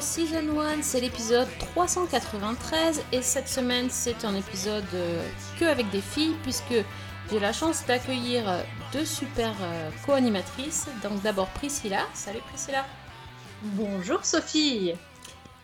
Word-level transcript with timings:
Season 0.00 0.60
1, 0.60 0.82
c'est 0.82 1.00
l'épisode 1.00 1.48
393 1.58 3.02
et 3.12 3.20
cette 3.20 3.48
semaine 3.48 3.90
c'est 3.90 4.24
un 4.24 4.34
épisode 4.36 4.84
euh, 4.94 5.28
que 5.58 5.64
avec 5.64 5.90
des 5.90 6.00
filles 6.00 6.36
puisque 6.42 6.84
j'ai 7.30 7.40
la 7.40 7.52
chance 7.52 7.84
d'accueillir 7.84 8.48
euh, 8.48 8.62
deux 8.92 9.04
super 9.04 9.52
euh, 9.60 9.90
co-animatrices. 10.06 10.88
Donc 11.02 11.20
d'abord 11.22 11.48
Priscilla, 11.48 12.06
salut 12.14 12.40
Priscilla, 12.48 12.86
Bonjour 13.62 14.24
Sophie 14.24 14.92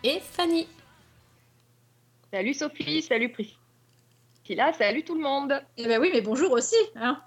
et 0.02 0.20
Fanny. 0.20 0.66
Salut 2.32 2.54
Sophie, 2.54 3.02
salut 3.02 3.30
Priscilla, 3.30 4.72
salut 4.72 5.04
tout 5.04 5.14
le 5.14 5.22
monde. 5.22 5.62
Eh 5.76 5.86
ben 5.86 6.00
oui, 6.00 6.10
mais 6.12 6.22
bonjour 6.22 6.50
aussi 6.50 6.76
hein. 6.96 7.20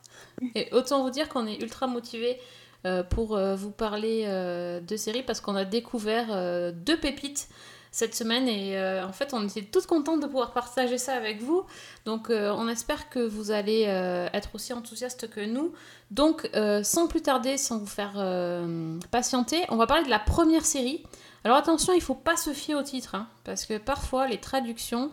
Et 0.56 0.68
autant 0.74 1.04
vous 1.04 1.10
dire 1.10 1.30
qu'on 1.30 1.48
est 1.48 1.62
ultra 1.62 1.88
motivés 1.88 2.38
euh, 2.38 2.67
pour 3.04 3.36
euh, 3.36 3.56
vous 3.56 3.72
parler 3.72 4.24
euh, 4.28 4.80
de 4.80 4.96
séries 4.96 5.24
parce 5.24 5.42
qu'on 5.42 5.56
a 5.56 5.66
découvert 5.66 6.28
euh, 6.30 6.72
deux 6.72 6.98
pépites 6.98 7.50
cette 7.92 8.14
semaine 8.14 8.48
et 8.48 8.78
euh, 8.78 9.06
en 9.08 9.12
fait 9.12 9.34
on 9.34 9.44
était 9.48 9.64
toutes 9.64 9.88
contentes 9.88 10.20
de 10.20 10.28
pouvoir 10.28 10.54
partager 10.54 10.98
ça 10.98 11.16
avec 11.16 11.42
vous. 11.42 11.64
Donc 12.06 12.30
euh, 12.30 12.54
on 12.56 12.68
espère 12.68 13.10
que 13.10 13.20
vous 13.20 13.50
allez 13.52 13.86
euh, 13.88 14.28
être 14.34 14.50
aussi 14.54 14.74
enthousiastes 14.74 15.30
que 15.30 15.40
nous. 15.42 15.74
Donc 16.12 16.50
euh, 16.54 16.84
sans 16.84 17.08
plus 17.08 17.22
tarder, 17.22 17.58
sans 17.58 17.80
vous 17.80 17.88
faire 17.88 18.14
euh, 18.18 19.00
patienter, 19.10 19.64
on 19.70 19.78
va 19.78 19.88
parler 19.88 20.04
de 20.04 20.10
la 20.10 20.20
première 20.20 20.66
série. 20.66 21.04
Alors 21.44 21.58
attention, 21.58 21.94
il 21.94 22.02
faut 22.02 22.14
pas 22.14 22.36
se 22.38 22.52
fier 22.54 22.76
au 22.76 22.84
titre 22.84 23.16
hein, 23.16 23.28
parce 23.44 23.66
que 23.66 23.78
parfois 23.78 24.28
les 24.28 24.40
traductions 24.40 25.12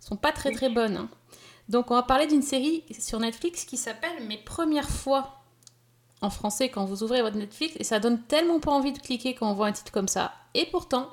sont 0.00 0.16
pas 0.16 0.32
très 0.32 0.50
très 0.52 0.68
bonnes. 0.68 0.96
hein. 0.96 1.08
Donc 1.70 1.90
on 1.90 1.94
va 1.94 2.02
parler 2.02 2.26
d'une 2.26 2.42
série 2.42 2.84
sur 2.98 3.18
Netflix 3.20 3.64
qui 3.64 3.78
s'appelle 3.78 4.26
Mes 4.26 4.36
premières 4.36 4.90
fois 4.90 5.43
en 6.20 6.30
français 6.30 6.68
quand 6.68 6.84
vous 6.84 7.02
ouvrez 7.02 7.22
votre 7.22 7.36
Netflix 7.36 7.74
et 7.78 7.84
ça 7.84 8.00
donne 8.00 8.20
tellement 8.22 8.60
pas 8.60 8.70
envie 8.70 8.92
de 8.92 8.98
cliquer 8.98 9.34
quand 9.34 9.50
on 9.50 9.54
voit 9.54 9.66
un 9.66 9.72
titre 9.72 9.92
comme 9.92 10.08
ça. 10.08 10.32
Et 10.54 10.66
pourtant, 10.66 11.08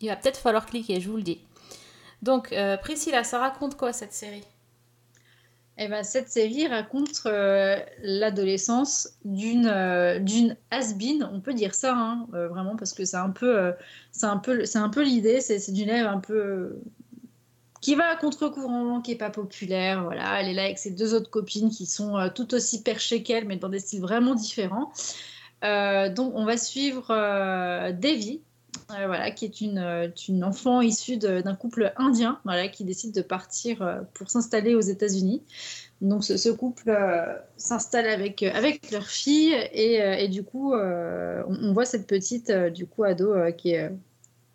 il 0.00 0.08
va 0.08 0.16
peut-être 0.16 0.38
falloir 0.38 0.66
cliquer, 0.66 1.00
je 1.00 1.08
vous 1.08 1.16
le 1.16 1.22
dis. 1.22 1.40
Donc 2.22 2.52
euh, 2.52 2.76
Priscilla, 2.76 3.24
ça 3.24 3.38
raconte 3.38 3.76
quoi 3.76 3.92
cette 3.92 4.12
série? 4.12 4.44
Eh 5.76 5.88
ben 5.88 6.04
cette 6.04 6.28
série 6.28 6.68
raconte 6.68 7.22
euh, 7.26 7.76
l'adolescence 8.00 9.08
d'une 9.24 9.66
euh, 9.66 10.20
d'une 10.20 10.56
has-been, 10.70 11.28
on 11.32 11.40
peut 11.40 11.52
dire 11.52 11.74
ça 11.74 11.96
hein, 11.96 12.28
euh, 12.32 12.46
vraiment 12.46 12.76
parce 12.76 12.92
que 12.92 13.04
c'est 13.04 13.16
un 13.16 13.30
peu 13.30 13.72
c'est 14.12 14.26
un 14.26 14.36
peu 14.36 14.64
c'est 14.66 14.78
un 14.78 14.88
peu 14.88 15.02
l'idée, 15.02 15.40
c'est 15.40 15.72
d'une 15.72 15.88
élève 15.88 16.06
un 16.06 16.20
peu 16.20 16.78
qui 17.84 17.96
va 17.96 18.06
à 18.06 18.16
contre-courant, 18.16 19.02
qui 19.02 19.12
est 19.12 19.16
pas 19.16 19.28
populaire, 19.28 20.04
voilà, 20.04 20.40
elle 20.40 20.48
est 20.48 20.54
là 20.54 20.62
avec 20.62 20.78
ses 20.78 20.90
deux 20.90 21.12
autres 21.12 21.28
copines 21.28 21.68
qui 21.68 21.84
sont 21.84 22.16
euh, 22.16 22.30
tout 22.34 22.54
aussi 22.54 22.82
perchées 22.82 23.22
qu'elle 23.22 23.46
mais 23.46 23.56
dans 23.56 23.68
des 23.68 23.78
styles 23.78 24.00
vraiment 24.00 24.34
différents. 24.34 24.90
Euh, 25.64 26.08
donc 26.08 26.32
on 26.34 26.46
va 26.46 26.56
suivre 26.56 27.08
euh, 27.10 27.92
Devi, 27.92 28.40
voilà, 28.88 29.30
qui 29.32 29.44
est 29.44 29.60
une, 29.60 30.10
une 30.28 30.44
enfant 30.44 30.80
issue 30.80 31.18
d'un 31.18 31.54
couple 31.54 31.92
indien, 31.98 32.40
voilà, 32.46 32.68
qui 32.68 32.84
décide 32.84 33.12
de 33.12 33.20
partir 33.20 34.02
pour 34.14 34.30
s'installer 34.30 34.74
aux 34.74 34.80
États-Unis. 34.80 35.42
Donc 36.00 36.24
ce, 36.24 36.50
couple 36.50 36.90
s'installe 37.58 38.06
avec, 38.06 38.42
avec 38.42 38.90
leur 38.92 39.06
fille 39.06 39.54
et, 39.74 40.28
du 40.28 40.42
coup 40.42 40.74
on, 40.74 41.72
voit 41.74 41.84
cette 41.84 42.06
petite 42.06 42.50
du 42.50 42.86
coup 42.86 43.04
ado 43.04 43.34
qui, 43.56 43.74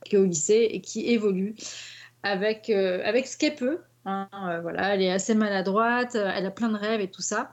qui 0.05 0.15
est 0.15 0.17
au 0.17 0.25
lycée 0.25 0.67
et 0.71 0.81
qui 0.81 1.07
évolue 1.07 1.55
avec, 2.23 2.69
euh, 2.69 3.01
avec 3.05 3.27
ce 3.27 3.37
qu'elle 3.37 3.55
peut. 3.55 3.79
hein. 4.05 4.27
Euh, 4.47 4.61
voilà, 4.61 4.93
elle 4.95 5.01
est 5.01 5.11
assez 5.11 5.33
maladroite, 5.35 6.15
euh, 6.15 6.31
elle 6.35 6.45
a 6.45 6.51
plein 6.51 6.69
de 6.69 6.77
rêves 6.77 7.01
et 7.01 7.09
tout 7.09 7.21
ça. 7.21 7.51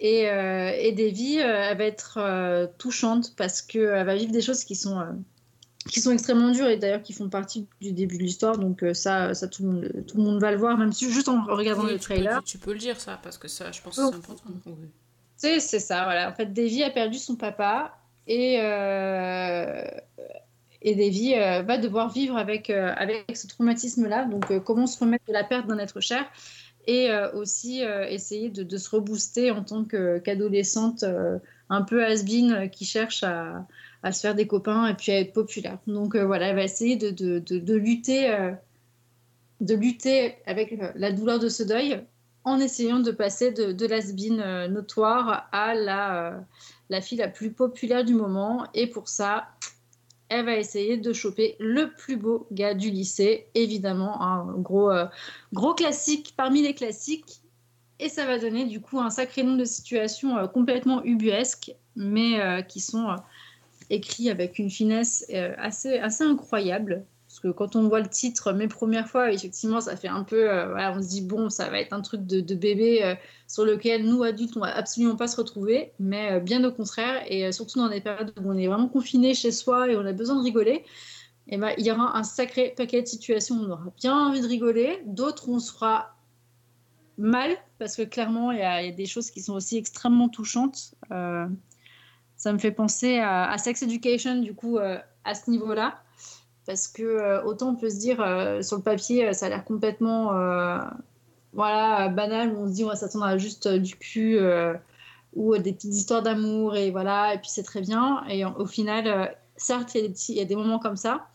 Et, 0.00 0.20
et 0.20 0.30
euh, 0.30 0.70
elle 0.74 1.76
va 1.78 1.84
être 1.84 2.70
touchante 2.78 3.34
parce 3.36 3.62
qu'elle 3.62 4.06
va 4.06 4.14
vivre 4.14 4.30
des 4.32 4.40
choses 4.42 4.62
qui 4.64 4.76
sont, 4.76 5.04
qui 5.90 6.00
sont 6.00 6.12
extrêmement 6.12 6.50
dures 6.52 6.68
et 6.68 6.76
d'ailleurs 6.76 7.02
qui 7.02 7.12
font 7.12 7.28
partie 7.28 7.66
du 7.80 7.92
début 7.92 8.16
de 8.18 8.22
l'histoire. 8.22 8.58
Donc 8.58 8.84
ça, 8.92 9.34
ça 9.34 9.48
tout, 9.48 9.64
le 9.64 9.68
monde, 9.70 10.04
tout 10.06 10.16
le 10.18 10.22
monde 10.22 10.40
va 10.40 10.52
le 10.52 10.56
voir, 10.56 10.78
même 10.78 10.92
si 10.92 11.10
juste 11.10 11.28
en 11.28 11.42
regardant 11.44 11.82
Oui, 11.84 11.92
le 11.94 11.98
tu 11.98 12.08
peux- 12.08 12.14
trailer. 12.14 12.44
tu, 12.44 12.58
peux 12.58 12.72
le 12.74 12.78
dire 12.78 13.00
ça 13.00 13.18
parce 13.22 13.38
que 13.38 13.48
ça, 13.48 13.72
je 13.72 13.82
pense 13.82 13.98
Oh. 13.98 14.10
que 14.10 14.16
c'est 14.16 14.18
important. 14.22 14.50
Oui. 14.66 14.88
C'est 15.36 15.58
c'est 15.60 15.80
ça, 15.80 16.04
voilà. 16.04 16.30
En 16.30 16.34
fait, 16.34 16.52
Davy 16.52 16.82
a 16.84 16.90
perdu 16.90 17.18
son 17.18 17.34
papa 17.36 17.96
et, 18.28 18.58
euh, 18.60 19.82
et 20.82 20.94
Davy 20.94 21.34
euh, 21.34 21.62
va 21.62 21.78
devoir 21.78 22.10
vivre 22.10 22.36
avec, 22.36 22.70
euh, 22.70 22.92
avec 22.96 23.36
ce 23.36 23.46
traumatisme-là. 23.46 24.26
Donc, 24.26 24.50
euh, 24.50 24.60
comment 24.60 24.86
se 24.86 24.98
remettre 24.98 25.24
de 25.26 25.32
la 25.32 25.44
perte 25.44 25.66
d'un 25.66 25.78
être 25.78 26.00
cher 26.00 26.24
et 26.86 27.10
euh, 27.10 27.30
aussi 27.32 27.82
essayer 28.08 28.48
de, 28.48 28.76
se 28.78 28.88
rebooster 28.88 29.50
en 29.50 29.62
tant 29.62 29.84
qu'adolescente 29.84 31.04
un 31.68 31.82
peu 31.82 32.02
has-been 32.02 32.70
qui 32.70 32.86
cherche 32.86 33.22
à, 33.24 33.66
à 34.02 34.10
se 34.10 34.20
faire 34.20 34.34
des 34.34 34.46
copains 34.46 34.86
et 34.86 34.94
puis 34.94 35.12
à 35.12 35.20
être 35.20 35.34
populaire. 35.34 35.76
Donc, 35.86 36.16
voilà, 36.16 36.48
elle 36.48 36.56
va 36.56 36.62
essayer 36.62 36.96
de, 36.96 37.10
de, 37.10 37.40
de, 37.40 37.74
lutter. 37.74 38.34
de 39.60 39.74
lutter 39.74 40.36
avec 40.46 40.78
la 40.94 41.12
douleur 41.12 41.38
de 41.38 41.50
ce 41.50 41.62
deuil 41.62 42.00
en 42.44 42.58
essayant 42.58 43.00
de 43.00 43.10
passer 43.10 43.52
de, 43.52 43.72
de 43.72 43.86
l'asbine 43.86 44.66
notoire 44.68 45.46
à 45.52 45.74
la, 45.74 46.42
la 46.88 47.00
fille 47.02 47.18
la 47.18 47.28
plus 47.28 47.52
populaire 47.52 48.02
du 48.02 48.14
moment. 48.14 48.66
Et 48.72 48.86
pour 48.86 49.10
ça, 49.10 49.48
elle 50.28 50.44
va 50.44 50.56
essayer 50.56 50.96
de 50.96 51.12
choper 51.12 51.56
le 51.58 51.92
plus 51.92 52.16
beau 52.16 52.46
gars 52.52 52.74
du 52.74 52.90
lycée, 52.90 53.46
évidemment, 53.54 54.20
un 54.22 54.58
gros, 54.58 54.90
euh, 54.90 55.06
gros 55.52 55.74
classique 55.74 56.34
parmi 56.36 56.62
les 56.62 56.74
classiques. 56.74 57.40
Et 57.98 58.08
ça 58.08 58.26
va 58.26 58.38
donner 58.38 58.66
du 58.66 58.80
coup 58.80 59.00
un 59.00 59.10
sacré 59.10 59.42
nombre 59.42 59.58
de 59.58 59.64
situations 59.64 60.36
euh, 60.36 60.46
complètement 60.46 61.02
ubuesques, 61.04 61.72
mais 61.96 62.40
euh, 62.40 62.62
qui 62.62 62.80
sont 62.80 63.16
écrits 63.90 64.30
avec 64.30 64.58
une 64.58 64.70
finesse 64.70 65.24
assez, 65.56 65.98
assez 65.98 66.22
incroyable. 66.22 67.06
Parce 67.40 67.54
que 67.54 67.56
quand 67.56 67.76
on 67.76 67.86
voit 67.86 68.00
le 68.00 68.08
titre 68.08 68.52
Mes 68.52 68.66
premières 68.66 69.08
fois, 69.08 69.30
effectivement, 69.30 69.80
ça 69.80 69.94
fait 69.94 70.08
un 70.08 70.24
peu. 70.24 70.50
euh, 70.50 70.90
on 70.90 71.00
se 71.00 71.08
dit, 71.08 71.20
bon, 71.20 71.50
ça 71.50 71.70
va 71.70 71.78
être 71.78 71.92
un 71.92 72.00
truc 72.00 72.26
de, 72.26 72.54
bébé 72.54 73.04
euh, 73.04 73.14
sur 73.46 73.64
lequel 73.64 74.04
nous, 74.04 74.24
adultes, 74.24 74.56
on 74.56 74.60
va 74.60 74.74
absolument 74.74 75.14
pas 75.14 75.28
se 75.28 75.36
retrouver. 75.36 75.92
Mais 76.00 76.32
euh, 76.32 76.40
bien 76.40 76.64
au 76.64 76.72
contraire, 76.72 77.22
et 77.28 77.52
surtout 77.52 77.78
dans 77.78 77.88
des 77.88 78.00
périodes 78.00 78.32
où 78.40 78.50
on 78.50 78.58
est 78.58 78.66
vraiment 78.66 78.88
confiné 78.88 79.34
chez 79.34 79.52
soi 79.52 79.88
et 79.88 79.96
on 79.96 80.04
a 80.04 80.12
besoin 80.12 80.34
de 80.34 80.42
rigoler, 80.42 80.84
eh 81.46 81.58
ben, 81.58 81.74
il 81.78 81.86
y 81.86 81.92
aura 81.92 82.18
un 82.18 82.24
sacré 82.24 82.74
paquet 82.76 83.02
de 83.02 83.06
situations 83.06 83.54
où 83.54 83.66
on 83.66 83.70
aura 83.70 83.92
bien 83.96 84.16
envie 84.16 84.40
de 84.40 84.48
rigoler. 84.48 85.00
D'autres, 85.06 85.48
on 85.48 85.60
sera 85.60 86.16
mal, 87.18 87.52
parce 87.78 87.94
que 87.94 88.02
clairement, 88.02 88.50
il 88.50 88.58
y, 88.58 88.62
a 88.62 88.90
des 88.90 89.06
choses 89.06 89.30
qui 89.30 89.42
sont 89.42 89.54
aussi 89.54 89.76
extrêmement 89.76 90.28
touchantes. 90.28 90.94
Ça 91.08 92.52
me 92.52 92.58
fait 92.58 92.72
penser 92.72 93.18
à, 93.18 93.56
Sex 93.58 93.82
Education, 93.82 94.40
du 94.40 94.54
coup, 94.54 94.78
à 94.78 95.34
ce 95.34 95.50
niveau-là 95.50 96.02
parce 96.68 96.86
que 96.86 97.02
euh, 97.02 97.42
autant 97.44 97.70
on 97.70 97.76
peut 97.76 97.88
se 97.88 97.96
dire 97.96 98.20
euh, 98.20 98.60
sur 98.60 98.76
le 98.76 98.82
papier 98.82 99.26
euh, 99.26 99.32
ça 99.32 99.46
a 99.46 99.48
l'air 99.48 99.64
complètement 99.64 100.26
voilà 101.54 102.08
banal 102.08 102.52
où 102.52 102.58
on 102.58 102.68
se 102.68 102.74
dit 102.74 102.84
on 102.84 102.88
va 102.88 102.94
s'attendre 102.94 103.24
à 103.24 103.38
juste 103.38 103.66
du 103.66 103.96
cul 103.96 104.38
ou 105.34 105.56
des 105.56 105.72
petites 105.72 105.94
histoires 105.94 106.22
d'amour 106.22 106.76
et 106.76 106.90
voilà 106.90 107.34
et 107.34 107.38
puis 107.38 107.48
c'est 107.48 107.62
très 107.62 107.80
bien. 107.80 108.22
Et 108.28 108.44
au 108.44 108.66
final 108.66 109.34
certes 109.56 109.94
il 109.94 110.36
y, 110.36 110.40
a 110.40 110.44
des 110.44 110.56
moments 110.56 110.78
comme 110.78 110.96
ça 110.96 111.28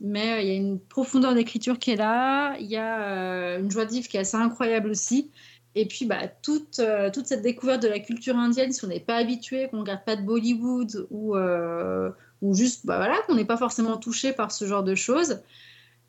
mais 0.00 0.44
il 0.44 0.48
y 0.48 0.52
a 0.52 0.54
une 0.54 0.78
profondeur 0.78 1.34
d'écriture 1.34 1.80
qui 1.80 1.90
est 1.90 1.96
là 1.96 2.56
il 2.58 2.66
y 2.66 2.76
a 2.76 3.58
une 3.58 3.70
joie 3.70 3.86
de 3.86 3.90
vivre 3.90 4.06
qui 4.06 4.16
est 4.16 4.20
assez 4.20 4.36
incroyable 4.36 4.88
aussi. 4.88 5.32
Et 5.74 5.86
puis 5.86 6.06
bah, 6.06 6.28
toute, 6.42 6.80
toute 7.12 7.26
cette 7.26 7.42
découverte 7.42 7.82
de 7.82 7.88
la 7.88 7.98
culture 7.98 8.36
indienne, 8.36 8.72
si 8.72 8.84
on 8.84 8.88
n'est 8.88 9.00
pas 9.00 9.16
habitué, 9.16 9.68
qu'on 9.68 9.78
ne 9.78 9.82
regarde 9.82 10.04
pas 10.06 10.16
de 10.16 10.22
Bollywood 10.22 11.08
ou, 11.10 11.36
ou 12.42 12.54
juste 12.54 12.86
bah, 12.86 12.96
voilà, 12.96 13.16
qu'on 13.26 13.34
n'est 13.34 13.44
pas 13.44 13.56
forcément 13.56 13.96
touché 13.96 14.32
par 14.32 14.52
ce 14.52 14.66
genre 14.66 14.84
de 14.84 14.94
choses, 14.94 15.40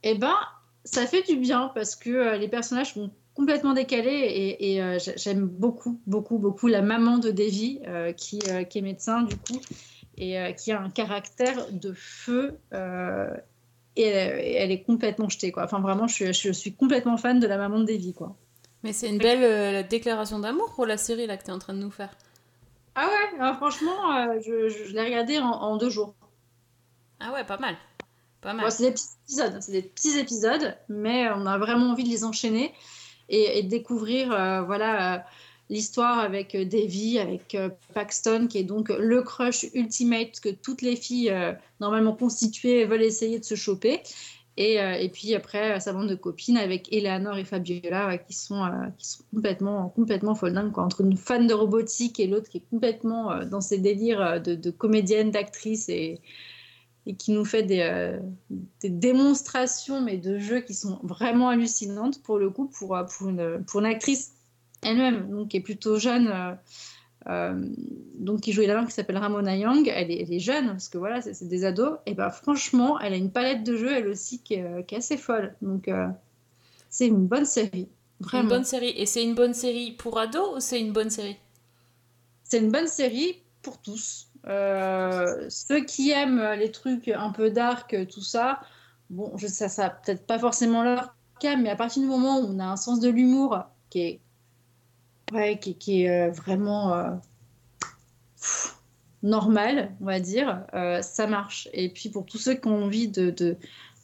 et 0.04 0.16
ben 0.16 0.36
ça 0.84 1.06
fait 1.06 1.24
du 1.24 1.36
bien 1.36 1.72
parce 1.76 1.96
que 1.96 2.10
euh, 2.10 2.38
les 2.38 2.48
personnages 2.48 2.94
sont 2.94 3.12
complètement 3.34 3.74
décalés 3.74 4.56
et, 4.60 4.82
euh, 4.82 4.98
j'a- 5.00 5.16
j'aime 5.16 5.46
beaucoup, 5.46 6.00
beaucoup, 6.08 6.40
beaucoup 6.40 6.68
la 6.68 6.82
maman 6.82 7.18
de 7.18 7.30
Devi 7.30 7.80
euh, 7.86 8.12
qui, 8.14 8.40
est 8.40 8.82
médecin 8.82 9.22
du 9.22 9.36
coup 9.36 9.60
et 10.18 10.56
qui 10.58 10.72
a 10.72 10.82
un 10.82 10.90
caractère 10.90 11.72
de 11.72 11.94
feu. 11.94 12.58
et 13.96 14.02
elle, 14.02 14.72
est 14.72 14.82
complètement 14.82 15.30
jetée 15.30 15.52
quoi. 15.52 15.64
Enfin 15.66 15.80
vraiment, 15.80 16.08
je 16.08 16.14
suis, 16.14 16.34
je 16.34 16.52
suis 16.52 16.74
complètement 16.74 17.18
fan 17.18 17.40
de 17.40 17.46
la 17.46 17.58
maman 17.58 17.80
de 17.80 17.86
Devi 17.86 18.14
quoi. 18.14 18.36
Mais 18.84 18.94
c'est 18.94 19.10
une 19.10 19.20
belle 19.20 19.88
déclaration 19.88 20.40
d'amour 20.40 20.74
pour 20.74 20.88
la 20.88 20.98
série 20.98 21.28
là 21.28 21.38
que 21.38 21.44
tu 21.44 21.50
es 21.50 21.54
en 21.54 21.60
train 21.60 21.74
de 21.74 21.80
nous 21.80 21.92
faire. 21.92 22.16
Ah 23.00 23.08
ouais, 23.08 23.40
alors 23.40 23.58
franchement, 23.58 24.12
euh, 24.16 24.40
je, 24.44 24.70
je- 24.70 24.86
je 24.86 24.94
l'ai 24.94 25.04
regardé 25.04 25.38
en, 25.38 25.52
en 25.52 25.78
deux 25.78 25.90
jours. 25.92 26.16
Ah 27.20 27.32
ouais, 27.32 27.44
pas 27.44 27.58
mal. 27.58 27.76
Pas 28.42 28.54
mal. 28.54 28.66
Bon, 28.66 28.72
c'est 28.72 28.84
des 28.86 28.92
petits 28.92 29.06
épisodes, 29.24 29.58
c'est 29.62 29.72
des 29.72 29.82
petits 29.84 30.18
épisodes, 30.18 30.76
mais 30.90 31.30
on 31.30 31.46
a 31.46 31.58
vraiment 31.60 31.92
envie 31.92 32.04
de 32.04 32.10
les 32.10 32.24
enchaîner 32.24 32.74
et, 33.30 33.60
et 33.60 33.64
de 33.64 33.70
découvrir 33.70 34.32
euh, 34.32 34.62
voilà 34.64 35.16
euh, 35.16 35.20
l'histoire 35.70 36.18
avec 36.20 36.56
Davy, 36.58 37.20
avec 37.20 37.56
Paxton, 37.94 38.48
qui 38.50 38.58
est 38.60 38.64
donc 38.64 38.90
le 38.90 39.22
crush 39.22 39.68
ultimate 39.76 40.40
que 40.40 40.50
toutes 40.50 40.82
les 40.82 40.96
filles 40.96 41.34
normalement 41.80 42.14
constituées 42.16 42.86
veulent 42.86 43.04
essayer 43.04 43.38
de 43.38 43.44
se 43.46 43.56
choper. 43.56 44.02
Et, 44.58 44.82
euh, 44.82 44.94
et 44.94 45.10
puis 45.10 45.36
après, 45.36 45.80
sa 45.80 45.94
bande 45.94 46.10
de 46.10 46.16
copines 46.16 46.58
avec 46.58 46.92
Eleanor 46.92 47.38
et 47.38 47.46
Fabiola 47.46 48.08
ouais, 48.08 48.24
qui, 48.28 48.34
sont, 48.34 48.64
euh, 48.64 48.88
qui 48.98 49.08
sont 49.08 49.24
complètement, 49.32 49.90
complètement 49.90 50.34
folles 50.34 50.54
dingues, 50.54 50.72
quoi, 50.72 50.84
entre 50.84 51.02
une 51.02 51.16
fan 51.16 51.46
de 51.46 51.54
robotique 51.54 52.20
et 52.20 52.26
l'autre 52.26 52.50
qui 52.50 52.58
est 52.58 52.70
complètement 52.72 53.32
euh, 53.32 53.46
dans 53.46 53.62
ses 53.62 53.78
délires 53.78 54.22
euh, 54.22 54.40
de, 54.40 54.72
comédienne, 54.72 55.30
d'actrice 55.30 55.90
et, 55.90 56.22
qui 57.20 57.32
nous 57.32 57.46
fait 57.46 57.64
des, 57.64 57.82
euh, 57.82 58.20
démonstrations 58.84 60.02
mais 60.02 60.18
de 60.18 60.40
jeux 60.40 60.60
qui 60.60 60.74
sont 60.74 61.00
vraiment 61.04 61.50
hallucinantes 61.50 62.22
pour 62.24 62.40
le 62.40 62.50
coup, 62.50 62.68
pour, 62.68 62.96
euh, 62.96 63.04
pour, 63.04 63.30
une, 63.30 63.64
pour 63.66 63.80
une 63.80 63.86
actrice 63.86 64.34
elle-même, 64.82 65.48
qui 65.48 65.58
est 65.58 65.62
plutôt 65.62 66.00
jeune. 66.00 66.28
euh, 66.28 66.52
euh, 66.52 66.56
donc 67.28 68.42
qui 68.42 68.54
joue 68.54 68.62
là 68.62 68.86
qui 68.86 68.92
s'appelle 68.92 69.18
Ramona 69.18 69.56
Young, 69.56 69.92
elle 69.94 70.12
est, 70.12 70.22
elle 70.22 70.34
est 70.34 70.40
jeune 70.40 70.68
parce 70.68 70.90
que 70.90 70.98
voilà, 70.98 71.22
c'est 71.22 71.48
des 71.48 71.66
ados. 71.66 71.98
Et 72.06 72.14
ben 72.14 72.30
franchement, 72.30 73.00
elle 73.00 73.14
a 73.14 73.18
une 73.18 73.32
palette 73.32 73.64
de 73.64 73.76
jeux 73.76 73.92
elle 73.92 74.08
aussi 74.08 74.40
qui 74.40 74.56
est, 74.56 74.64
euh, 74.64 74.82
qui 74.82 74.96
est 74.96 75.00
assez 75.00 75.18
folle. 75.18 75.56
Donc 75.62 75.88
euh, 75.88 76.08
c'est 76.90 77.08
une 77.08 77.28
bonne 77.28 77.46
série, 77.46 77.90
vraiment. 78.20 78.44
Une 78.44 78.50
bonne 78.50 78.64
série. 78.64 78.94
Et 78.96 79.06
c'est 79.06 79.24
une 79.24 79.36
bonne 79.36 79.54
série 79.54 79.92
pour 79.92 80.18
ados 80.20 80.56
ou 80.56 80.60
c'est 80.60 80.80
une 80.80 80.94
bonne 80.94 81.10
série? 81.10 81.38
C'est 82.44 82.60
une 82.60 82.72
bonne 82.72 82.88
série 82.88 83.44
pour 83.62 83.82
tous. 83.82 84.30
Euh, 84.48 85.46
ceux 85.50 85.84
qui 85.84 86.12
aiment 86.12 86.54
les 86.58 86.72
trucs 86.72 87.10
un 87.10 87.32
peu 87.32 87.50
dark, 87.50 87.94
tout 88.08 88.22
ça, 88.22 88.62
bon, 89.10 89.36
je 89.36 89.48
sais, 89.48 89.68
ça 89.68 89.90
peut-être 89.90 90.26
pas 90.26 90.40
forcément 90.40 90.84
leur 90.84 91.14
cas, 91.42 91.58
mais 91.58 91.70
à 91.70 91.76
partir 91.76 92.02
du 92.02 92.08
moment 92.08 92.40
où 92.40 92.46
on 92.46 92.60
a 92.60 92.66
un 92.66 92.78
sens 92.78 93.02
de 93.02 93.10
l'humour 93.10 93.60
qui 93.90 94.00
est, 94.00 94.22
ouais, 95.34 95.60
qui, 95.60 95.76
qui 95.76 96.04
est 96.04 96.28
euh, 96.28 96.32
vraiment 96.32 96.94
euh, 96.94 97.12
pff, 98.40 98.78
normal, 99.24 99.96
on 100.02 100.06
va 100.06 100.20
dire, 100.20 100.66
euh, 100.74 101.02
ça 101.02 101.28
marche. 101.28 101.68
Et 101.74 101.90
puis 101.90 102.10
pour 102.10 102.26
tous 102.26 102.38
ceux 102.38 102.56
qui 102.56 102.68
ont 102.68 102.84
envie 102.84 103.08
de, 103.08 103.32
de, 103.32 103.58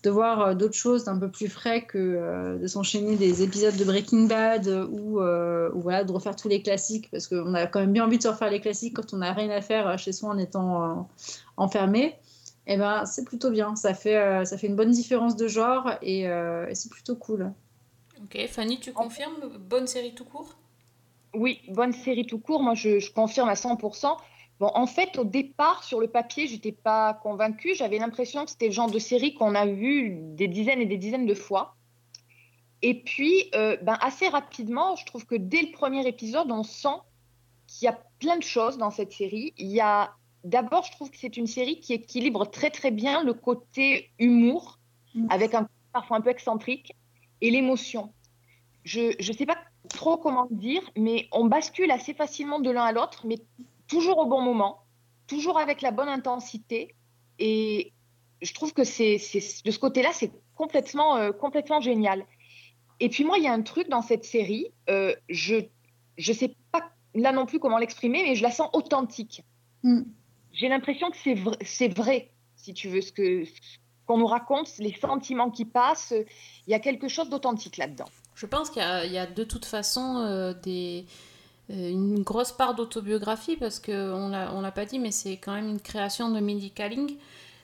de 0.03 0.09
voir 0.09 0.41
euh, 0.41 0.53
d'autres 0.53 0.75
choses 0.75 1.05
d'un 1.05 1.17
peu 1.17 1.29
plus 1.29 1.47
frais 1.47 1.85
que 1.85 1.97
euh, 1.97 2.57
de 2.57 2.67
s'enchaîner 2.67 3.15
des 3.15 3.41
épisodes 3.41 3.75
de 3.77 3.83
Breaking 3.85 4.25
Bad 4.27 4.67
ou, 4.67 5.19
euh, 5.21 5.71
ou 5.73 5.81
voilà, 5.81 6.03
de 6.03 6.11
refaire 6.11 6.35
tous 6.35 6.49
les 6.49 6.61
classiques, 6.61 7.09
parce 7.11 7.27
qu'on 7.27 7.53
a 7.53 7.67
quand 7.67 7.79
même 7.79 7.93
bien 7.93 8.05
envie 8.05 8.17
de 8.17 8.23
se 8.23 8.27
refaire 8.27 8.49
les 8.49 8.59
classiques 8.59 8.95
quand 8.95 9.13
on 9.13 9.17
n'a 9.17 9.33
rien 9.33 9.49
à 9.49 9.61
faire 9.61 9.97
chez 9.97 10.11
soi 10.11 10.29
en 10.29 10.37
étant 10.37 10.83
euh, 10.83 11.01
enfermé. 11.57 12.15
Et 12.65 12.77
ben, 12.77 13.05
c'est 13.05 13.25
plutôt 13.25 13.51
bien, 13.51 13.75
ça 13.75 13.93
fait, 13.93 14.15
euh, 14.15 14.45
ça 14.45 14.57
fait 14.57 14.67
une 14.67 14.77
bonne 14.77 14.91
différence 14.91 15.35
de 15.35 15.49
genre 15.49 15.91
et, 16.01 16.29
euh, 16.29 16.65
et 16.69 16.75
c'est 16.75 16.89
plutôt 16.89 17.17
cool. 17.17 17.51
Ok, 18.23 18.37
Fanny, 18.47 18.79
tu 18.79 18.93
confirmes? 18.93 19.35
Bonne 19.69 19.85
série 19.85 20.15
tout 20.15 20.23
court? 20.23 20.55
Oui, 21.33 21.61
bonne 21.69 21.93
série 21.93 22.25
tout 22.25 22.39
court. 22.39 22.61
Moi, 22.61 22.75
je, 22.75 22.99
je 22.99 23.11
confirme 23.11 23.49
à 23.49 23.55
100%. 23.55 24.17
Bon, 24.59 24.71
en 24.75 24.85
fait, 24.85 25.17
au 25.17 25.23
départ, 25.23 25.83
sur 25.83 25.99
le 25.99 26.07
papier, 26.07 26.47
j'étais 26.47 26.71
pas 26.71 27.15
convaincue. 27.15 27.75
J'avais 27.75 27.97
l'impression 27.97 28.45
que 28.45 28.51
c'était 28.51 28.67
le 28.67 28.71
genre 28.71 28.89
de 28.89 28.99
série 28.99 29.33
qu'on 29.33 29.55
a 29.55 29.65
vu 29.65 30.19
des 30.21 30.47
dizaines 30.47 30.81
et 30.81 30.85
des 30.85 30.97
dizaines 30.97 31.25
de 31.25 31.33
fois. 31.33 31.75
Et 32.81 33.01
puis, 33.01 33.49
euh, 33.55 33.77
ben, 33.81 33.97
assez 34.01 34.27
rapidement, 34.27 34.95
je 34.95 35.05
trouve 35.05 35.25
que 35.25 35.35
dès 35.35 35.61
le 35.61 35.71
premier 35.71 36.07
épisode, 36.07 36.51
on 36.51 36.63
sent 36.63 36.99
qu'il 37.65 37.85
y 37.85 37.87
a 37.87 37.97
plein 38.19 38.37
de 38.37 38.43
choses 38.43 38.77
dans 38.77 38.91
cette 38.91 39.13
série. 39.13 39.53
Il 39.57 39.71
y 39.71 39.79
a, 39.79 40.13
d'abord, 40.43 40.83
je 40.83 40.91
trouve 40.91 41.09
que 41.09 41.17
c'est 41.17 41.37
une 41.37 41.47
série 41.47 41.79
qui 41.79 41.93
équilibre 41.93 42.45
très 42.45 42.69
très 42.69 42.91
bien 42.91 43.23
le 43.23 43.33
côté 43.33 44.11
humour, 44.19 44.79
avec 45.29 45.53
un 45.53 45.67
parfois 45.93 46.17
un 46.17 46.21
peu 46.21 46.29
excentrique, 46.29 46.95
et 47.41 47.51
l'émotion. 47.51 48.13
Je 48.83 49.15
ne 49.17 49.37
sais 49.37 49.45
pas 49.45 49.57
trop 49.93 50.17
comment 50.17 50.47
dire, 50.51 50.81
mais 50.97 51.27
on 51.31 51.45
bascule 51.45 51.91
assez 51.91 52.13
facilement 52.13 52.59
de 52.59 52.69
l'un 52.69 52.83
à 52.83 52.91
l'autre, 52.91 53.25
mais 53.25 53.37
toujours 53.87 54.17
au 54.17 54.25
bon 54.25 54.41
moment, 54.41 54.83
toujours 55.27 55.57
avec 55.57 55.81
la 55.81 55.91
bonne 55.91 56.09
intensité. 56.09 56.95
Et 57.39 57.93
je 58.41 58.53
trouve 58.53 58.73
que 58.73 58.83
c'est, 58.83 59.15
de 59.15 59.71
ce 59.71 59.79
côté-là, 59.79 60.09
c'est 60.11 60.31
complètement, 60.55 61.15
euh, 61.17 61.31
complètement 61.31 61.79
génial. 61.79 62.25
Et 62.99 63.09
puis 63.09 63.23
moi, 63.23 63.37
il 63.37 63.43
y 63.43 63.47
a 63.47 63.53
un 63.53 63.61
truc 63.61 63.87
dans 63.89 64.01
cette 64.01 64.25
série, 64.25 64.67
euh, 64.89 65.15
je 65.29 65.55
ne 65.55 66.33
sais 66.33 66.55
pas 66.71 66.91
là 67.15 67.31
non 67.31 67.45
plus 67.45 67.59
comment 67.59 67.77
l'exprimer, 67.77 68.23
mais 68.23 68.35
je 68.35 68.43
la 68.43 68.51
sens 68.51 68.69
authentique. 68.73 69.43
Mm. 69.83 70.01
J'ai 70.51 70.69
l'impression 70.69 71.09
que 71.09 71.17
c'est 71.17 71.33
vrai, 71.33 71.57
c'est 71.63 71.87
vrai, 71.87 72.31
si 72.55 72.73
tu 72.73 72.89
veux, 72.89 73.01
ce 73.01 73.11
que 73.11 73.45
ce 73.45 73.51
qu'on 74.05 74.17
nous 74.17 74.27
raconte, 74.27 74.77
les 74.79 74.93
sentiments 74.93 75.49
qui 75.49 75.65
passent. 75.65 76.13
Il 76.67 76.71
y 76.71 76.73
a 76.73 76.79
quelque 76.79 77.07
chose 77.07 77.29
d'authentique 77.29 77.77
là-dedans. 77.77 78.09
Je 78.35 78.45
pense 78.45 78.69
qu'il 78.69 78.81
y, 78.81 78.85
a- 78.85 79.05
il 79.05 79.11
y 79.11 79.17
a 79.17 79.25
de 79.25 79.43
toute 79.43 79.65
façon 79.65 80.17
euh, 80.17 80.53
des, 80.63 81.05
euh, 81.71 81.89
une 81.91 82.23
grosse 82.23 82.51
part 82.51 82.75
d'autobiographie 82.75 83.55
parce 83.55 83.79
qu'on 83.79 84.33
on 84.33 84.61
l'a 84.61 84.71
pas 84.71 84.85
dit, 84.85 84.99
mais 84.99 85.11
c'est 85.11 85.37
quand 85.37 85.53
même 85.53 85.69
une 85.69 85.79
création 85.81 86.29
de 86.31 86.39
Mindy 86.39 86.71
Kaling 86.71 87.15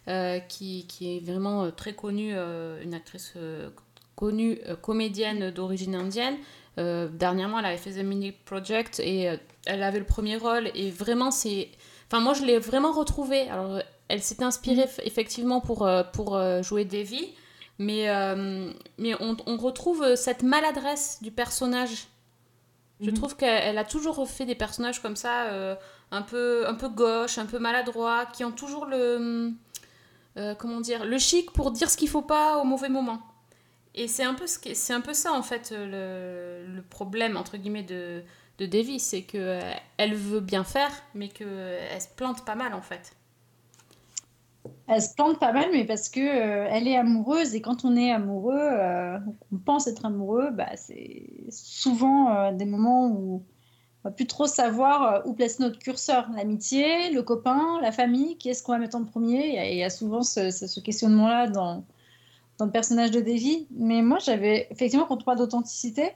euh, 0.08 0.40
qui, 0.40 0.86
qui 0.88 1.18
est 1.18 1.20
vraiment 1.20 1.70
très 1.72 1.94
connue, 1.94 2.34
une 2.34 2.94
actrice 2.94 3.34
connue, 4.16 4.60
comédienne 4.82 5.52
d'origine 5.52 5.96
indienne. 5.96 6.38
Dernièrement, 6.78 7.60
elle 7.60 7.66
avait 7.66 7.78
fait 7.78 7.92
The 7.92 8.04
Mini 8.06 8.32
Project 8.32 9.00
et 9.02 9.30
elle 9.66 9.84
avait 9.84 10.00
le 10.00 10.06
premier 10.06 10.38
rôle 10.38 10.70
et 10.76 10.90
vraiment 10.92 11.30
c'est... 11.32 11.70
Enfin 12.08 12.22
moi 12.22 12.34
je 12.34 12.44
l'ai 12.44 12.58
vraiment 12.58 12.92
retrouvée. 12.94 13.50
Alors 13.50 13.82
elle 14.08 14.22
s'est 14.24 14.42
inspirée 14.42 14.86
f- 14.86 15.02
effectivement 15.04 15.60
pour, 15.62 15.88
pour 16.14 16.40
jouer 16.64 16.86
Davy. 16.86 17.34
Mais, 17.80 18.10
euh, 18.10 18.72
mais 18.98 19.16
on, 19.22 19.38
on 19.46 19.58
retrouve 19.58 20.04
euh, 20.04 20.16
cette 20.16 20.44
maladresse 20.44 21.20
du 21.22 21.32
personnage. 21.32 22.08
Je 23.00 23.10
Mhm. 23.10 23.14
trouve 23.16 23.36
qu'elle 23.38 23.64
elle 23.64 23.78
a 23.78 23.86
toujours 23.86 24.28
fait 24.30 24.46
des 24.46 24.56
personnages 24.56 25.02
comme 25.02 25.16
ça, 25.16 25.46
euh, 25.46 25.76
un, 26.12 26.22
peu, 26.22 26.68
un 26.68 26.74
peu 26.76 26.90
gauche, 26.90 27.38
un 27.38 27.46
peu 27.46 27.58
maladroit, 27.58 28.26
qui 28.26 28.44
ont 28.44 28.52
toujours 28.52 28.86
le, 28.86 29.52
euh, 30.38 30.54
comment 30.56 30.82
dire, 30.82 31.06
le 31.06 31.18
chic 31.18 31.52
pour 31.52 31.72
dire 31.72 31.90
ce 31.90 31.96
qu'il 31.96 32.10
faut 32.10 32.22
pas 32.22 32.58
au 32.58 32.66
mauvais 32.66 32.90
moment. 32.90 33.22
Et 33.96 34.08
c'est 34.10 34.24
un 34.26 34.34
peu, 34.34 34.46
ce 34.48 34.60
qui- 34.60 34.76
un 34.94 35.02
peu 35.02 35.14
ça, 35.14 35.32
en 35.32 35.42
fait, 35.42 35.72
le, 35.76 36.66
le 36.68 36.82
problème, 36.82 37.38
entre 37.38 37.56
guillemets, 37.58 37.84
de, 37.84 38.22
de 38.58 38.66
Davy. 38.66 39.00
C'est 39.00 39.22
qu'elle 39.24 40.14
veut 40.16 40.42
bien 40.42 40.66
faire, 40.66 40.92
mais 41.16 41.30
qu'elle 41.30 42.02
se 42.02 42.08
plante 42.18 42.44
pas 42.46 42.56
mal, 42.56 42.74
en 42.74 42.82
fait. 42.82 43.14
Elle 44.88 45.02
se 45.02 45.14
plante 45.14 45.40
pas 45.40 45.54
mal, 45.54 45.70
mais 45.72 45.86
parce 45.86 46.10
que 46.10 46.20
euh, 46.20 46.68
elle 46.72 46.88
est 46.88 46.98
amoureuse 46.98 47.54
et 47.54 47.62
quand 47.62 47.86
on 47.86 47.96
est 47.96 48.12
amoureux, 48.12 48.58
euh, 48.60 49.20
on 49.54 49.58
pense 49.58 49.88
être 49.88 50.06
amoureux, 50.06 50.50
bah, 50.52 50.76
c'est 50.76 51.28
souvent 51.52 52.36
euh, 52.36 52.52
des 52.52 52.66
moments 52.66 53.08
où 53.08 53.44
on 54.04 54.10
va 54.10 54.12
plus 54.12 54.26
trop 54.26 54.48
savoir 54.48 55.22
où 55.28 55.34
placer 55.34 55.62
notre 55.62 55.78
curseur. 55.78 56.30
L'amitié, 56.36 57.12
le 57.12 57.22
copain, 57.22 57.80
la 57.82 57.92
famille, 57.92 58.38
qui 58.38 58.50
est-ce 58.50 58.64
qu'on 58.64 58.72
va 58.72 58.80
mettre 58.80 58.98
en 58.98 59.04
premier? 59.04 59.60
A- 59.60 59.70
il 59.70 59.78
y, 59.78 59.84
a 59.84 59.90
souvent 59.90 60.24
ce, 60.24 60.80
questionnement-là 60.80 61.48
dans, 61.48 61.86
dans 62.58 62.66
le 62.66 62.72
personnage 62.72 63.12
de 63.12 63.20
Davy. 63.20 63.68
Mais 63.72 64.02
moi, 64.02 64.18
j'avais 64.20 64.68
effectivement, 64.72 65.06
quand 65.06 65.22
on 65.22 65.26
parle 65.26 65.38
d'authenticité, 65.38 66.14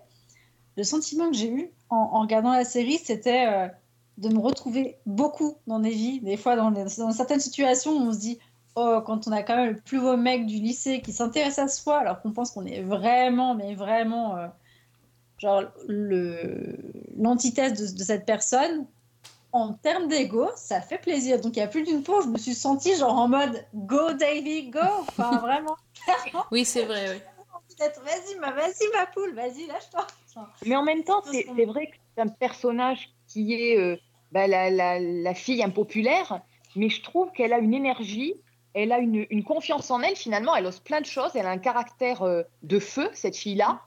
le 0.77 0.83
sentiment 0.83 1.29
que 1.29 1.35
j'ai 1.35 1.49
eu 1.49 1.69
en, 1.89 2.21
regardant 2.21 2.51
la 2.53 2.65
série, 2.65 2.97
c'était 2.97 3.69
de 4.17 4.29
me 4.29 4.39
retrouver 4.39 4.97
beaucoup 5.05 5.57
dans 5.67 5.79
Davy. 5.79 6.19
Des 6.21 6.37
fois, 6.37 6.55
dans, 6.55 6.69
les- 6.69 6.85
dans 6.97 7.11
certaines 7.11 7.39
situations, 7.39 7.91
où 7.93 8.01
on 8.01 8.13
se 8.13 8.19
dit 8.19 8.39
oh, 8.75 9.01
quand 9.05 9.27
on 9.27 9.31
a 9.31 9.43
quand 9.43 9.55
même 9.55 9.73
le 9.75 9.81
plus 9.81 9.99
beau 9.99 10.17
mec 10.17 10.45
du 10.45 10.55
lycée 10.55 11.01
qui 11.01 11.11
s'intéresse 11.13 11.59
à 11.59 11.67
soi, 11.67 11.99
alors 11.99 12.21
qu'on 12.21 12.31
pense 12.31 12.51
qu'on 12.51 12.65
est 12.65 12.81
vraiment, 12.81 13.55
mais 13.55 13.75
vraiment, 13.75 14.37
euh, 14.37 14.47
genre, 15.37 15.63
le- 15.87 16.91
l'antithèse 17.17 17.73
de, 17.73 17.97
de 17.97 18.03
cette 18.03 18.25
personne, 18.25 18.85
en 19.51 19.73
termes 19.73 20.07
d'ego, 20.07 20.49
ça 20.55 20.81
fait 20.81 20.97
plaisir. 20.97 21.39
Donc, 21.39 21.55
il 21.55 21.59
y 21.59 21.63
a 21.63 21.67
plus 21.67 21.83
d'une 21.83 22.03
fois 22.03 22.19
où 22.19 22.23
je 22.23 22.27
me 22.29 22.37
suis 22.37 22.55
sentie 22.55 22.95
genre 22.95 23.13
en 23.15 23.27
mode 23.27 23.63
go, 23.75 24.13
Davy, 24.13 24.69
go. 24.69 24.79
Enfin, 25.01 25.37
vraiment, 25.41 25.75
Oui, 26.51 26.65
c'est 26.65 26.85
vrai, 26.85 27.11
oui. 27.11 27.21
vas-y, 28.03 28.39
ma, 28.39 28.51
vas-y, 28.51 28.87
ma 28.93 29.05
poule, 29.07 29.33
vas-y, 29.35 29.67
lâche-toi. 29.67 30.07
Mais 30.65 30.75
en 30.75 30.83
même 30.83 31.03
temps, 31.03 31.21
c'est 31.31 31.65
vrai 31.65 31.87
que 31.87 31.95
c'est 32.15 32.21
un 32.23 32.27
personnage 32.27 33.13
qui 33.33 33.53
est 33.53 33.77
euh, 33.77 33.97
bah, 34.31 34.47
la, 34.47 34.69
la- 34.69 34.99
la 34.99 35.33
fille 35.33 35.63
impopulaire, 35.63 36.41
mais 36.75 36.89
je 36.89 37.01
trouve 37.01 37.31
qu'elle 37.31 37.51
a 37.53 37.57
une 37.59 37.73
énergie, 37.73 38.35
elle 38.73 38.91
a 38.91 38.99
une, 38.99 39.25
une 39.29 39.43
confiance 39.43 39.91
en 39.91 40.01
elle 40.01 40.15
finalement, 40.15 40.55
elle 40.55 40.65
ose 40.65 40.79
plein 40.79 41.01
de 41.01 41.05
choses, 41.05 41.31
elle 41.35 41.45
a 41.45 41.51
un 41.51 41.57
caractère 41.57 42.21
euh, 42.23 42.43
de 42.63 42.79
feu, 42.79 43.09
cette 43.13 43.35
fille-là, 43.35 43.81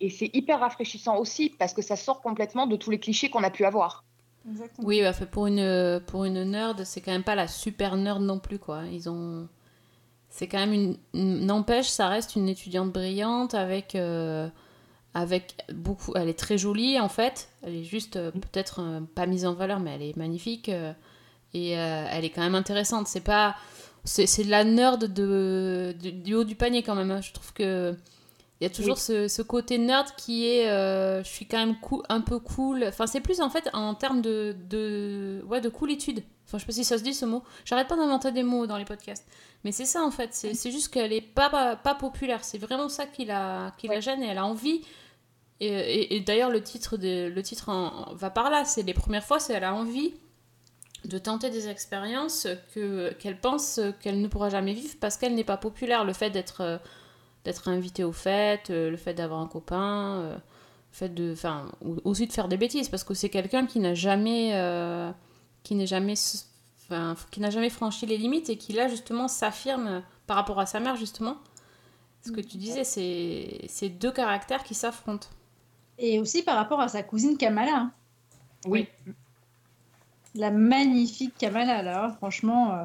et 0.00 0.10
c'est 0.10 0.30
hyper 0.34 0.60
rafraîchissant 0.60 1.16
aussi 1.18 1.50
parce 1.58 1.74
que 1.74 1.82
ça 1.82 1.96
sort 1.96 2.20
complètement 2.22 2.66
de 2.66 2.76
tous 2.76 2.90
les 2.90 2.98
clichés 2.98 3.30
qu'on 3.30 3.42
a 3.42 3.50
pu 3.50 3.64
avoir. 3.64 4.04
Exactement. 4.50 4.86
Oui, 4.88 5.00
bah, 5.02 5.12
fait, 5.12 5.26
pour, 5.26 5.46
une, 5.46 6.00
pour 6.06 6.24
une 6.24 6.42
nerd, 6.44 6.84
c'est 6.84 7.00
quand 7.00 7.12
même 7.12 7.24
pas 7.24 7.34
la 7.34 7.48
super 7.48 7.96
nerd 7.96 8.22
non 8.22 8.38
plus, 8.38 8.58
quoi. 8.58 8.82
Ils 8.90 9.08
ont... 9.10 9.48
C'est 10.30 10.46
quand 10.46 10.58
même 10.58 10.72
une... 10.72 10.96
une- 11.14 11.46
N'empêche, 11.46 11.88
ça 11.88 12.08
reste 12.08 12.36
une 12.36 12.48
étudiante 12.48 12.90
brillante 12.92 13.54
avec... 13.54 13.94
euh, 13.94 14.48
avec 15.14 15.54
beaucoup... 15.72 16.12
Elle 16.14 16.28
est 16.28 16.38
très 16.38 16.58
jolie, 16.58 16.98
en 17.00 17.08
fait. 17.08 17.48
Elle 17.62 17.74
est 17.76 17.84
juste 17.84 18.16
euh, 18.16 18.30
peut-être 18.30 18.80
euh, 18.80 19.00
pas 19.14 19.26
mise 19.26 19.46
en 19.46 19.54
valeur, 19.54 19.80
mais 19.80 19.94
elle 19.94 20.02
est 20.02 20.16
magnifique. 20.16 20.68
euh, 20.68 20.92
et 21.54 21.70
elle 21.70 22.24
est 22.24 22.30
quand 22.30 22.42
même 22.42 22.54
intéressante. 22.54 23.06
C'est 23.08 23.22
pas... 23.24 23.56
C'est 24.04 24.26
c'est 24.26 24.44
de 24.44 24.50
la 24.50 24.64
nerd 24.64 25.04
de, 25.04 25.94
de- 26.00 26.10
du 26.10 26.34
haut 26.34 26.44
du 26.44 26.54
panier, 26.54 26.82
quand 26.82 26.94
même. 26.94 27.10
hein. 27.10 27.20
Je 27.20 27.32
trouve 27.32 27.52
que... 27.52 27.94
Il 28.60 28.64
y 28.64 28.66
a 28.66 28.70
toujours 28.70 28.98
ce, 28.98 29.28
ce 29.28 29.40
côté 29.40 29.78
nerd 29.78 30.08
qui 30.16 30.46
est, 30.48 30.66
je 30.66 31.28
suis 31.28 31.46
quand 31.46 31.58
même 31.58 31.76
cou- 31.80 32.02
un 32.08 32.20
peu 32.20 32.38
cool. 32.40 32.84
Enfin, 32.88 33.06
c'est 33.06 33.20
plus 33.20 33.40
en 33.40 33.50
fait 33.50 33.68
en 33.72 33.94
termes 33.94 34.20
de, 34.20 34.56
de, 34.68 35.44
ouais, 35.48 35.60
de 35.60 35.68
coolitude. 35.68 36.22
Enfin, 36.48 36.58
je 36.58 36.62
sais 36.62 36.66
pas 36.66 36.72
si 36.72 36.84
ça 36.84 36.98
se 36.98 37.02
dit 37.04 37.12
ce 37.14 37.26
mot. 37.26 37.44
J'arrête 37.64 37.86
pas 37.88 37.96
d'inventer 37.96 38.32
des 38.32 38.42
mots 38.42 38.66
dans 38.66 38.78
les 38.78 38.84
podcasts. 38.86 39.26
Mais 39.64 39.70
c'est 39.72 39.84
ça 39.84 40.02
en 40.02 40.10
fait. 40.10 40.30
C'est 40.32 40.54
c'est 40.54 40.70
juste 40.70 40.88
qu'elle 40.92 41.12
est 41.12 41.20
pas, 41.20 41.50
pas, 41.50 41.76
pas 41.76 41.94
populaire. 41.94 42.42
C'est 42.42 42.58
vraiment 42.58 42.88
ça 42.88 43.06
qui 43.06 43.24
la, 43.26 43.72
qui 43.78 43.86
la 43.86 43.94
Ouais. 43.96 44.00
gêne 44.00 44.22
et 44.22 44.26
elle 44.28 44.38
a 44.38 44.44
envie. 44.46 44.80
Et, 45.60 45.66
et- 45.68 46.16
et 46.16 46.20
d'ailleurs, 46.20 46.50
le 46.50 46.62
titre, 46.62 46.96
de, 46.96 47.28
le 47.28 47.42
titre 47.42 47.68
en- 47.68 48.14
va 48.14 48.30
par 48.30 48.50
là. 48.50 48.64
C'est 48.64 48.82
les 48.82 48.94
premières 48.94 49.24
fois, 49.24 49.38
c'est 49.40 49.52
elle 49.52 49.64
a 49.64 49.74
envie 49.74 50.14
de 51.04 51.18
tenter 51.18 51.50
des 51.50 51.68
expériences 51.68 52.46
que 52.74 53.12
qu'elle 53.14 53.38
pense 53.38 53.80
qu'elle 54.00 54.20
ne 54.20 54.26
pourra 54.28 54.48
jamais 54.50 54.72
vivre 54.72 54.94
parce 55.00 55.16
qu'elle 55.16 55.34
n'est 55.34 55.44
pas 55.44 55.56
populaire. 55.56 56.04
Le 56.04 56.12
fait 56.12 56.30
d'être 56.30 56.60
euh, 56.62 56.78
d'être 57.44 57.68
invitée 57.68 58.04
aux 58.04 58.12
fêtes, 58.12 58.70
euh, 58.70 58.90
le 58.90 58.96
fait 58.96 59.14
d'avoir 59.14 59.40
un 59.40 59.46
copain, 59.46 60.20
euh, 60.22 60.34
le 60.34 60.40
fait 60.92 61.08
de, 61.10 61.32
enfin, 61.32 61.70
aussi 62.04 62.26
de 62.26 62.32
faire 62.32 62.48
des 62.48 62.56
bêtises 62.56 62.88
parce 62.88 63.04
que 63.04 63.14
c'est 63.14 63.28
quelqu'un 63.28 63.66
qui 63.66 63.78
n'a 63.78 63.94
jamais, 63.94 64.50
euh, 64.54 65.10
qui 65.68 65.74
n'est 65.74 65.86
jamais, 65.86 66.12
s- 66.12 66.48
enfin, 66.86 67.14
qui 67.30 67.40
n'a 67.40 67.50
jamais 67.50 67.68
franchi 67.68 68.06
les 68.06 68.16
limites 68.16 68.48
et 68.48 68.56
qui 68.56 68.72
là 68.72 68.88
justement 68.88 69.28
s'affirme 69.28 70.02
par 70.26 70.36
rapport 70.36 70.58
à 70.58 70.64
sa 70.64 70.80
mère 70.80 70.96
justement. 70.96 71.36
Ce 72.24 72.32
que 72.32 72.40
tu 72.40 72.56
disais, 72.56 72.84
c'est 72.84 73.66
c'est 73.68 73.90
deux 73.90 74.10
caractères 74.10 74.64
qui 74.64 74.74
s'affrontent. 74.74 75.28
Et 75.98 76.18
aussi 76.20 76.42
par 76.42 76.56
rapport 76.56 76.80
à 76.80 76.88
sa 76.88 77.02
cousine 77.02 77.36
Kamala. 77.36 77.76
hein. 77.76 77.92
Oui. 78.66 78.88
La 80.34 80.50
magnifique 80.50 81.36
Kamala, 81.36 81.82
là, 81.82 82.14
franchement, 82.16 82.72
euh, 82.72 82.84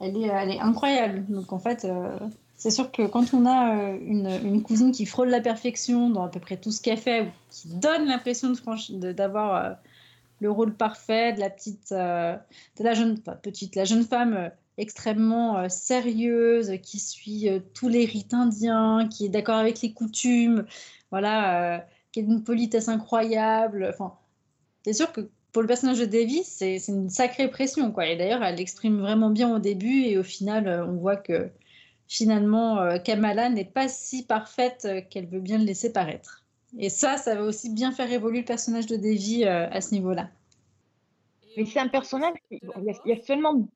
elle, 0.00 0.16
est, 0.16 0.26
elle 0.26 0.50
est 0.50 0.60
incroyable. 0.60 1.24
Donc 1.28 1.52
en 1.52 1.60
fait, 1.60 1.84
euh, 1.84 2.18
c'est 2.56 2.70
sûr 2.72 2.90
que 2.90 3.06
quand 3.06 3.34
on 3.34 3.46
a 3.46 3.76
euh, 3.76 3.98
une, 4.04 4.26
une 4.44 4.62
cousine 4.62 4.90
qui 4.90 5.06
frôle 5.06 5.28
la 5.28 5.40
perfection 5.40 6.10
dans 6.10 6.24
à 6.24 6.28
peu 6.28 6.40
près 6.40 6.56
tout 6.56 6.72
ce 6.72 6.80
qu'elle 6.82 6.98
fait, 6.98 7.22
ou 7.22 7.26
qui 7.50 7.68
donne 7.68 8.06
l'impression 8.06 8.50
de 8.50 9.12
d'avoir 9.12 9.76
le 10.42 10.50
rôle 10.50 10.74
parfait 10.76 11.32
de 11.32 11.40
la 11.40 11.50
petite, 11.50 11.92
euh, 11.92 12.36
de 12.76 12.84
la 12.84 12.94
jeune, 12.94 13.20
pas 13.20 13.36
petite, 13.36 13.76
la 13.76 13.84
jeune 13.84 14.02
femme 14.02 14.34
euh, 14.34 14.48
extrêmement 14.76 15.56
euh, 15.56 15.68
sérieuse, 15.68 16.72
qui 16.82 16.98
suit 16.98 17.48
tous 17.74 17.88
les 17.88 18.04
rites 18.04 18.34
indiens, 18.34 19.08
qui 19.08 19.26
est 19.26 19.28
d'accord 19.28 19.58
avec 19.58 19.80
les 19.82 19.92
coutumes, 19.92 20.66
voilà, 21.12 21.86
qui 22.10 22.20
a 22.20 22.22
une 22.24 22.42
politesse 22.42 22.88
incroyable. 22.88 23.88
Enfin, 23.88 24.14
c'est 24.84 24.94
sûr 24.94 25.12
que 25.12 25.30
pour 25.52 25.62
le 25.62 25.68
personnage 25.68 26.00
de 26.00 26.06
Davy, 26.06 26.42
c'est 26.44 26.78
une 26.88 27.10
sacrée 27.10 27.48
pression, 27.48 27.92
quoi. 27.92 28.06
Et 28.06 28.16
d'ailleurs, 28.16 28.42
elle 28.42 28.56
l'exprime 28.56 28.98
vraiment 29.00 29.30
bien 29.30 29.54
au 29.54 29.58
début, 29.60 30.02
et 30.04 30.18
au 30.18 30.22
final, 30.22 30.86
on 30.88 30.96
voit 30.96 31.16
que 31.16 31.50
finalement, 32.08 32.98
Kamala 33.04 33.50
n'est 33.50 33.64
pas 33.64 33.88
si 33.88 34.24
parfaite 34.24 34.88
qu'elle 35.10 35.26
veut 35.28 35.40
bien 35.40 35.58
le 35.58 35.64
laisser 35.64 35.92
paraître. 35.92 36.41
Et 36.78 36.88
ça, 36.88 37.16
ça 37.18 37.34
va 37.34 37.42
aussi 37.42 37.70
bien 37.70 37.92
faire 37.92 38.10
évoluer 38.10 38.40
le 38.40 38.44
personnage 38.44 38.86
de 38.86 38.96
Davy 38.96 39.44
euh, 39.44 39.68
à 39.70 39.80
ce 39.80 39.92
niveau-là. 39.94 40.30
Mais 41.56 41.66
c'est 41.66 41.80
un 41.80 41.88
personnage, 41.88 42.34
qui- 42.48 42.58
bon, 42.64 42.72
il 42.78 42.84
y, 42.84 42.90
a- 42.90 43.00
il 43.04 43.08
y 43.10 43.20
a 43.20 43.22
seulement, 43.22 43.68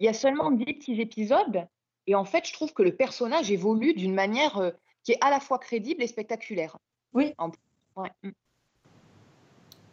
il 0.00 0.04
y 0.04 0.08
a 0.08 0.12
seulement 0.12 0.50
10 0.50 0.64
petits 0.74 1.00
épisodes, 1.00 1.66
et 2.08 2.14
en 2.16 2.24
fait, 2.24 2.46
je 2.48 2.52
trouve 2.52 2.72
que 2.72 2.82
le 2.82 2.96
personnage 2.96 3.50
évolue 3.52 3.94
d'une 3.94 4.12
manière 4.14 4.56
euh, 4.58 4.70
qui 5.04 5.12
est 5.12 5.18
à 5.24 5.30
la 5.30 5.38
fois 5.38 5.58
crédible 5.60 6.02
et 6.02 6.08
spectaculaire. 6.08 6.76
Oui. 7.12 7.32
En- 7.38 7.50
ouais. 7.96 8.10
mm. 8.24 8.30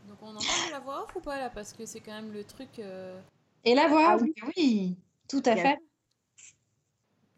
Donc 0.09 0.17
on 0.23 0.29
entend 0.29 0.39
de 0.67 0.71
la 0.71 0.79
voix 0.79 1.03
off 1.03 1.15
ou 1.15 1.19
pas 1.19 1.37
là? 1.37 1.49
Parce 1.51 1.71
que 1.71 1.85
c'est 1.85 1.99
quand 1.99 2.13
même 2.13 2.33
le 2.33 2.43
truc. 2.43 2.79
euh, 2.79 3.21
Et 3.63 3.75
la 3.75 3.87
voix, 3.87 4.03
Ah 4.09 4.17
oui, 4.19 4.33
oui, 4.57 4.97
tout 5.27 5.41
à 5.45 5.53
Bien. 5.53 5.63
fait. 5.63 5.79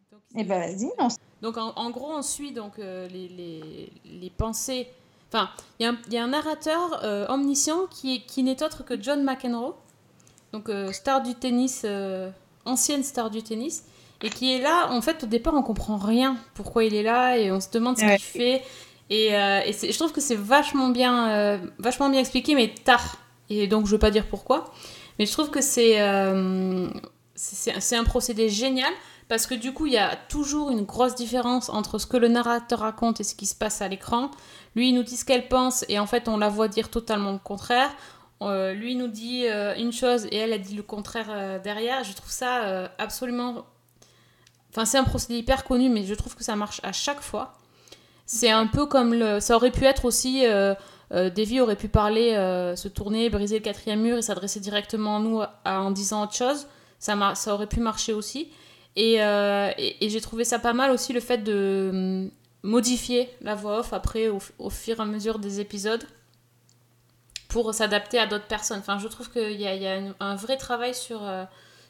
donc 0.09 0.21
Eh 0.37 0.43
ben, 0.45 0.59
vas-y, 0.59 0.89
on 0.99 1.09
Donc 1.43 1.57
en, 1.57 1.73
en 1.75 1.89
gros, 1.91 2.09
on 2.11 2.23
suit 2.23 2.51
donc 2.53 2.79
euh, 2.79 3.07
les, 3.09 3.27
les, 3.27 3.91
les 4.19 4.29
pensées. 4.31 4.87
Enfin, 5.31 5.49
il 5.79 5.83
y, 5.83 5.85
a 5.85 5.91
un- 5.91 5.97
il 6.07 6.13
y 6.13 6.17
a 6.17 6.23
un 6.23 6.27
narrateur 6.29 7.01
euh, 7.03 7.27
omniscient 7.27 7.81
qui, 7.91 8.15
est- 8.15 8.19
qui 8.25 8.41
n'est 8.43 8.63
autre 8.63 8.83
que 8.83 8.99
John 8.99 9.23
McEnroe, 9.23 9.75
donc 10.53 10.69
euh, 10.69 10.91
star 10.91 11.21
du 11.21 11.35
tennis, 11.35 11.85
ancienne 12.65 13.03
star 13.03 13.29
du 13.29 13.43
tennis, 13.43 13.83
et 14.21 14.29
qui 14.29 14.53
est 14.53 14.61
là. 14.61 14.87
En 14.91 15.01
fait, 15.01 15.23
au 15.23 15.27
départ, 15.27 15.53
on 15.53 15.63
comprend 15.63 15.97
rien 15.97 16.37
pourquoi 16.55 16.85
il 16.85 16.95
est 16.95 17.03
là 17.03 17.37
et 17.37 17.51
on 17.51 17.59
se 17.59 17.69
demande 17.71 17.97
ce 17.97 18.05
Ouais. 18.05 18.15
qu'il 18.17 18.25
fait. 18.25 18.63
Et, 19.09 19.27
et 19.67 19.73
c'est- 19.73 19.91
je 19.91 19.97
trouve 19.99 20.13
que 20.13 20.21
c'est 20.21 20.35
vachement 20.37 20.87
bien, 20.89 21.59
vachement 21.77 22.09
bien 22.09 22.21
expliqué, 22.21 22.55
mais 22.55 22.73
tard. 22.85 23.17
Et 23.49 23.67
donc, 23.67 23.85
je 23.85 23.91
veux 23.91 23.99
pas 23.99 24.11
dire 24.11 24.25
pourquoi, 24.27 24.71
mais 25.19 25.25
je 25.25 25.31
trouve 25.33 25.49
que 25.49 25.61
c'est 25.61 25.97
c'est 27.35 27.79
c'est 27.81 27.95
un 27.97 28.03
procédé 28.03 28.49
génial 28.49 28.91
parce 29.33 29.47
que 29.47 29.55
du 29.55 29.73
coup, 29.73 29.87
il 29.87 29.93
y 29.93 29.97
a 29.97 30.15
toujours 30.15 30.69
une 30.69 30.83
grosse 30.83 31.15
différence 31.15 31.69
entre 31.69 31.97
ce 31.97 32.05
que 32.05 32.17
le 32.17 32.27
narrateur 32.27 32.81
raconte 32.81 33.19
et 33.19 33.23
ce 33.23 33.33
qui 33.33 33.47
se 33.47 33.55
passe 33.55 33.81
à 33.81 33.87
l'écran. 33.87 34.29
Lui, 34.75 34.89
il 34.89 34.93
nous 34.93 35.01
dit 35.01 35.17
ce 35.17 35.25
qu'elle 35.25 35.47
pense 35.47 35.83
et 35.89 35.97
en 35.97 36.05
fait, 36.05 36.27
on 36.27 36.37
la 36.37 36.49
voit 36.49 36.67
dire 36.67 36.91
totalement 36.91 37.31
le 37.31 37.39
contraire. 37.39 37.89
Euh, 38.43 38.73
lui 38.73 38.91
il 38.91 38.97
nous 38.99 39.07
dit 39.07 39.47
euh, 39.47 39.73
une 39.75 39.91
chose 39.91 40.25
et 40.25 40.35
elle 40.37 40.53
a 40.53 40.59
dit 40.59 40.75
le 40.75 40.83
contraire 40.83 41.25
euh, 41.31 41.57
derrière. 41.57 42.03
Je 42.03 42.13
trouve 42.13 42.29
ça 42.29 42.91
absolument. 42.99 43.65
Enfin, 44.69 44.85
c'est 44.85 44.99
un 44.99 45.03
procédé 45.03 45.39
hyper 45.39 45.63
connu, 45.63 45.89
mais 45.89 46.03
je 46.03 46.13
trouve 46.13 46.35
que 46.35 46.43
ça 46.43 46.55
marche 46.55 46.79
à 46.83 46.91
chaque 46.91 47.21
fois. 47.21 47.55
C'est 48.27 48.51
un 48.51 48.67
peu 48.67 48.85
comme 48.85 49.15
le. 49.15 49.39
Ça 49.39 49.55
aurait 49.55 49.71
pu 49.71 49.85
être 49.85 50.05
aussi. 50.05 50.45
Euh, 50.45 50.75
Davy 51.09 51.59
aurait 51.59 51.75
pu 51.75 51.87
parler, 51.87 52.33
se 52.77 52.87
tourner, 52.87 53.31
briser 53.31 53.57
le 53.57 53.63
quatrième 53.63 54.01
mur 54.01 54.15
et 54.15 54.21
s'adresser 54.21 54.59
directement 54.59 55.17
à 55.17 55.19
nous 55.19 55.41
en 55.65 55.89
disant 55.89 56.25
autre 56.25 56.35
chose. 56.35 56.67
Ça, 56.99 57.33
ça 57.33 57.55
aurait 57.55 57.65
pu 57.65 57.79
marcher 57.79 58.13
aussi. 58.13 58.51
Et, 58.95 59.23
euh, 59.23 59.71
et, 59.77 60.05
et 60.05 60.09
j'ai 60.09 60.21
trouvé 60.21 60.43
ça 60.45 60.59
pas 60.59 60.73
mal 60.73 60.91
aussi 60.91 61.13
le 61.13 61.19
fait 61.19 61.39
de 61.39 61.89
hum, 61.93 62.31
modifier 62.63 63.29
la 63.41 63.55
voix 63.55 63.79
off 63.79 63.93
après 63.93 64.27
au, 64.29 64.39
au 64.59 64.69
fur 64.69 64.99
et 64.99 65.01
à 65.01 65.05
mesure 65.05 65.39
des 65.39 65.59
épisodes 65.59 66.03
pour 67.49 67.73
s'adapter 67.73 68.17
à 68.19 68.25
d'autres 68.27 68.47
personnes. 68.47 68.79
Enfin, 68.79 68.97
je 68.99 69.07
trouve 69.07 69.29
qu'il 69.31 69.59
y 69.59 69.67
a, 69.67 69.75
il 69.75 69.81
y 69.81 69.87
a 69.87 69.97
une- 69.97 70.15
un 70.19 70.35
vrai 70.35 70.57
travail 70.57 70.95
sur, 70.95 71.23
euh, 71.23 71.43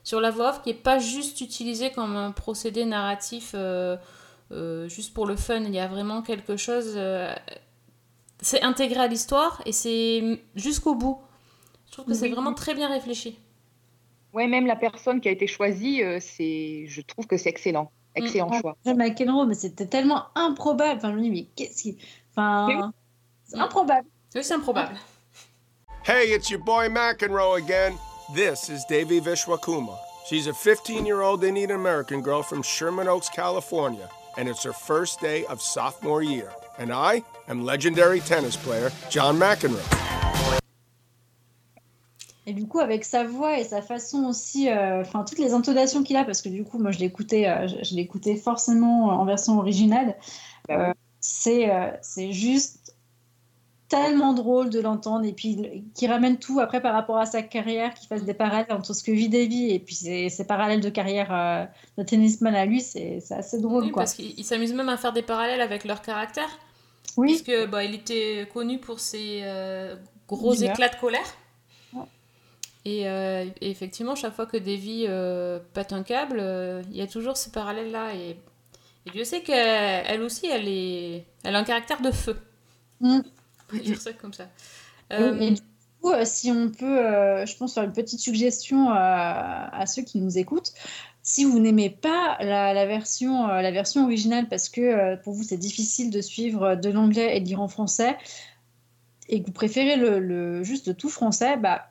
sur 0.04 0.20
la 0.22 0.30
voix 0.32 0.50
off 0.52 0.62
qui 0.64 0.70
n'est 0.70 0.76
pas 0.76 1.00
juste 1.00 1.40
utilisé 1.42 1.92
comme 1.92 2.16
un 2.18 2.32
procédé 2.32 2.86
narratif 2.86 3.52
euh, 3.56 3.96
euh, 4.52 4.88
juste 4.90 5.14
pour 5.14 5.26
le 5.26 5.36
fun. 5.36 5.62
Il 5.64 5.74
y 5.74 5.80
a 5.80 5.88
vraiment 5.88 6.22
quelque 6.22 6.58
chose. 6.58 6.98
c'est 8.42 8.62
intégré 8.62 9.00
à 9.00 9.08
l'histoire 9.08 9.62
et 9.66 9.72
c'est 9.72 10.42
jusqu'au 10.56 10.96
bout. 10.96 11.22
Je 11.88 11.94
trouve 11.94 12.06
que 12.06 12.14
c'est 12.14 12.28
vraiment 12.30 12.54
très 12.54 12.74
bien 12.74 12.90
réfléchi. 12.90 13.38
Ouais, 14.34 14.48
même 14.48 14.66
la 14.66 14.76
personne 14.76 15.22
qui 15.22 15.30
a 15.30 15.32
été 15.32 15.46
choisie, 15.48 16.02
euh, 16.04 16.20
c'est, 16.20 16.86
je 16.88 17.02
trouve 17.02 17.28
que 17.28 17.38
c'est 17.38 17.50
excellent. 17.50 17.92
Excellent 18.16 18.50
Ah, 18.52 18.60
choix. 18.62 18.78
John 18.86 18.98
McEnroe, 18.98 19.46
mais 19.48 19.54
c'était 19.56 19.86
tellement 19.86 20.26
improbable. 20.36 20.98
Enfin, 20.98 21.12
je 21.12 21.18
me 21.18 21.22
dis, 21.22 21.30
mais 21.30 21.48
qu'est-ce 21.56 21.84
qui. 21.84 21.98
Enfin, 22.36 22.92
c'est 23.46 23.60
improbable. 23.60 24.08
Oui, 24.36 24.44
c'est 24.44 24.54
improbable. 24.54 24.96
Hey, 26.06 26.34
it's 26.34 26.50
your 26.50 26.60
boy 26.60 26.90
McEnroe 26.90 27.56
again. 27.58 27.98
This 28.36 28.68
is 28.68 28.84
Devi 28.90 29.22
Vishwakuma. 29.22 29.98
She's 30.28 30.48
a 30.48 30.54
15 30.54 31.06
year 31.06 31.22
old 31.22 31.46
Indian 31.46 31.72
American 31.72 32.22
girl 32.22 32.44
from 32.44 32.62
Sherman 32.62 33.08
Oaks, 33.08 33.30
California, 33.30 34.10
and 34.38 34.50
it's 34.50 34.64
her 34.64 34.74
first 34.74 35.22
day 35.22 35.46
of 35.46 35.62
sophomore 35.62 36.22
year. 36.22 36.52
And 36.78 36.92
I 36.92 37.24
am 37.48 37.64
legendary 37.64 38.20
tennis 38.20 38.58
player 38.58 38.92
John 39.10 39.38
McEnroe. 39.40 40.03
Et 42.46 42.54
du 42.54 42.68
coup, 42.68 42.80
avec 42.80 43.06
sa 43.06 43.24
voix 43.24 43.58
et 43.58 43.64
sa 43.64 43.82
façon 43.82 44.26
aussi, 44.26 44.70
euh, 44.70 45.02
enfin, 45.02 45.24
toutes 45.24 45.40
les 45.40 45.54
intonations 45.54 46.04
qu'il 46.04 46.18
a, 46.18 46.26
parce 46.26 46.42
que 46.42 46.50
du 46.50 46.64
coup, 46.66 46.78
moi, 46.78 46.92
je 46.92 47.00
l'écoutais, 47.00 47.48
euh, 47.48 47.68
je, 47.68 47.76
je 47.84 47.96
l'écoutais 47.96 48.36
forcément 48.36 49.06
en 49.08 49.24
version 49.26 49.58
originale. 49.60 50.16
Euh, 50.70 50.94
c'est, 51.22 51.70
euh, 51.72 51.90
c'est 52.02 52.34
juste 52.34 52.96
tellement 53.88 54.34
drôle 54.34 54.70
de 54.72 54.80
l'entendre 54.80 55.24
et 55.26 55.34
puis 55.34 55.84
qui 55.94 56.08
ramène 56.08 56.38
tout 56.40 56.60
après 56.60 56.82
par 56.82 56.94
rapport 56.94 57.18
à 57.18 57.26
sa 57.26 57.44
carrière, 57.44 57.94
qui 57.94 58.08
fasse 58.08 58.24
des 58.24 58.34
parallèles 58.34 58.72
entre 58.72 58.94
ce 58.94 59.04
que 59.04 59.12
vit 59.12 59.30
Davy 59.30 59.70
et 59.70 59.80
puis 59.80 59.94
ses, 59.94 60.30
ses 60.30 60.46
parallèles 60.46 60.82
de 60.82 60.90
carrière 60.90 61.30
euh, 61.32 61.66
de 61.98 62.04
tennisman 62.04 62.56
à 62.56 62.66
lui, 62.66 62.82
c'est, 62.82 63.20
c'est 63.20 63.36
assez 63.36 63.62
drôle, 63.62 63.84
Oui, 63.84 63.92
quoi. 63.92 64.02
parce 64.02 64.16
qu'ils 64.16 64.34
ils 64.38 64.44
s'amusent 64.44 64.74
même 64.74 64.90
à 64.90 64.98
faire 64.98 65.14
des 65.14 65.22
parallèles 65.22 65.62
avec 65.62 65.86
leur 65.86 66.02
caractère. 66.02 66.50
Oui, 67.18 67.28
Puisque 67.28 67.70
bah, 67.70 67.84
il 67.84 67.94
était 67.94 68.50
connu 68.52 68.80
pour 68.80 69.00
ses 69.00 69.42
euh, 69.44 69.96
gros 70.28 70.54
éclats 70.56 70.90
de 70.90 70.96
colère. 70.96 71.22
Et, 72.86 73.08
euh, 73.08 73.46
et 73.62 73.70
effectivement, 73.72 74.16
chaque 74.16 74.34
fois 74.34 74.46
que 74.46 74.58
Davy 74.58 75.06
euh, 75.08 75.60
pète 75.74 75.94
un 75.94 76.04
câble, 76.04 76.38
euh, 76.40 76.82
il 76.92 76.98
y 76.98 77.02
a 77.02 77.08
toujours 77.08 77.38
ce 77.38 77.50
parallèle-là. 77.50 78.14
Et, 78.16 78.38
et 79.06 79.12
Dieu 79.12 79.24
sait 79.24 79.42
qu'elle 79.42 80.04
elle 80.08 80.22
aussi, 80.22 80.48
elle, 80.48 80.68
est, 80.68 81.26
elle 81.44 81.56
a 81.56 81.60
un 81.60 81.64
caractère 81.64 82.02
de 82.02 82.12
feu. 82.12 82.38
Mm. 83.00 83.20
On 83.72 83.76
va 83.78 83.82
dire 83.84 84.02
ça 84.02 84.12
comme 84.14 84.34
ça. 84.34 84.44
Et- 85.12 85.16
Euh, 85.16 85.40
Et 85.40 85.52
du 85.52 85.62
coup, 86.02 86.12
si 86.26 86.52
on 86.52 86.70
peut, 86.70 87.46
je 87.46 87.56
pense, 87.58 87.74
faire 87.76 87.84
une 87.84 87.94
petite 87.94 88.20
suggestion 88.20 88.90
à, 88.92 89.86
ceux 89.88 90.02
qui 90.02 90.18
nous 90.18 90.38
écoutent. 90.38 90.74
Si 91.22 91.46
vous 91.46 91.60
n'aimez 91.60 91.90
pas 91.90 92.36
la, 92.42 92.74
la 92.74 92.86
version, 92.86 93.48
la 93.48 93.72
version 93.72 94.04
originale 94.04 94.50
parce 94.50 94.68
que 94.68 95.16
pour 95.24 95.32
vous 95.34 95.44
c'est 95.44 95.56
difficile 95.56 96.12
de 96.12 96.20
suivre 96.20 96.76
de 96.76 96.90
l'anglais 96.90 97.38
et 97.38 97.40
de 97.40 97.46
lire 97.46 97.62
en 97.62 97.70
français, 97.70 98.18
et 99.30 99.40
que 99.42 99.46
vous 99.46 99.54
préférez 99.54 99.96
le, 99.96 100.20
le- 100.20 100.64
juste 100.66 100.88
le 100.88 100.94
tout 100.96 101.08
français, 101.08 101.56
bah, 101.56 101.88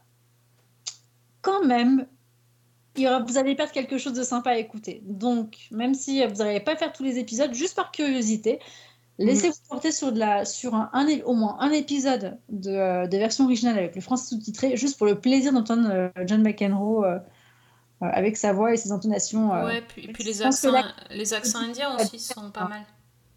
quand 1.42 1.64
même, 1.64 2.06
il 2.96 3.02
y 3.02 3.06
aura- 3.08 3.20
vous 3.22 3.36
allez 3.38 3.54
perdre 3.54 3.72
quelque 3.72 3.98
chose 3.98 4.14
de 4.14 4.22
sympa 4.22 4.50
à 4.50 4.56
écouter. 4.56 5.02
Donc, 5.04 5.56
même 5.70 5.94
si 5.94 6.24
vous 6.26 6.36
n'allez 6.36 6.60
pas 6.60 6.76
faire 6.76 6.92
tous 6.92 7.02
les 7.04 7.18
épisodes, 7.18 7.52
juste 7.52 7.74
par 7.76 7.90
curiosité, 7.90 8.58
laissez-vous 9.18 9.54
porter 9.68 9.92
sur, 9.92 10.12
de 10.12 10.18
la, 10.18 10.44
sur 10.44 10.74
un, 10.74 10.88
un 10.92 11.06
é- 11.06 11.22
au 11.24 11.34
moins 11.34 11.56
un 11.60 11.70
épisode 11.70 12.38
de, 12.48 12.70
euh, 12.70 13.06
de 13.06 13.16
version 13.18 13.44
originale 13.44 13.78
avec 13.78 13.94
le 13.94 14.00
français 14.00 14.28
sous-titré, 14.34 14.76
juste 14.76 14.96
pour 14.98 15.06
le 15.06 15.18
plaisir 15.20 15.52
d'entendre 15.52 15.88
euh, 15.90 16.08
John 16.26 16.42
McEnroe 16.42 17.04
euh, 17.04 17.18
avec 18.00 18.36
sa 18.36 18.52
voix 18.52 18.72
et 18.72 18.76
ses 18.76 18.90
intonations. 18.92 19.54
euh. 19.54 19.66
Ouais, 19.66 19.82
puis, 19.86 20.08
puis 20.08 20.24
les 20.24 20.42
accents, 20.42 20.70
la- 20.72 21.14
les 21.16 21.34
accents 21.34 21.60
indiens 21.60 21.94
aussi 21.96 22.18
sont 22.18 22.50
pas 22.50 22.66
mal. 22.68 22.82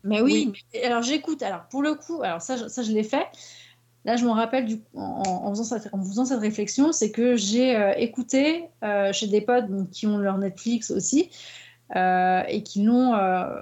Mais 0.03 0.21
oui, 0.21 0.53
mais- 0.73 0.83
alors 0.83 1.01
j'écoute. 1.01 1.41
Alors 1.43 1.63
pour 1.69 1.81
le 1.81 1.95
coup, 1.95 2.21
alors 2.23 2.41
ça, 2.41 2.69
ça 2.69 2.81
je 2.83 2.91
l'ai 2.91 3.03
fait. 3.03 3.25
Là, 4.05 4.15
je 4.15 4.25
me 4.25 4.29
rappelle 4.31 4.65
du, 4.65 4.79
en, 4.93 5.23
en 5.45 5.49
faisant 5.49 5.63
cette, 5.63 5.93
en 5.93 5.99
faisant 6.01 6.25
cette 6.25 6.39
réflexion, 6.39 6.91
c'est 6.91 7.11
que 7.11 7.35
j'ai 7.35 7.75
euh, 7.75 7.91
écouté 7.97 8.65
euh, 8.83 9.11
chez 9.11 9.27
des 9.27 9.41
potes 9.41 9.67
donc, 9.67 9.89
qui 9.89 10.07
ont 10.07 10.17
leur 10.17 10.37
Netflix 10.37 10.91
aussi 10.91 11.29
euh, 11.95 12.43
et 12.47 12.63
qui 12.63 12.83
l'ont 12.83 13.13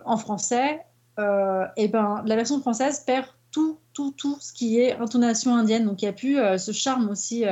en 0.05 0.17
français. 0.17 0.81
et 1.17 1.87
ben, 1.87 2.21
la 2.25 2.35
version 2.35 2.59
française 2.59 2.99
perd 3.05 3.25
tout, 3.51 3.77
tout, 3.93 4.11
tout 4.17 4.37
ce 4.39 4.51
qui 4.53 4.79
est 4.79 4.97
intonation 4.97 5.55
indienne. 5.55 5.85
Donc 5.85 6.01
il 6.01 6.05
y 6.05 6.09
a 6.09 6.13
plus 6.13 6.37
ce 6.57 6.71
charme 6.71 7.09
aussi. 7.09 7.45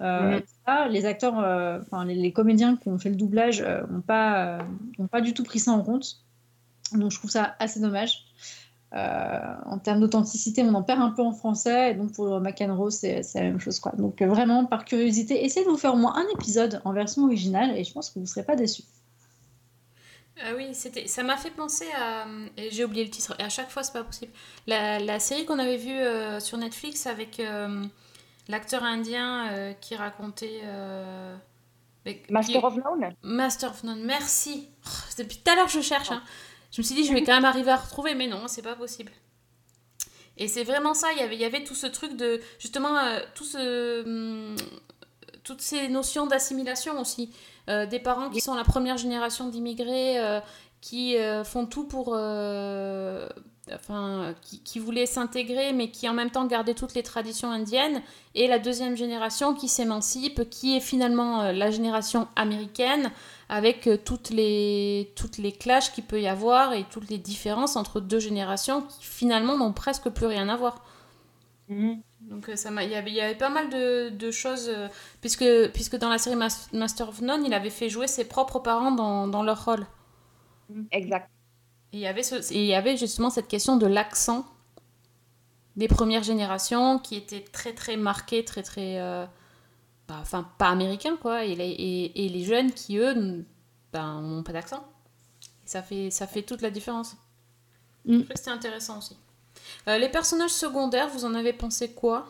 euh, 0.00 0.36
Mhm. 0.36 0.42
ça, 0.64 0.86
les 0.88 1.06
acteurs, 1.06 1.40
euh, 1.40 1.80
enfin 1.82 2.04
les, 2.04 2.14
les 2.14 2.32
comédiens 2.32 2.76
qui 2.76 2.88
ont 2.88 2.98
fait 2.98 3.08
le 3.10 3.16
doublage 3.16 3.60
euh, 3.62 3.84
n'ont 3.90 4.00
pas, 4.00 4.58
n'ont 4.98 5.08
pas 5.08 5.20
du 5.20 5.34
tout 5.34 5.42
pris 5.42 5.58
ça 5.58 5.72
en 5.72 5.82
compte. 5.82 6.22
Donc 6.92 7.10
je 7.10 7.18
trouve 7.18 7.30
ça 7.30 7.56
assez 7.58 7.80
dommage. 7.80 8.24
Euh, 8.94 9.54
en 9.66 9.78
termes 9.78 10.00
d'authenticité, 10.00 10.62
on 10.62 10.72
en 10.74 10.82
perd 10.82 11.02
un 11.02 11.10
peu 11.10 11.22
en 11.22 11.32
français. 11.32 11.90
Et 11.90 11.94
donc 11.94 12.12
pour 12.12 12.40
McEnroe, 12.40 12.90
c'est 12.90 13.22
la 13.34 13.42
même 13.42 13.60
chose. 13.60 13.78
Quoi. 13.80 13.92
Donc 13.98 14.22
euh, 14.22 14.26
vraiment, 14.28 14.64
par 14.64 14.84
curiosité, 14.84 15.44
essayez 15.44 15.66
de 15.66 15.70
vous 15.70 15.76
faire 15.76 15.94
au 15.94 15.98
moins 15.98 16.16
un 16.16 16.26
épisode 16.34 16.80
en 16.84 16.92
version 16.92 17.24
originale 17.24 17.76
et 17.76 17.84
je 17.84 17.92
pense 17.92 18.08
que 18.08 18.14
vous 18.14 18.22
ne 18.22 18.26
serez 18.26 18.44
pas 18.44 18.56
déçus. 18.56 18.84
Ah 20.40 20.52
oui, 20.56 20.68
c'était, 20.72 21.08
ça 21.08 21.24
m'a 21.24 21.36
fait 21.36 21.50
penser 21.50 21.86
à. 22.00 22.24
Et 22.56 22.70
j'ai 22.70 22.84
oublié 22.84 23.04
le 23.04 23.10
titre, 23.10 23.34
et 23.40 23.42
à 23.42 23.48
chaque 23.48 23.70
fois, 23.70 23.82
c'est 23.82 23.92
pas 23.92 24.04
possible. 24.04 24.30
La, 24.68 25.00
la 25.00 25.18
série 25.18 25.44
qu'on 25.44 25.58
avait 25.58 25.76
vue 25.78 25.90
euh, 25.90 26.38
sur 26.38 26.56
Netflix 26.58 27.08
avec 27.08 27.40
euh, 27.40 27.84
l'acteur 28.46 28.84
indien 28.84 29.48
euh, 29.50 29.72
qui 29.80 29.96
racontait. 29.96 30.60
euh, 30.62 31.34
mais- 32.06 32.18
qui- 32.22 32.32
Master 32.32 32.62
of 32.62 32.76
None? 32.76 33.12
Master 33.22 33.70
of 33.72 33.82
None, 33.82 34.04
merci. 34.04 34.68
Oh, 34.86 34.88
c'est 35.10 35.24
depuis 35.24 35.38
tout 35.44 35.50
à 35.50 35.56
l'heure 35.56 35.66
que 35.66 35.72
je 35.72 35.80
cherche. 35.80 36.12
hein. 36.12 36.22
Je 36.70 36.80
me 36.80 36.84
suis 36.84 36.94
dit, 36.94 37.04
je 37.04 37.12
vais 37.12 37.22
quand 37.22 37.34
même 37.34 37.44
arriver 37.44 37.70
à 37.70 37.76
retrouver, 37.76 38.14
mais 38.14 38.26
non, 38.26 38.46
c'est 38.46 38.62
pas 38.62 38.76
possible. 38.76 39.12
Et 40.36 40.46
c'est 40.48 40.64
vraiment 40.64 40.94
ça, 40.94 41.08
il 41.12 41.34
y 41.34 41.44
avait, 41.44 41.64
tout 41.64 41.74
ce 41.74 41.86
truc 41.86 42.16
de. 42.16 42.40
Justement, 42.58 42.96
euh, 43.56 44.02
hum, 44.04 44.56
toutes 45.42 45.62
ces 45.62 45.88
notions 45.88 46.26
d'assimilation 46.26 47.00
aussi. 47.00 47.32
Euh, 47.68 47.86
des 47.86 47.98
parents 47.98 48.30
qui 48.30 48.40
sont 48.40 48.54
la 48.54 48.64
première 48.64 48.96
génération 48.96 49.48
d'immigrés, 49.48 50.18
euh, 50.18 50.40
qui 50.80 51.16
euh, 51.16 51.44
font 51.44 51.66
tout 51.66 51.84
pour. 51.84 52.12
euh, 52.14 53.28
enfin, 53.74 54.34
qui, 54.40 54.62
qui 54.62 54.78
voulaient 54.78 55.06
s'intégrer, 55.06 55.72
mais 55.74 55.90
qui 55.90 56.08
en 56.08 56.14
même 56.14 56.30
temps 56.30 56.46
gardaient 56.46 56.74
toutes 56.74 56.94
les 56.94 57.02
traditions 57.02 57.50
indiennes. 57.50 58.00
Et 58.34 58.46
la 58.48 58.58
deuxième 58.58 58.96
génération 58.96 59.54
qui 59.54 59.68
s'émancipe, 59.68 60.48
qui 60.50 60.76
est 60.76 60.80
finalement 60.80 61.42
euh, 61.42 61.52
la 61.52 61.70
génération 61.70 62.28
américaine, 62.36 63.10
avec 63.50 63.86
euh, 63.86 63.98
toutes 64.02 64.30
les, 64.30 65.12
toutes 65.16 65.38
les 65.38 65.52
clashs 65.52 65.92
qu'il 65.92 66.04
peut 66.04 66.20
y 66.20 66.28
avoir 66.28 66.72
et 66.74 66.84
toutes 66.90 67.10
les 67.10 67.18
différences 67.18 67.76
entre 67.76 68.00
deux 68.00 68.20
générations 68.20 68.82
qui 68.82 69.04
finalement 69.04 69.56
n'ont 69.58 69.72
presque 69.72 70.08
plus 70.10 70.26
rien 70.26 70.48
à 70.48 70.56
voir. 70.56 70.84
Mhm. 71.68 72.00
Donc 72.20 72.50
ça 72.56 72.70
m'a- 72.70 72.84
il 72.84 72.90
y 72.90 72.94
avait, 72.94 73.10
il 73.10 73.16
y 73.16 73.20
avait 73.20 73.34
pas 73.36 73.48
mal 73.50 73.68
de, 73.70 74.10
de 74.10 74.30
choses, 74.30 74.68
euh, 74.68 74.88
puisque, 75.20 75.44
puisque 75.72 75.96
dans 75.96 76.08
la 76.08 76.18
série 76.18 76.36
Mas- 76.36 76.68
Master 76.72 77.08
of 77.08 77.20
None, 77.20 77.44
il 77.46 77.54
avait 77.54 77.70
fait 77.70 77.88
jouer 77.88 78.06
ses 78.06 78.24
propres 78.26 78.58
parents 78.60 78.92
dans, 78.92 79.26
dans 79.28 79.42
leur 79.42 79.64
rôle. 79.64 79.86
Exact. 80.90 81.30
Et 81.92 81.98
il 81.98 82.00
y 82.00 82.06
avait, 82.06 82.22
ce, 82.22 82.52
il 82.52 82.66
y 82.66 82.74
avait 82.74 82.96
justement 82.96 83.30
cette 83.30 83.48
question 83.48 83.76
de 83.76 83.86
l'accent 83.86 84.46
des 85.76 85.88
premières 85.88 86.22
générations 86.22 86.98
qui 86.98 87.16
était 87.16 87.42
très 87.44 87.72
très 87.72 87.96
marqué, 87.96 88.44
très 88.44 88.62
très... 88.62 88.98
euh, 89.00 89.24
bah, 90.08 90.18
enfin, 90.20 90.48
pas 90.58 90.68
américain 90.68 91.16
quoi, 91.16 91.44
et 91.44 91.54
les, 91.54 91.68
et, 91.70 92.24
et 92.24 92.28
les 92.28 92.44
jeunes 92.44 92.72
qui 92.72 92.96
eux 92.98 93.10
n- 93.16 93.44
ben, 93.92 94.20
n'ont 94.20 94.42
pas 94.42 94.52
d'accent. 94.52 94.84
Ça 95.64 95.82
fait, 95.82 96.10
ça 96.10 96.26
fait 96.26 96.42
toute 96.42 96.62
la 96.62 96.70
différence. 96.70 97.16
Mm. 98.04 98.12
Je 98.12 98.18
trouvais 98.18 98.34
que 98.34 98.38
c'était 98.38 98.50
intéressant 98.50 98.98
aussi. 98.98 99.16
Euh, 99.88 99.98
les 99.98 100.08
personnages 100.08 100.50
secondaires, 100.50 101.08
vous 101.08 101.24
en 101.24 101.34
avez 101.34 101.52
pensé 101.52 101.92
quoi? 101.92 102.26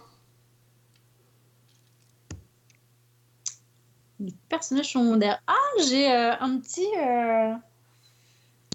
Les 4.20 4.35
personnages 4.48 4.92
secondaires. 4.92 5.40
Ah, 5.46 5.55
j'ai 5.88 6.11
euh, 6.12 6.35
un 6.40 6.59
petit. 6.59 6.87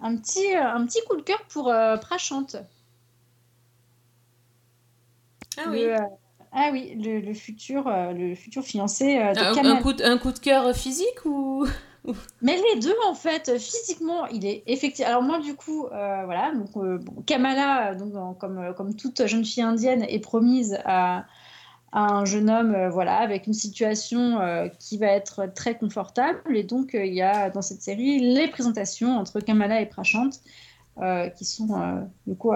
Un 0.04 0.16
petit, 0.18 0.56
euh, 0.56 0.64
un 0.64 0.86
petit 0.86 1.00
coup 1.08 1.16
de 1.16 1.22
cœur 1.22 1.42
pour 1.50 1.70
euh, 1.70 1.98
Prachante. 1.98 2.58
Ah 5.58 5.64
Le, 5.66 5.72
oui. 5.72 5.84
euh, 5.86 5.98
ah 6.52 6.70
oui, 6.72 6.96
le, 6.96 7.20
le 7.20 7.34
futur, 7.34 7.88
euh, 7.88 8.12
le 8.12 8.36
futur 8.36 8.64
fiancé 8.64 9.16
de 9.16 9.40
Un, 9.40 9.56
Kamala. 9.56 9.76
un 9.76 9.82
coup 9.82 9.94
de, 9.94 10.04
un 10.04 10.18
coup 10.18 10.32
de 10.32 10.40
cœur 10.40 10.76
physique 10.76 11.26
ou 11.26 11.66
Mais 12.42 12.58
les 12.74 12.80
deux, 12.80 12.96
en 13.08 13.16
fait, 13.16 13.58
physiquement, 13.58 14.28
il 14.28 14.46
est 14.46 14.64
effectivement. 14.68 15.10
Alors, 15.10 15.24
moi, 15.24 15.40
du 15.40 15.56
coup, 15.56 15.88
voilà, 15.90 16.52
donc, 16.54 16.72
bon, 16.74 17.22
Kamala, 17.26 17.96
donc, 17.96 18.38
comme, 18.40 18.74
comme 18.76 18.96
toute 18.96 19.26
jeune 19.26 19.46
fille 19.46 19.64
indienne, 19.64 20.04
est 20.04 20.20
promise 20.20 20.80
à, 20.86 21.26
à 21.94 22.12
un 22.12 22.26
jeune 22.26 22.50
homme, 22.50 22.74
euh, 22.74 22.90
voilà, 22.90 23.18
avec 23.18 23.46
une 23.46 23.54
situation 23.54 24.42
euh, 24.42 24.68
qui 24.80 24.98
va 24.98 25.08
être 25.08 25.46
très 25.54 25.78
confortable. 25.78 26.40
Et 26.56 26.64
donc, 26.64 26.96
euh, 26.96 27.06
il 27.06 27.14
y 27.14 27.22
a 27.22 27.52
dans 27.52 27.62
cette 27.62 27.84
série 27.84 28.20
les 28.20 28.48
présentations 28.48 29.16
entre 29.16 29.40
Kamala 29.40 29.80
et 29.80 29.86
Prashant, 29.86 30.32
euh, 30.98 31.30
qui 31.30 31.46
sont, 31.46 32.08
du 32.26 32.36
coup, 32.36 32.52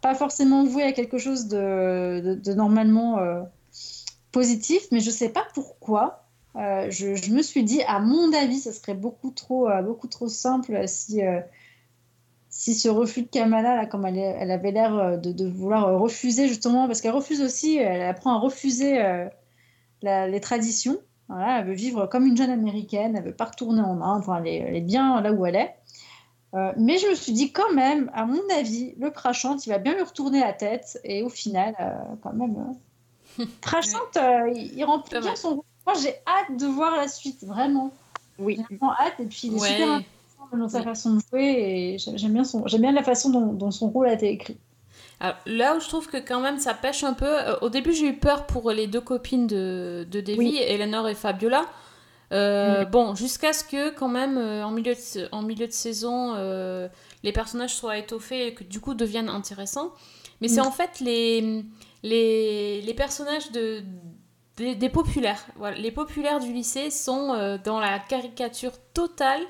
pas 0.00 0.14
forcément 0.14 0.64
vouées 0.64 0.84
à 0.84 0.92
quelque 0.92 1.18
chose 1.18 1.46
de, 1.48 2.54
normalement 2.54 3.18
positif, 4.32 4.82
mais 4.92 5.00
je 5.00 5.10
sais 5.10 5.28
pas 5.28 5.46
pourquoi. 5.54 6.24
Je, 6.54 7.14
je 7.16 7.30
me 7.32 7.42
suis 7.42 7.64
dit, 7.64 7.82
à 7.82 8.00
mon 8.00 8.32
avis, 8.32 8.60
ça 8.60 8.72
serait 8.72 8.94
beaucoup 8.94 9.30
trop, 9.30 9.68
beaucoup 9.82 10.08
trop 10.08 10.28
simple 10.28 10.88
si, 10.88 11.20
si 12.60 12.74
ce 12.74 12.88
refus 12.88 13.22
de 13.22 13.28
Kamala, 13.28 13.76
là, 13.76 13.86
comme 13.86 14.04
elle, 14.04 14.50
avait 14.50 14.72
l'air 14.72 14.92
euh, 14.96 15.16
de, 15.16 15.30
de 15.30 15.46
vouloir 15.48 15.86
euh, 15.86 15.96
refuser, 15.96 16.48
justement, 16.48 16.88
parce 16.88 17.00
qu'elle 17.00 17.12
refuse 17.12 17.40
aussi, 17.40 17.76
elle 17.76 18.02
apprend 18.02 18.32
à 18.34 18.38
refuser 18.40 19.00
euh, 19.00 19.28
la- 20.02 20.26
les 20.26 20.40
traditions. 20.40 20.96
Voilà, 21.28 21.60
elle 21.60 21.66
veut 21.68 21.74
vivre 21.74 22.06
comme 22.06 22.26
une 22.26 22.36
jeune 22.36 22.50
américaine, 22.50 23.14
elle 23.16 23.22
veut 23.22 23.32
pas 23.32 23.44
retourner 23.44 23.80
en 23.80 24.00
Inde, 24.02 24.22
enfin, 24.22 24.38
elle, 24.38 24.48
est, 24.48 24.56
elle 24.56 24.74
est 24.74 24.80
bien 24.80 25.20
là 25.20 25.32
où 25.32 25.46
elle 25.46 25.54
est. 25.54 25.72
Euh, 26.54 26.72
mais 26.76 26.98
je 26.98 27.06
me 27.06 27.14
suis 27.14 27.30
dit, 27.32 27.52
quand 27.52 27.72
même, 27.74 28.10
à 28.12 28.26
mon 28.26 28.40
avis, 28.58 28.92
le 28.98 29.12
Prachante, 29.12 29.64
il 29.64 29.70
va 29.70 29.78
bien 29.78 29.94
lui 29.94 30.02
retourner 30.02 30.40
la 30.40 30.52
tête, 30.52 30.98
et 31.04 31.22
au 31.22 31.28
final, 31.28 31.76
euh, 31.78 31.92
quand 32.24 32.32
même, 32.32 32.74
Prachante, 33.60 34.16
euh, 34.16 34.50
il, 34.52 34.76
il 34.76 34.84
remplit 34.84 35.20
bien 35.20 35.36
son 35.36 35.50
rôle. 35.50 35.64
Moi, 35.86 35.94
j'ai 36.02 36.14
hâte 36.26 36.58
de 36.58 36.66
voir 36.66 36.96
la 36.96 37.06
suite, 37.06 37.44
vraiment. 37.44 37.92
Oui. 38.40 38.56
J'ai 38.56 38.76
vraiment 38.76 38.94
hâte. 38.94 39.20
Et 39.20 39.26
puis, 39.26 39.42
il 39.44 39.54
est 39.54 39.60
Ouais. 39.60 39.68
super 39.68 40.00
dans 40.56 40.68
sa 40.68 40.82
façon 40.82 41.14
de 41.14 41.20
jouer. 41.30 41.42
Et 41.94 41.98
j'ai- 41.98 42.16
j'aime 42.16 42.32
bien, 42.32 42.44
son... 42.44 42.66
j'aime 42.66 42.82
bien 42.82 42.92
la 42.92 43.02
façon 43.02 43.30
dont, 43.30 43.52
dont 43.52 43.70
son 43.70 43.88
rôle 43.90 44.08
a 44.08 44.14
été 44.14 44.28
écrit. 44.30 44.56
Alors, 45.20 45.36
là 45.46 45.76
où 45.76 45.80
je 45.80 45.88
trouve 45.88 46.06
que 46.08 46.16
quand 46.16 46.40
même 46.40 46.58
ça 46.58 46.74
pêche 46.74 47.02
un 47.04 47.12
peu, 47.12 47.26
euh, 47.26 47.56
au 47.60 47.68
début 47.70 47.92
j'ai 47.92 48.06
eu 48.08 48.16
peur 48.16 48.46
pour 48.46 48.70
les 48.70 48.86
deux 48.86 49.00
copines 49.00 49.46
de, 49.48 50.06
de 50.08 50.20
Davy, 50.20 50.38
Oui. 50.38 50.58
Eleanor 50.62 51.08
et 51.08 51.14
Fabiola. 51.14 51.64
Euh, 52.32 52.84
Bon, 52.84 53.14
jusqu'à 53.14 53.52
ce 53.52 53.64
que 53.64 53.90
quand 53.90 54.08
même 54.08 54.36
euh, 54.36 54.62
en, 54.64 54.70
milieu 54.70 54.94
de, 54.94 55.28
en 55.32 55.42
milieu 55.42 55.66
de 55.66 55.72
saison, 55.72 56.34
euh, 56.36 56.86
les 57.24 57.32
personnages 57.32 57.74
soient 57.74 57.96
étoffés 57.98 58.48
et 58.48 58.54
que 58.54 58.62
du 58.64 58.80
coup 58.80 58.94
deviennent 58.94 59.28
intéressants. 59.30 59.92
Mais 60.40 60.46
c'est 60.48 60.60
Mm. 60.60 60.66
en 60.66 60.70
fait 60.70 61.00
les, 61.00 61.64
les, 62.02 62.80
les 62.82 62.94
personnages 62.94 63.50
de, 63.50 63.82
des, 64.56 64.74
des 64.76 64.88
populaires. 64.88 65.44
Voilà. 65.56 65.76
Les 65.78 65.90
populaires 65.90 66.38
du 66.38 66.52
lycée 66.52 66.90
sont 66.90 67.58
dans 67.64 67.80
la 67.80 67.98
caricature 67.98 68.72
totale. 68.94 69.40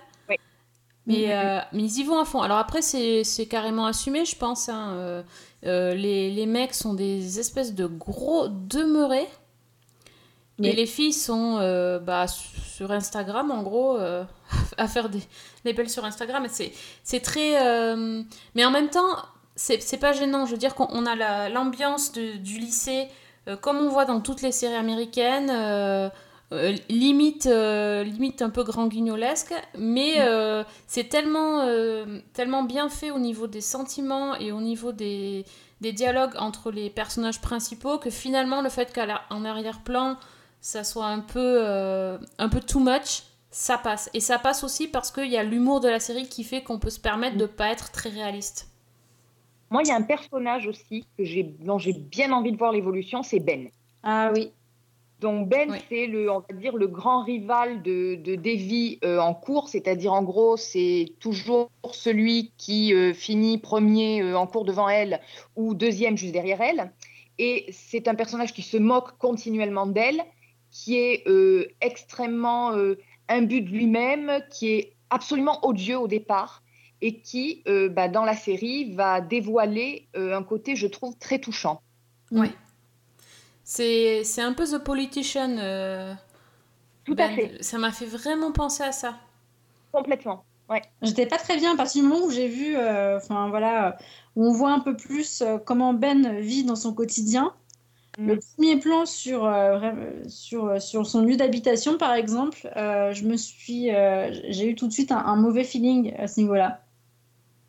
Oui. 1.09 1.23
Mais, 1.27 1.27
Mhm. 1.29 1.33
euh, 1.47 1.61
mais 1.73 1.83
ils 1.85 1.99
y 2.01 2.05
vont 2.05 2.19
à 2.21 2.25
fond. 2.25 2.43
Alors 2.43 2.59
après, 2.59 2.83
c'est 2.83 3.25
carrément 3.51 3.87
assumé, 3.87 4.25
je 4.25 4.37
pense. 4.37 4.69
hein, 4.69 4.91
euh, 4.93 5.23
euh, 5.67 5.95
les, 5.95 6.31
les 6.31 6.47
mecs 6.47 6.75
sont 6.75 6.95
des 6.95 7.39
espèces 7.41 7.75
de 7.75 7.87
gros 7.87 8.49
demeurés. 8.49 9.27
Oui. 10.59 10.69
Et 10.69 10.73
les 10.73 10.87
filles 10.87 11.13
sont 11.13 11.59
euh, 11.61 11.99
bah, 11.99 12.27
sur 12.27 12.91
Instagram, 12.93 13.51
en 13.51 13.63
gros, 13.63 13.97
à 14.77 14.89
faire 14.89 15.09
des, 15.09 15.21
des 15.65 15.73
belles 15.73 15.89
sur 15.91 16.05
Instagram. 16.05 16.47
C'est- 16.51 17.21
très. 17.21 17.55
Mais 18.55 18.65
en 18.65 18.71
même 18.71 18.89
temps, 18.91 19.17
c'est 19.57 20.01
pas 20.01 20.13
gênant. 20.13 20.47
Je 20.47 20.53
veux 20.53 20.59
dire 20.59 20.75
qu'on 20.75 20.89
on 20.91 21.07
a 21.07 21.15
la- 21.17 21.49
l'ambiance 21.49 22.13
du 22.13 22.59
lycée, 22.59 23.09
comme 23.63 23.79
on 23.79 23.89
voit 23.89 24.05
dans 24.05 24.21
toutes 24.21 24.43
les 24.43 24.53
séries 24.53 24.75
américaines. 24.75 25.51
Euh, 26.53 26.75
limite, 26.89 27.47
euh, 27.47 28.05
limite 28.05 28.43
un 28.43 28.51
peu 28.51 28.65
grand 28.65 28.87
guignolesque, 28.87 29.55
mais 29.79 30.15
euh, 30.19 30.65
c'est 30.87 31.09
tellement, 31.09 31.61
euh, 31.61 32.21
tellement 32.33 32.63
bien 32.63 32.89
fait 32.89 33.11
au 33.11 33.19
niveau 33.19 33.47
des 33.47 33.61
sentiments 33.61 34.35
et 34.37 34.53
au 34.53 34.61
niveau 34.61 34.93
des, 34.93 35.45
des 35.81 35.93
dialogues 35.93 36.35
entre 36.39 36.71
les 36.71 36.91
personnages 36.91 37.41
principaux 37.41 37.99
que 37.99 38.11
finalement 38.11 38.63
le 38.63 38.71
fait 38.71 38.95
qu'en 38.95 39.45
arrière-plan 39.45 40.17
ça 40.61 40.85
soit 40.85 41.07
un 41.07 41.21
peu, 41.21 41.59
euh, 41.65 42.19
un 42.39 42.49
peu 42.49 42.61
too 42.61 42.81
much, 42.81 43.23
ça 43.51 43.79
passe. 43.79 44.11
Et 44.15 44.21
ça 44.21 44.39
passe 44.39 44.65
aussi 44.65 44.89
parce 44.89 45.11
qu'il 45.11 45.31
y 45.31 45.37
a 45.37 45.43
l'humour 45.43 45.81
de 45.81 45.89
la 45.89 46.01
série 46.01 46.29
qui 46.29 46.45
fait 46.45 46.63
qu'on 46.63 46.79
peut 46.79 46.91
se 46.91 47.01
permettre 47.01 47.37
de 47.37 47.47
pas 47.47 47.71
être 47.71 47.93
très 47.93 48.11
réaliste. 48.11 48.69
Moi, 49.71 49.83
il 49.83 49.89
y 49.89 49.93
a 49.93 49.97
un 49.97 50.03
personnage 50.03 50.67
aussi 50.67 51.07
que 51.17 51.25
j'ai, 51.25 51.43
dont 51.43 51.79
j'ai 51.79 51.93
bien 51.93 52.33
envie 52.33 52.53
de 52.53 52.57
voir 52.57 52.73
l'évolution, 52.73 53.23
c'est 53.23 53.41
Ben. 53.41 53.69
Ah 54.03 54.31
oui. 54.35 54.53
Donc 55.21 55.49
Ben, 55.49 55.71
Oui. 55.71 55.79
c'est 55.89 56.07
le, 56.07 56.31
on 56.31 56.41
va 56.41 56.55
dire, 56.55 56.77
le 56.77 56.87
grand 56.87 57.25
rival 57.25 57.83
de, 57.83 58.15
de 58.15 58.37
Davy 58.37 58.99
euh, 59.05 59.19
en 59.19 59.35
cours, 59.35 59.69
c'est-à-dire 59.69 60.13
en 60.13 60.23
gros, 60.23 60.57
c'est 60.57 61.13
toujours 61.19 61.71
celui 61.93 62.53
qui 62.57 62.95
euh, 62.95 63.13
finit 63.13 63.59
premier 63.59 64.23
euh, 64.23 64.39
en 64.39 64.47
cours 64.47 64.65
devant 64.65 64.89
elle 64.89 65.21
ou 65.57 65.75
deuxième 65.75 66.17
juste 66.17 66.33
derrière 66.33 66.61
elle. 66.61 66.93
Et 67.39 67.67
c'est 67.73 68.07
un 68.07 68.15
personnage 68.15 68.53
qui 68.53 68.63
se 68.63 68.77
moque 68.77 69.17
continuellement 69.19 69.87
d'elle, 69.87 70.23
qui 70.71 70.97
est 70.97 71.25
extrêmement 71.81 72.73
imbu 73.29 73.61
de 73.61 73.71
lui-même, 73.71 74.43
qui 74.51 74.71
est 74.71 74.97
absolument 75.09 75.65
odieux 75.65 75.99
au 75.99 76.09
départ 76.09 76.65
et 77.01 77.21
qui, 77.21 77.63
bah, 77.91 78.09
dans 78.09 78.25
la 78.25 78.35
série, 78.35 78.93
va 78.93 79.21
dévoiler 79.21 80.09
un 80.15 80.43
côté, 80.43 80.75
je 80.75 80.89
trouve, 80.89 81.17
très 81.17 81.39
touchant. 81.39 81.81
Ouais. 82.33 82.51
C'est 83.69 84.25
c'est 84.25 84.43
un 84.43 84.53
peu 84.55 84.65
The 84.67 84.79
Politician. 84.83 85.59
euh, 85.59 86.15
Tout 87.05 87.17
à 87.19 87.29
Ben. 87.29 87.35
fait, 87.35 87.63
Ça 87.63 87.79
m'a 87.79 87.93
fait 87.93 88.07
vraiment 88.07 88.53
penser 88.53 88.83
à 88.85 88.93
ça. 88.93 89.19
complètement. 89.93 90.45
J'étais 91.03 91.27
pas 91.27 91.39
très 91.39 91.57
bien 91.57 91.73
à 91.75 91.77
partir 91.77 92.03
du 92.03 92.09
moment 92.09 92.25
où 92.27 92.31
j'ai 92.31 92.49
vu, 92.49 92.77
euh, 92.77 93.17
enfin 93.19 93.49
voilà, 93.49 93.97
où 94.37 94.45
on 94.47 94.53
voit 94.53 94.73
un 94.73 94.81
peu 94.81 94.97
plus 94.97 95.41
euh, 95.43 95.59
comment 95.59 95.95
Ben 95.95 96.41
vit 96.41 96.65
dans 96.65 96.77
son 96.77 96.95
quotidien. 96.95 97.55
Mm. 98.19 98.35
Le 98.35 98.39
premier 98.41 98.79
plan 98.81 99.07
sur, 99.07 99.45
euh, 99.47 99.93
sur, 100.29 100.81
sur 100.83 101.07
son 101.07 101.23
lieu 101.25 101.37
d'habitation, 101.37 101.99
par 101.99 102.15
exemple, 102.15 102.71
euh, 102.77 103.13
je 103.15 103.25
me 103.27 103.37
suis, 103.37 103.95
euh, 103.95 104.33
j'ai 104.51 104.71
eu 104.71 104.75
tout 104.77 104.89
de 104.89 104.93
suite 104.93 105.13
un, 105.13 105.19
un 105.19 105.37
mauvais 105.37 105.65
feeling 105.65 106.15
à 106.19 106.29
ce 106.29 106.41
niveau-là. 106.41 106.85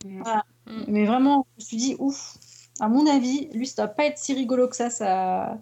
Mm. 0.03 0.23
Voilà. 0.23 0.43
Mm. 0.67 0.85
Mais 0.87 1.05
vraiment, 1.05 1.47
je 1.57 1.63
me 1.63 1.67
suis 1.67 1.77
dit, 1.77 1.95
ouf, 1.99 2.37
à 2.79 2.87
mon 2.89 3.05
avis, 3.07 3.49
lui, 3.53 3.67
ça 3.67 3.85
doit 3.85 3.93
pas 3.95 4.05
être 4.05 4.17
si 4.17 4.33
rigolo 4.33 4.67
que 4.67 4.75
ça, 4.75 4.89
sa, 4.89 5.57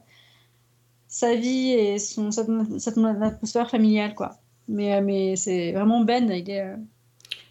sa 1.08 1.36
vie 1.36 1.72
et 1.72 2.00
son, 2.00 2.32
cette, 2.32 2.48
cette 2.80 2.98
atmosphère 2.98 3.70
familiale, 3.70 4.13
quoi. 4.15 4.38
Mais, 4.67 4.96
euh, 4.96 5.02
mais 5.02 5.36
c'est 5.36 5.72
vraiment 5.72 6.02
Ben, 6.02 6.30
il 6.32 6.50
est. 6.50 6.62
euh, 6.62 6.76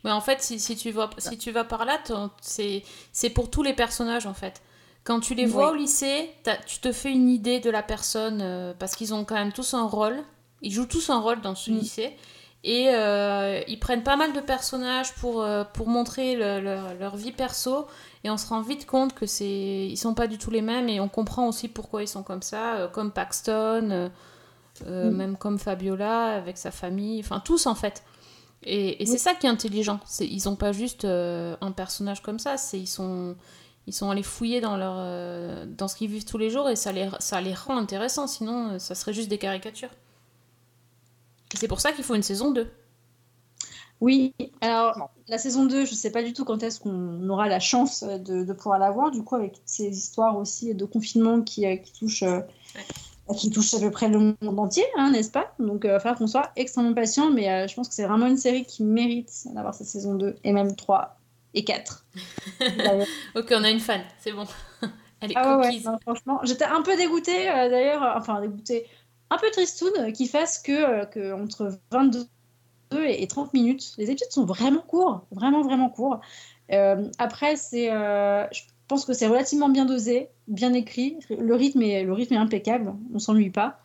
Mais 0.04 0.10
en 0.12 0.20
fait, 0.20 0.42
si, 0.42 0.60
si 0.60 0.76
tu, 0.76 0.90
vas, 0.90 1.08
si 1.18 1.38
tu 1.38 1.50
vas 1.50 1.64
par 1.64 1.84
là, 1.84 1.98
c'est 2.40 3.30
pour 3.30 3.50
tous 3.50 3.62
les 3.62 3.72
personnages 3.74 4.26
en 4.26 4.34
fait. 4.34 4.62
Quand 5.04 5.20
tu 5.20 5.34
les 5.34 5.46
vois 5.46 5.70
Oui. 5.70 5.78
au 5.78 5.80
lycée, 5.82 6.30
tu 6.66 6.78
te 6.80 6.90
fais 6.92 7.12
une 7.12 7.28
idée 7.30 7.60
de 7.60 7.70
la 7.70 7.82
personne 7.82 8.40
euh, 8.42 8.74
parce 8.78 8.96
qu'ils 8.96 9.14
ont 9.14 9.24
quand 9.24 9.36
même 9.36 9.52
tous 9.52 9.72
un 9.74 9.86
rôle. 9.86 10.16
Ils 10.62 10.72
jouent 10.72 10.86
tous 10.86 11.10
un 11.10 11.20
rôle 11.20 11.40
dans 11.40 11.54
ce 11.54 11.70
Mm. 11.70 11.74
lycée. 11.78 12.16
Et 12.64 12.88
euh, 12.90 13.60
ils 13.68 13.78
prennent 13.78 14.02
pas 14.02 14.16
mal 14.16 14.32
de 14.32 14.40
personnages 14.40 15.14
pour, 15.14 15.42
euh, 15.42 15.62
pour 15.62 15.86
montrer 15.86 16.34
le- 16.34 16.60
leur 16.98 17.14
vie 17.16 17.30
perso. 17.30 17.86
Et 18.26 18.30
on 18.30 18.36
se 18.36 18.48
rend 18.48 18.60
vite 18.60 18.86
compte 18.86 19.14
que 19.14 19.24
c'est 19.24 19.86
ils 19.88 19.96
sont 19.96 20.12
pas 20.12 20.26
du 20.26 20.36
tout 20.36 20.50
les 20.50 20.60
mêmes. 20.60 20.88
Et 20.88 20.98
on 20.98 21.08
comprend 21.08 21.46
aussi 21.46 21.68
pourquoi 21.68 22.02
ils 22.02 22.08
sont 22.08 22.24
comme 22.24 22.42
ça. 22.42 22.74
euh, 22.74 22.88
comme 22.88 23.12
Paxton, 23.12 23.88
euh, 23.92 24.08
euh, 24.84 25.10
Mm. 25.10 25.16
même 25.16 25.36
comme 25.38 25.58
Fabiola 25.60 26.34
avec 26.36 26.58
sa 26.58 26.72
famille. 26.72 27.20
Enfin, 27.20 27.38
tous 27.38 27.66
en 27.66 27.76
fait. 27.76 28.02
Et, 28.64 29.00
et 29.00 29.06
c'est 29.06 29.18
ça 29.18 29.34
qui 29.34 29.46
est 29.46 29.48
intelligent. 29.48 30.00
C'est, 30.06 30.26
ils 30.26 30.48
ont 30.48 30.56
pas 30.56 30.72
juste 30.72 31.04
un 31.04 31.70
personnage 31.70 32.20
comme 32.20 32.40
ça. 32.40 32.56
C'est, 32.56 32.80
ils, 32.80 32.88
sont, 32.88 33.36
ils 33.86 33.92
sont 33.92 34.10
allés 34.10 34.24
fouiller 34.24 34.60
dans, 34.60 34.76
leur, 34.76 34.96
dans 35.68 35.86
ce 35.86 35.94
qu'ils 35.94 36.10
vivent 36.10 36.24
tous 36.24 36.38
les 36.38 36.50
jours 36.50 36.68
et 36.68 36.74
ça 36.74 36.90
les, 36.90 37.08
ça 37.20 37.40
les 37.40 37.54
rend 37.54 37.76
intéressants. 37.76 38.26
Sinon, 38.26 38.80
ça 38.80 38.96
serait 38.96 39.12
juste 39.12 39.28
des 39.28 39.38
caricatures. 39.38 39.90
Et 41.54 41.58
c'est 41.58 41.68
pour 41.68 41.80
ça 41.80 41.92
qu'il 41.92 42.02
faut 42.02 42.16
une 42.16 42.24
saison 42.24 42.50
2. 42.50 42.68
Oui, 44.00 44.34
alors 44.60 45.10
la 45.28 45.38
saison 45.38 45.64
2, 45.64 45.86
je 45.86 45.90
ne 45.90 45.96
sais 45.96 46.10
pas 46.10 46.22
du 46.22 46.32
tout 46.32 46.44
quand 46.44 46.62
est-ce 46.62 46.80
qu'on 46.80 47.28
aura 47.28 47.48
la 47.48 47.60
chance 47.60 48.02
de, 48.02 48.44
de 48.44 48.52
pouvoir 48.52 48.78
la 48.78 48.90
voir, 48.90 49.10
du 49.10 49.22
coup, 49.22 49.36
avec 49.36 49.54
toutes 49.54 49.62
ces 49.66 49.88
histoires 49.88 50.36
aussi 50.36 50.74
de 50.74 50.84
confinement 50.84 51.40
qui, 51.40 51.66
euh, 51.66 51.76
qui 51.76 51.92
touchent, 51.92 52.22
euh, 52.22 52.40
qui 53.36 53.50
touchent 53.50 53.74
à 53.74 53.80
peu 53.80 53.90
près 53.90 54.08
le 54.08 54.36
monde 54.40 54.58
entier, 54.58 54.84
hein, 54.98 55.10
n'est-ce 55.10 55.30
pas? 55.30 55.54
Donc, 55.58 55.82
il 55.84 55.90
va 55.90 55.98
falloir 55.98 56.18
qu'on 56.18 56.26
soit 56.26 56.50
extrêmement 56.56 56.94
patient, 56.94 57.30
mais 57.30 57.50
euh, 57.50 57.66
je 57.66 57.74
pense 57.74 57.88
que 57.88 57.94
c'est 57.94 58.06
vraiment 58.06 58.26
une 58.26 58.36
série 58.36 58.64
qui 58.64 58.84
mérite 58.84 59.32
d'avoir 59.54 59.74
cette 59.74 59.88
saison 59.88 60.14
2, 60.14 60.36
et 60.44 60.52
même 60.52 60.76
3 60.76 61.18
et 61.54 61.64
4. 61.64 62.06
D'ailleurs. 62.60 63.06
Ok, 63.34 63.52
on 63.52 63.64
a 63.64 63.70
une 63.70 63.80
fan, 63.80 64.02
c'est 64.20 64.32
bon. 64.32 64.44
Elle 65.20 65.32
est 65.32 65.36
Ah 65.36 65.58
ouais, 65.58 65.80
non, 65.80 65.98
franchement, 66.00 66.40
j'étais 66.44 66.64
un 66.64 66.82
peu 66.82 66.96
dégoûtée 66.96 67.48
euh, 67.48 67.70
d'ailleurs, 67.70 68.02
euh, 68.02 68.12
enfin 68.16 68.40
dégoûtée, 68.40 68.86
un 69.30 69.38
peu 69.38 69.50
tristoun 69.50 69.92
euh, 69.98 70.10
qu'il 70.12 70.28
fasse 70.28 70.58
que, 70.58 70.72
euh, 70.72 71.04
que 71.06 71.32
entre 71.32 71.78
22 71.90 72.26
et, 72.92 73.22
et 73.22 73.26
30 73.26 73.52
minutes. 73.54 73.94
Les 73.98 74.10
épisodes 74.10 74.30
sont 74.30 74.44
vraiment 74.44 74.82
courts, 74.82 75.26
vraiment 75.30 75.62
vraiment 75.62 75.88
courts. 75.90 76.20
Euh, 76.72 77.08
après, 77.18 77.56
c'est, 77.56 77.92
euh, 77.92 78.46
je 78.52 78.62
pense 78.88 79.04
que 79.04 79.12
c'est 79.12 79.26
relativement 79.26 79.68
bien 79.68 79.84
dosé, 79.84 80.28
bien 80.48 80.72
écrit. 80.72 81.18
Le 81.30 81.54
rythme 81.54 81.82
est, 81.82 82.02
le 82.04 82.12
rythme 82.12 82.34
est 82.34 82.38
impeccable, 82.38 82.94
on 83.14 83.18
s'ennuie 83.18 83.50
pas. 83.50 83.80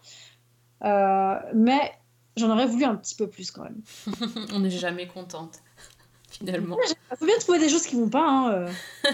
Euh, 0.83 1.35
mais 1.53 1.91
j'en 2.37 2.49
aurais 2.49 2.65
voulu 2.65 2.85
un 2.85 2.95
petit 2.95 3.15
peu 3.15 3.27
plus 3.27 3.51
quand 3.51 3.63
même. 3.63 3.81
on 4.53 4.59
n'est 4.59 4.69
jamais 4.71 5.07
contente, 5.07 5.59
finalement. 6.29 6.77
Il 7.11 7.17
faut 7.17 7.25
bien 7.25 7.37
trouver 7.39 7.59
des 7.59 7.69
choses 7.69 7.85
qui 7.85 7.95
vont 7.95 8.09
pas. 8.09 8.27
hein. 8.27 8.65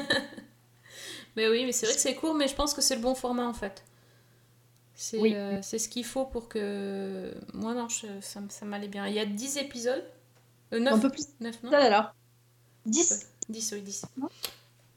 Mais 1.36 1.47
oui, 1.50 1.65
mais 1.65 1.71
c'est 1.71 1.86
vrai 1.86 1.93
que 1.93 2.02
c'est 2.02 2.15
court, 2.15 2.34
mais 2.34 2.47
je 2.47 2.56
pense 2.56 2.73
que 2.73 2.82
c'est 2.82 2.95
le 2.95 3.02
bon 3.02 3.13
format 3.13 3.45
en 3.47 3.54
fait. 3.54 3.84
C'est 5.00 5.20
Oui. 5.20 5.36
euh, 5.36 5.60
c'est 5.62 5.78
ce 5.78 5.88
qu'il 5.90 6.04
faut 6.04 6.26
pour 6.26 6.50
que. 6.50 7.32
Moi, 7.54 7.76
non, 7.76 7.88
je- 7.88 8.08
ça, 8.20 8.42
m'allait 8.66 8.88
bien. 8.88 9.06
Il 9.08 9.14
y 9.14 9.20
a 9.20 9.26
10 9.28 9.58
épisodes. 9.58 10.04
Euh, 10.74 10.80
9, 10.80 10.96
Un 10.96 11.00
peu 11.00 11.10
plus 11.12 11.28
9 11.40 11.62
non 11.64 11.70
ça 11.72 11.78
alors. 11.78 12.14
10 12.88 13.28
10, 13.48 13.72
oui, 13.74 13.82
10. 13.84 14.06
Non. 14.18 14.28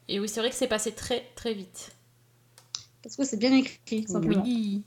Et 0.08 0.18
oui, 0.18 0.26
c'est 0.28 0.40
vrai 0.40 0.48
que 0.50 0.56
c'est 0.56 0.66
passé 0.66 0.92
très 0.92 1.28
très 1.36 1.52
vite. 1.52 1.92
Parce 3.02 3.14
que 3.14 3.24
c'est 3.24 3.36
bien 3.36 3.52
écrit, 3.52 4.06
simplement. 4.08 4.42
Oui. 4.42 4.82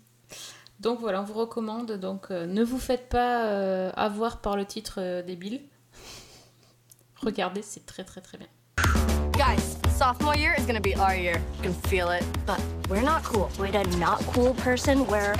Donc 0.79 0.99
voilà, 0.99 1.21
on 1.21 1.25
vous 1.25 1.33
recommande. 1.35 1.91
Donc 1.93 2.31
euh, 2.31 2.47
ne 2.47 2.63
vous 2.63 2.79
faites 2.79 3.07
pas 3.07 3.45
euh, 3.45 3.91
avoir 3.95 4.41
par 4.41 4.57
le 4.57 4.65
titre 4.65 5.21
débile. 5.21 5.61
Regardez, 7.17 7.61
c'est 7.61 7.85
très 7.85 8.03
très 8.03 8.19
très 8.21 8.39
bien. 8.39 8.47
Guys, 10.03 10.17
sophomore 10.17 10.35
year 10.35 10.53
is 10.57 10.65
gonna 10.65 10.81
be 10.81 10.95
our 10.95 11.15
year. 11.15 11.41
You 11.57 11.63
can 11.63 11.73
feel 11.73 12.09
it. 12.09 12.25
But 12.45 12.61
we're 12.89 13.01
not 13.01 13.23
cool. 13.23 13.49
Would 13.57 13.73
a 13.73 13.85
not 13.97 14.19
cool 14.33 14.53
person 14.55 15.07
wear 15.07 15.33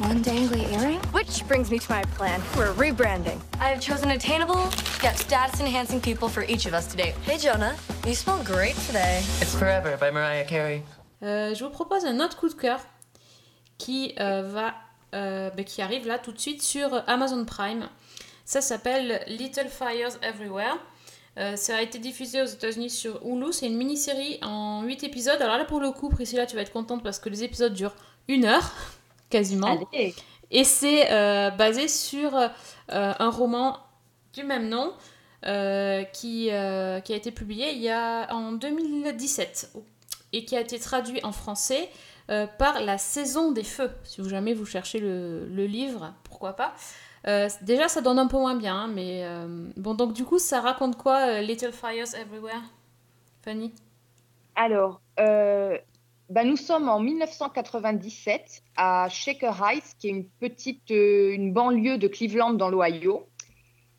one 0.00 0.22
dangly 0.22 0.70
earring? 0.74 1.00
Which 1.12 1.48
brings 1.48 1.70
me 1.70 1.78
to 1.78 1.90
my 1.90 2.02
plan. 2.16 2.42
We're 2.54 2.74
rebranding. 2.74 3.40
I 3.60 3.68
have 3.70 3.80
chosen 3.80 4.10
attainable 4.10 4.68
yet 5.02 5.18
status 5.18 5.58
enhancing 5.58 6.02
people 6.02 6.28
for 6.28 6.44
each 6.44 6.66
of 6.66 6.74
us 6.74 6.86
today. 6.86 7.14
Hey 7.24 7.38
Jonah, 7.38 7.74
you 8.06 8.14
smell 8.14 8.44
great 8.44 8.76
today. 8.86 9.22
It's 9.40 9.54
Forever 9.54 9.96
by 9.96 10.10
Mariah 10.10 10.44
Carey. 10.44 10.82
Euh, 11.22 11.54
je 11.54 11.64
vous 11.64 11.70
propose 11.70 12.04
un 12.04 12.20
autre 12.20 12.36
coup 12.36 12.50
de 12.50 12.54
cœur 12.54 12.80
qui 13.78 14.14
euh, 14.20 14.42
va, 14.52 14.74
euh, 15.14 15.48
bah, 15.48 15.64
qui 15.64 15.80
arrive 15.80 16.06
là 16.06 16.18
tout 16.18 16.32
de 16.32 16.38
suite 16.38 16.62
sur 16.62 17.02
Amazon 17.06 17.46
Prime. 17.46 17.88
Ça 18.44 18.60
s'appelle 18.60 19.24
Little 19.28 19.70
Fires 19.70 20.18
Everywhere. 20.20 20.76
Euh, 21.38 21.56
ça 21.56 21.76
a 21.76 21.82
été 21.82 21.98
diffusé 21.98 22.42
aux 22.42 22.46
États-Unis 22.46 22.90
sur 22.90 23.24
Hulu. 23.24 23.52
C'est 23.52 23.66
une 23.66 23.76
mini-série 23.76 24.38
en 24.42 24.82
8 24.82 25.04
épisodes. 25.04 25.40
Alors 25.40 25.56
là, 25.56 25.64
pour 25.64 25.80
le 25.80 25.90
coup, 25.90 26.08
Priscilla, 26.10 26.46
tu 26.46 26.56
vas 26.56 26.62
être 26.62 26.72
contente 26.72 27.02
parce 27.02 27.18
que 27.18 27.28
les 27.28 27.42
épisodes 27.42 27.72
durent 27.72 27.96
une 28.28 28.44
heure, 28.44 28.72
quasiment. 29.30 29.78
Allez. 29.92 30.14
Et 30.50 30.64
c'est 30.64 31.10
euh, 31.10 31.50
basé 31.50 31.88
sur 31.88 32.36
euh, 32.36 32.48
un 32.88 33.30
roman 33.30 33.78
du 34.34 34.44
même 34.44 34.68
nom 34.68 34.92
qui, 36.12 36.44
qui 36.44 36.50
a 36.52 37.00
été 37.04 37.32
publié 37.32 37.72
il 37.72 37.80
y 37.80 37.88
a 37.88 38.32
en 38.32 38.52
2017 38.52 39.72
et 40.32 40.44
qui 40.44 40.56
a 40.56 40.60
été 40.60 40.78
traduit 40.78 41.18
en 41.24 41.32
français 41.32 41.88
par 42.28 42.80
La 42.80 42.96
Saison 42.96 43.50
des 43.50 43.64
Feux. 43.64 43.90
Si 44.04 44.20
vous 44.20 44.28
jamais 44.28 44.54
vous 44.54 44.66
cherchez 44.66 45.00
le, 45.00 45.46
le 45.48 45.66
livre, 45.66 46.14
pourquoi 46.22 46.52
pas. 46.52 46.74
Euh, 47.26 47.48
déjà, 47.62 47.88
ça 47.88 48.00
donne 48.00 48.18
un 48.18 48.26
peu 48.26 48.36
moins 48.36 48.56
bien, 48.56 48.74
hein, 48.74 48.88
mais 48.88 49.24
euh, 49.24 49.70
bon, 49.76 49.94
donc 49.94 50.12
du 50.12 50.24
coup, 50.24 50.38
ça 50.38 50.60
raconte 50.60 50.96
quoi, 50.96 51.26
euh, 51.26 51.40
Little 51.40 51.72
Fires 51.72 52.14
Everywhere 52.14 52.62
Fanny? 53.42 53.72
Alors, 54.54 55.00
bah, 55.16 56.44
nous 56.44 56.56
sommes 56.56 56.88
en 56.88 57.00
1997 57.00 58.62
à 58.76 59.08
Shaker 59.08 59.62
Heights, 59.62 59.94
qui 59.98 60.08
est 60.08 60.10
une 60.10 60.28
petite 60.28 60.90
une 60.90 61.52
banlieue 61.52 61.98
de 61.98 62.08
Cleveland 62.08 62.54
dans 62.54 62.68
l'Ohio. 62.68 63.28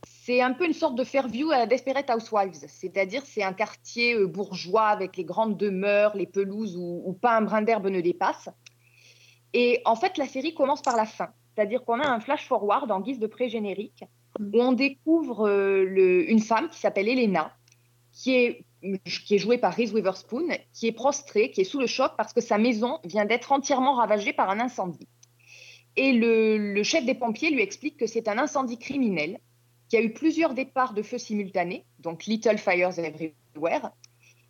C'est 0.05 0.41
un 0.41 0.53
peu 0.53 0.65
une 0.65 0.73
sorte 0.73 0.95
de 0.95 1.03
Fairview 1.03 1.51
à 1.51 1.59
la 1.59 1.65
Desperate 1.65 2.09
Housewives, 2.09 2.65
c'est-à-dire 2.67 3.23
c'est 3.25 3.43
un 3.43 3.53
quartier 3.53 4.25
bourgeois 4.25 4.87
avec 4.87 5.17
les 5.17 5.25
grandes 5.25 5.57
demeures, 5.57 6.15
les 6.15 6.27
pelouses 6.27 6.75
où 6.77 7.17
pas 7.21 7.37
un 7.37 7.41
brin 7.41 7.61
d'herbe 7.61 7.87
ne 7.87 8.01
dépasse. 8.01 8.49
Et 9.53 9.81
en 9.85 9.95
fait, 9.95 10.17
la 10.17 10.25
série 10.25 10.53
commence 10.53 10.81
par 10.81 10.95
la 10.95 11.05
fin, 11.05 11.29
c'est-à-dire 11.55 11.83
qu'on 11.85 11.99
a 11.99 12.07
un 12.07 12.19
flash 12.19 12.47
forward 12.47 12.89
en 12.91 12.99
guise 13.01 13.19
de 13.19 13.27
pré-générique 13.27 14.03
où 14.39 14.61
on 14.61 14.71
découvre 14.73 15.47
euh, 15.47 15.83
le- 15.85 16.29
une 16.29 16.39
femme 16.41 16.69
qui 16.69 16.79
s'appelle 16.79 17.07
Elena, 17.07 17.55
qui 18.11 18.35
est 18.35 18.65
qui 19.25 19.35
est 19.35 19.37
jouée 19.37 19.57
par 19.57 19.73
Reese 19.73 19.93
Witherspoon, 19.93 20.47
qui 20.73 20.87
est 20.87 20.91
prostrée, 20.91 21.51
qui 21.51 21.61
est 21.61 21.63
sous 21.63 21.79
le 21.79 21.87
choc 21.87 22.11
parce 22.17 22.33
que 22.33 22.41
sa 22.41 22.57
maison 22.57 22.99
vient 23.05 23.23
d'être 23.23 23.53
entièrement 23.53 23.93
ravagée 23.95 24.33
par 24.33 24.49
un 24.49 24.59
incendie. 24.59 25.07
Et 25.95 26.11
le, 26.11 26.57
le 26.73 26.83
chef 26.83 27.05
des 27.05 27.13
pompiers 27.13 27.49
lui 27.49 27.61
explique 27.61 27.95
que 27.95 28.07
c'est 28.07 28.27
un 28.27 28.37
incendie 28.37 28.77
criminel, 28.77 29.39
qu'il 29.87 29.99
y 29.99 30.01
a 30.01 30.05
eu 30.05 30.11
plusieurs 30.11 30.53
départs 30.53 30.93
de 30.93 31.01
feu 31.01 31.17
simultanés, 31.17 31.85
donc 31.99 32.25
Little 32.25 32.57
Fires 32.57 32.99
Everywhere, 32.99 33.91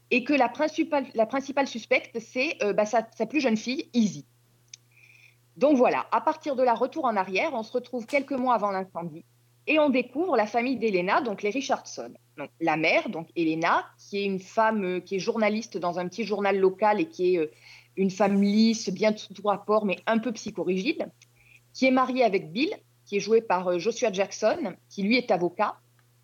et 0.10 0.24
que 0.24 0.34
la 0.34 0.50
principale, 0.50 1.06
la 1.14 1.28
principale 1.28 1.68
suspecte, 1.68 2.18
c'est 2.20 2.56
euh, 2.64 2.74
bah, 2.74 2.86
sa, 2.88 3.08
sa 3.16 3.28
plus 3.28 3.40
jeune 3.42 3.58
fille, 3.58 3.88
Izzy. 3.94 4.26
Donc 5.58 5.78
voilà, 5.78 6.08
à 6.12 6.22
partir 6.22 6.56
de 6.56 6.64
la 6.64 6.74
retour 6.74 7.06
en 7.06 7.16
arrière, 7.16 7.52
on 7.54 7.64
se 7.64 7.72
retrouve 7.72 8.06
quelques 8.06 8.32
mois 8.32 8.56
avant 8.56 8.72
l'incendie 8.72 9.24
et 9.68 9.80
on 9.80 9.90
découvre 9.90 10.36
la 10.36 10.46
famille 10.46 10.78
d'Elena, 10.78 11.22
donc 11.22 11.42
les 11.42 11.50
Richardson. 11.50 12.14
Donc, 12.38 12.50
la 12.60 12.76
mère, 12.76 13.10
donc 13.10 13.28
Elena, 13.36 13.86
qui 13.98 14.18
est 14.18 14.26
une 14.26 14.40
femme 14.40 14.84
euh, 14.84 15.00
qui 15.00 15.16
est 15.16 15.20
journaliste 15.20 15.78
dans 15.78 16.00
un 16.00 16.08
petit 16.08 16.26
journal 16.26 16.58
local 16.58 17.00
et 17.00 17.06
qui 17.08 17.36
est 17.36 17.40
euh, 17.40 17.52
une 17.96 18.10
femme 18.10 18.42
lisse, 18.42 18.90
bien 18.90 19.14
tout 19.14 19.48
rapport, 19.48 19.86
mais 19.86 19.98
un 20.08 20.18
peu 20.18 20.32
psychorigide, 20.32 21.10
qui 21.74 21.86
est 21.86 21.92
mariée 21.92 22.24
avec 22.24 22.52
Bill, 22.52 22.74
qui 23.06 23.18
est 23.18 23.20
joué 23.20 23.42
par 23.42 23.68
euh, 23.68 23.80
Joshua 23.80 24.12
Jackson, 24.12 24.76
qui 24.90 25.04
lui 25.04 25.18
est 25.18 25.32
avocat. 25.32 25.76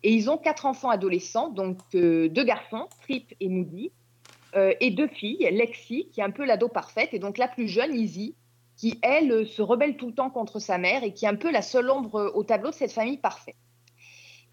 Et 0.02 0.12
ils 0.12 0.30
ont 0.30 0.38
quatre 0.38 0.66
enfants 0.66 0.90
adolescents, 0.90 1.50
donc 1.50 1.76
deux 1.92 2.44
garçons, 2.44 2.88
Trip 3.02 3.34
et 3.38 3.50
Moody, 3.50 3.92
et 4.54 4.90
deux 4.90 5.08
filles, 5.08 5.46
Lexi, 5.52 6.08
qui 6.10 6.20
est 6.20 6.24
un 6.24 6.30
peu 6.30 6.46
l'ado 6.46 6.68
parfaite, 6.68 7.10
et 7.12 7.18
donc 7.18 7.36
la 7.36 7.48
plus 7.48 7.68
jeune, 7.68 7.94
Izzy, 7.94 8.34
qui, 8.80 8.98
elle, 9.02 9.30
euh, 9.30 9.44
se 9.44 9.60
rebelle 9.60 9.98
tout 9.98 10.06
le 10.06 10.14
temps 10.14 10.30
contre 10.30 10.58
sa 10.58 10.78
mère 10.78 11.04
et 11.04 11.12
qui 11.12 11.26
est 11.26 11.28
un 11.28 11.36
peu 11.36 11.50
la 11.50 11.60
seule 11.60 11.90
ombre 11.90 12.14
euh, 12.14 12.30
au 12.32 12.44
tableau 12.44 12.70
de 12.70 12.74
cette 12.74 12.92
famille 12.92 13.18
parfaite. 13.18 13.56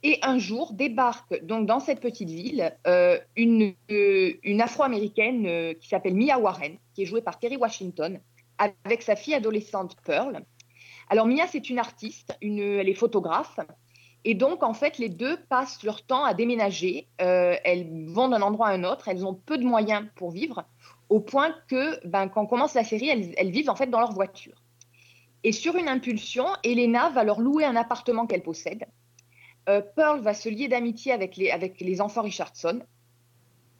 Et 0.03 0.19
un 0.21 0.37
jour 0.37 0.73
débarque 0.73 1.45
donc 1.45 1.65
dans 1.65 1.79
cette 1.79 2.01
petite 2.01 2.29
ville 2.29 2.75
euh, 2.87 3.17
une, 3.37 3.73
une 3.87 4.61
afro-américaine 4.61 5.75
qui 5.75 5.87
s'appelle 5.87 6.13
Mia 6.13 6.37
Warren, 6.37 6.77
qui 6.93 7.03
est 7.03 7.05
jouée 7.05 7.21
par 7.21 7.39
Kerry 7.39 7.55
Washington, 7.55 8.19
avec 8.83 9.01
sa 9.01 9.15
fille 9.15 9.33
adolescente 9.33 9.95
Pearl. 10.05 10.43
Alors 11.09 11.25
Mia, 11.25 11.47
c'est 11.47 11.69
une 11.69 11.79
artiste, 11.79 12.37
une, 12.41 12.59
elle 12.59 12.89
est 12.89 12.93
photographe. 12.93 13.59
Et 14.23 14.35
donc, 14.35 14.61
en 14.61 14.73
fait, 14.73 14.97
les 14.97 15.09
deux 15.09 15.37
passent 15.49 15.81
leur 15.83 16.05
temps 16.05 16.25
à 16.25 16.33
déménager. 16.33 17.07
Elles 17.17 17.87
vont 18.07 18.27
d'un 18.27 18.41
endroit 18.41 18.67
à 18.67 18.73
un 18.73 18.83
autre. 18.83 19.07
Elles 19.07 19.25
ont 19.25 19.33
peu 19.33 19.57
de 19.57 19.63
moyens 19.63 20.05
pour 20.15 20.31
vivre, 20.31 20.65
au 21.09 21.19
point 21.19 21.53
que, 21.69 22.05
ben, 22.05 22.27
quand 22.27 22.45
commence 22.45 22.73
la 22.73 22.83
série, 22.83 23.09
elles, 23.09 23.33
elles 23.37 23.51
vivent 23.51 23.69
en 23.69 23.75
fait 23.75 23.87
dans 23.87 23.99
leur 23.99 24.13
voiture. 24.13 24.61
Et 25.43 25.51
sur 25.51 25.75
une 25.75 25.87
impulsion, 25.87 26.45
Elena 26.63 27.09
va 27.09 27.23
leur 27.23 27.39
louer 27.39 27.63
un 27.63 27.75
appartement 27.75 28.27
qu'elle 28.27 28.43
possède. 28.43 28.85
Euh, 29.69 29.81
Pearl 29.95 30.21
va 30.21 30.33
se 30.33 30.49
lier 30.49 30.67
d'amitié 30.67 31.11
avec 31.11 31.35
les, 31.35 31.51
avec 31.51 31.79
les 31.79 32.01
enfants 32.01 32.21
Richardson. 32.21 32.81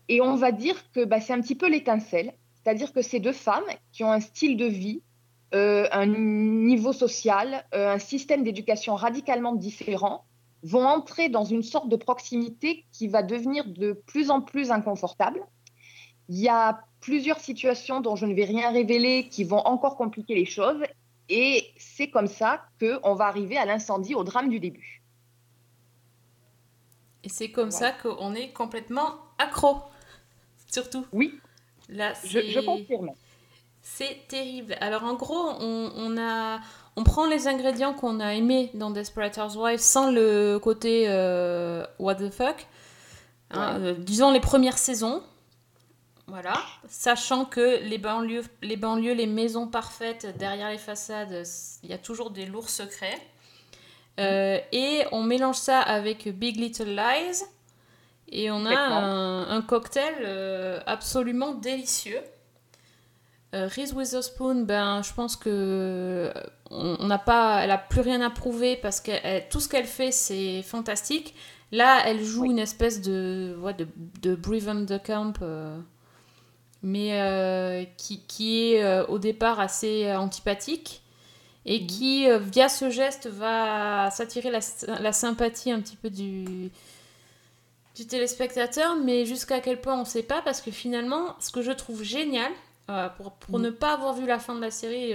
Et 0.10 0.22
on 0.22 0.36
va 0.36 0.52
dire 0.52 0.92
que 0.92 1.04
bah, 1.04 1.20
c'est 1.20 1.34
un 1.34 1.42
petit 1.42 1.56
peu 1.56 1.70
l'étincelle. 1.70 2.34
C'est-à-dire 2.56 2.94
que 2.94 3.02
ces 3.02 3.20
deux 3.20 3.34
femmes 3.34 3.66
qui 3.92 4.04
ont 4.04 4.12
un 4.12 4.20
style 4.20 4.58
de 4.58 4.66
vie, 4.66 5.02
euh, 5.54 5.88
un 5.92 6.06
niveau 6.06 6.94
social, 6.94 7.66
euh, 7.74 7.94
un 7.94 8.00
système 8.00 8.44
d'éducation 8.44 8.96
radicalement 8.96 9.56
différent, 9.56 10.26
vont 10.64 10.86
entrer 10.86 11.30
dans 11.30 11.46
une 11.46 11.64
sorte 11.64 11.88
de 11.88 11.96
proximité 11.96 12.86
qui 12.92 13.08
va 13.08 13.24
devenir 13.24 13.66
de 13.66 13.94
plus 13.94 14.30
en 14.30 14.42
plus 14.42 14.72
inconfortable. 14.72 15.40
Il 16.30 16.40
y 16.40 16.50
a 16.50 16.82
plusieurs 17.08 17.40
situations 17.40 18.02
dont 18.02 18.18
je 18.18 18.26
ne 18.26 18.34
vais 18.34 18.44
rien 18.44 18.70
révéler 18.70 19.30
qui 19.30 19.46
vont 19.46 19.60
encore 19.66 19.96
compliquer 19.96 20.36
les 20.36 20.46
choses. 20.46 20.82
Et 21.30 21.66
c'est 21.78 22.10
comme 22.10 22.28
ça 22.28 22.66
qu'on 22.82 23.14
va 23.16 23.26
arriver 23.28 23.58
à 23.58 23.66
l'incendie, 23.66 24.14
au 24.14 24.26
drame 24.26 24.50
du 24.50 24.60
début. 24.60 25.02
Et 27.24 27.30
c'est 27.30 27.50
comme 27.50 27.70
Voilà. 27.70 27.88
ça 27.88 28.02
qu'on 28.02 28.34
est 28.36 28.50
complètement 28.52 29.16
accro. 29.38 29.78
Surtout. 30.70 31.06
Oui, 31.14 31.40
Là, 31.90 32.12
je, 32.26 32.40
je 32.42 32.60
confirme. 32.60 33.12
C'est 33.82 34.28
terrible. 34.28 34.76
Alors 34.82 35.06
en 35.06 35.14
gros, 35.14 35.52
on, 35.62 35.92
on 35.96 36.18
a, 36.18 36.60
on 36.98 37.04
prend 37.06 37.26
les 37.26 37.48
ingrédients 37.48 37.94
qu'on 37.94 38.20
a 38.20 38.34
aimés 38.34 38.70
dans 38.74 38.92
Desperate 38.92 39.38
Housewives 39.38 39.80
sans 39.80 40.12
le 40.12 40.58
côté 40.62 41.06
euh, 41.08 41.86
what 42.00 42.16
the 42.16 42.30
fuck. 42.30 42.68
Hein, 43.52 43.80
euh, 43.80 43.94
disons 43.98 44.32
les 44.32 44.42
premières 44.42 44.78
saisons. 44.78 45.24
Voilà. 46.28 46.56
Sachant 46.90 47.46
que 47.46 47.82
les 47.84 47.98
banlieues, 47.98 48.44
les 48.62 48.76
banlieues, 48.78 49.14
les 49.14 49.28
maisons 49.28 49.68
parfaites 49.68 50.38
derrière 50.38 50.70
les 50.70 50.78
façades, 50.78 51.44
il 51.84 51.90
y 51.90 51.94
a 51.94 51.98
toujours 51.98 52.32
des 52.32 52.46
lourds 52.46 52.70
secrets. 52.70 53.18
Euh, 54.20 54.60
et 54.72 55.04
on 55.12 55.24
mélange 55.24 55.56
ça 55.58 55.80
avec 55.80 56.28
Big 56.28 56.58
Little 56.58 56.96
Lies. 56.96 57.44
Et 58.30 58.52
on 58.52 58.66
a 58.66 58.76
un, 58.78 59.50
un 59.50 59.62
cocktail 59.62 60.16
euh, 60.26 60.82
absolument 60.86 61.54
délicieux. 61.54 62.20
Euh, 63.56 63.70
Reese 63.74 63.94
Witherspoon, 63.94 64.64
ben, 64.66 65.02
je 65.02 65.14
pense 65.14 65.38
que 65.38 65.50
euh, 65.50 66.34
on 66.70 67.08
n'a 67.08 67.18
pas, 67.20 67.62
elle 67.64 67.72
a 67.72 67.78
plus 67.78 68.02
rien 68.02 68.20
à 68.20 68.30
prouver 68.30 68.76
parce 68.76 69.00
que 69.00 69.12
elle- 69.24 69.48
tout 69.48 69.62
ce 69.62 69.70
qu'elle 69.70 69.86
fait, 69.86 70.12
c'est 70.12 70.62
fantastique. 70.64 71.34
Là, 71.72 72.02
elle 72.06 72.22
joue 72.22 72.42
Oui. 72.42 72.50
une 72.50 72.60
espèce 72.60 73.02
de, 73.02 73.58
ouais, 73.62 73.74
de, 73.74 73.88
de 74.22 74.36
de 74.36 74.98
Camp, 74.98 75.34
euh, 75.42 75.80
mais 76.88 77.20
euh, 77.22 77.84
qui, 77.98 78.22
qui 78.28 78.72
est 78.74 78.82
euh, 78.84 79.06
au 79.08 79.20
départ 79.20 79.60
assez 79.60 80.06
euh, 80.06 80.18
antipathique 80.18 81.02
et 81.66 81.82
Mhm. 81.82 81.88
qui, 81.88 82.30
euh, 82.30 82.40
via 82.40 82.70
ce 82.70 82.90
geste, 82.90 83.28
va 83.28 84.10
s'attirer 84.10 84.50
la, 84.52 84.60
la 85.02 85.12
sympathie 85.12 85.70
un 85.70 85.82
petit 85.82 85.98
peu 85.98 86.10
du, 86.10 86.70
du 87.96 88.08
téléspectateur, 88.08 88.96
mais 88.96 89.26
jusqu'à 89.26 89.60
quel 89.60 89.82
point 89.82 89.96
on 89.96 90.00
ne 90.02 90.06
sait 90.06 90.24
pas, 90.24 90.42
parce 90.42 90.62
que 90.62 90.72
finalement, 90.72 91.36
ce 91.42 91.52
que 91.52 91.62
je 91.62 91.74
trouve 91.74 92.04
génial, 92.04 92.52
pour, 93.18 93.34
pour 93.34 93.60
Mhm. 93.60 93.66
ne 93.66 93.70
pas 93.72 93.94
avoir 93.94 94.14
vu 94.14 94.26
la 94.26 94.40
fin 94.40 94.56
de 94.56 94.62
la 94.62 94.72
série, 94.72 95.14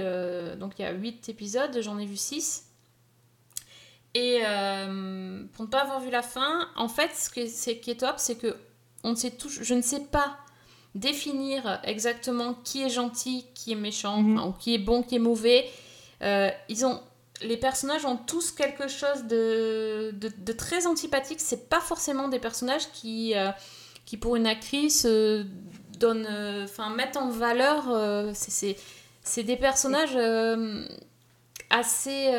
donc 0.59 0.75
il 0.79 0.83
y 0.83 0.85
a 0.85 0.93
8 0.93 1.31
épisodes, 1.31 1.75
j'en 1.81 1.99
ai 1.99 2.05
vu 2.05 2.19
6. 2.19 2.67
Et 4.15 4.41
pour 5.55 5.65
ne 5.65 5.71
pas 5.71 5.81
avoir 5.81 6.01
vu 6.01 6.11
la 6.11 6.21
fin, 6.21 6.69
en 6.77 6.89
fait, 6.89 7.11
ce, 7.17 7.31
que, 7.31 7.47
c'est, 7.47 7.79
qui 7.79 7.91
est 7.93 8.01
top, 8.01 8.17
c'est 8.19 8.35
que 8.35 8.55
on 9.05 9.13
ne 9.13 9.15
sait 9.15 9.31
tout, 9.31 9.49
je 9.49 9.73
ne 9.73 9.81
sais 9.81 10.01
pas 10.01 10.37
définir 10.95 11.81
exactement 11.85 12.55
qui 12.65 12.83
est 12.83 12.91
gentil, 12.91 13.47
qui 13.55 13.73
est 13.73 13.77
méchant, 13.77 14.19
Mhm. 14.23 14.39
enfin, 14.39 14.49
ou 14.49 14.53
qui 14.53 14.75
est 14.75 14.79
bon, 14.79 15.03
qui 15.03 15.17
est 15.17 15.21
mauvais. 15.21 15.69
Euh, 16.23 16.51
ils 16.69 16.85
ont, 16.85 17.01
les 17.41 17.57
personnages 17.57 18.05
ont 18.05 18.17
tous 18.17 18.51
quelque 18.53 18.89
chose 18.89 19.25
de, 19.25 20.11
de, 20.13 20.31
de 20.37 20.53
très 20.53 20.87
antipathique. 20.87 21.41
C'est 21.41 21.69
pas 21.69 21.81
forcément 21.81 22.29
des 22.29 22.39
personnages 22.39 22.91
qui, 22.93 23.35
euh, 23.35 23.51
qui 24.05 24.17
pour 24.17 24.37
une 24.37 24.47
actrice, 24.47 25.05
euh, 25.07 25.45
donnent, 25.99 26.27
euh, 26.29 26.65
enfin, 26.65 26.91
mettent 26.91 27.17
en 27.17 27.31
valeur. 27.31 27.85
c'est, 28.35 29.43
des 29.45 29.57
personnages 29.57 30.17
assez, 31.71 32.31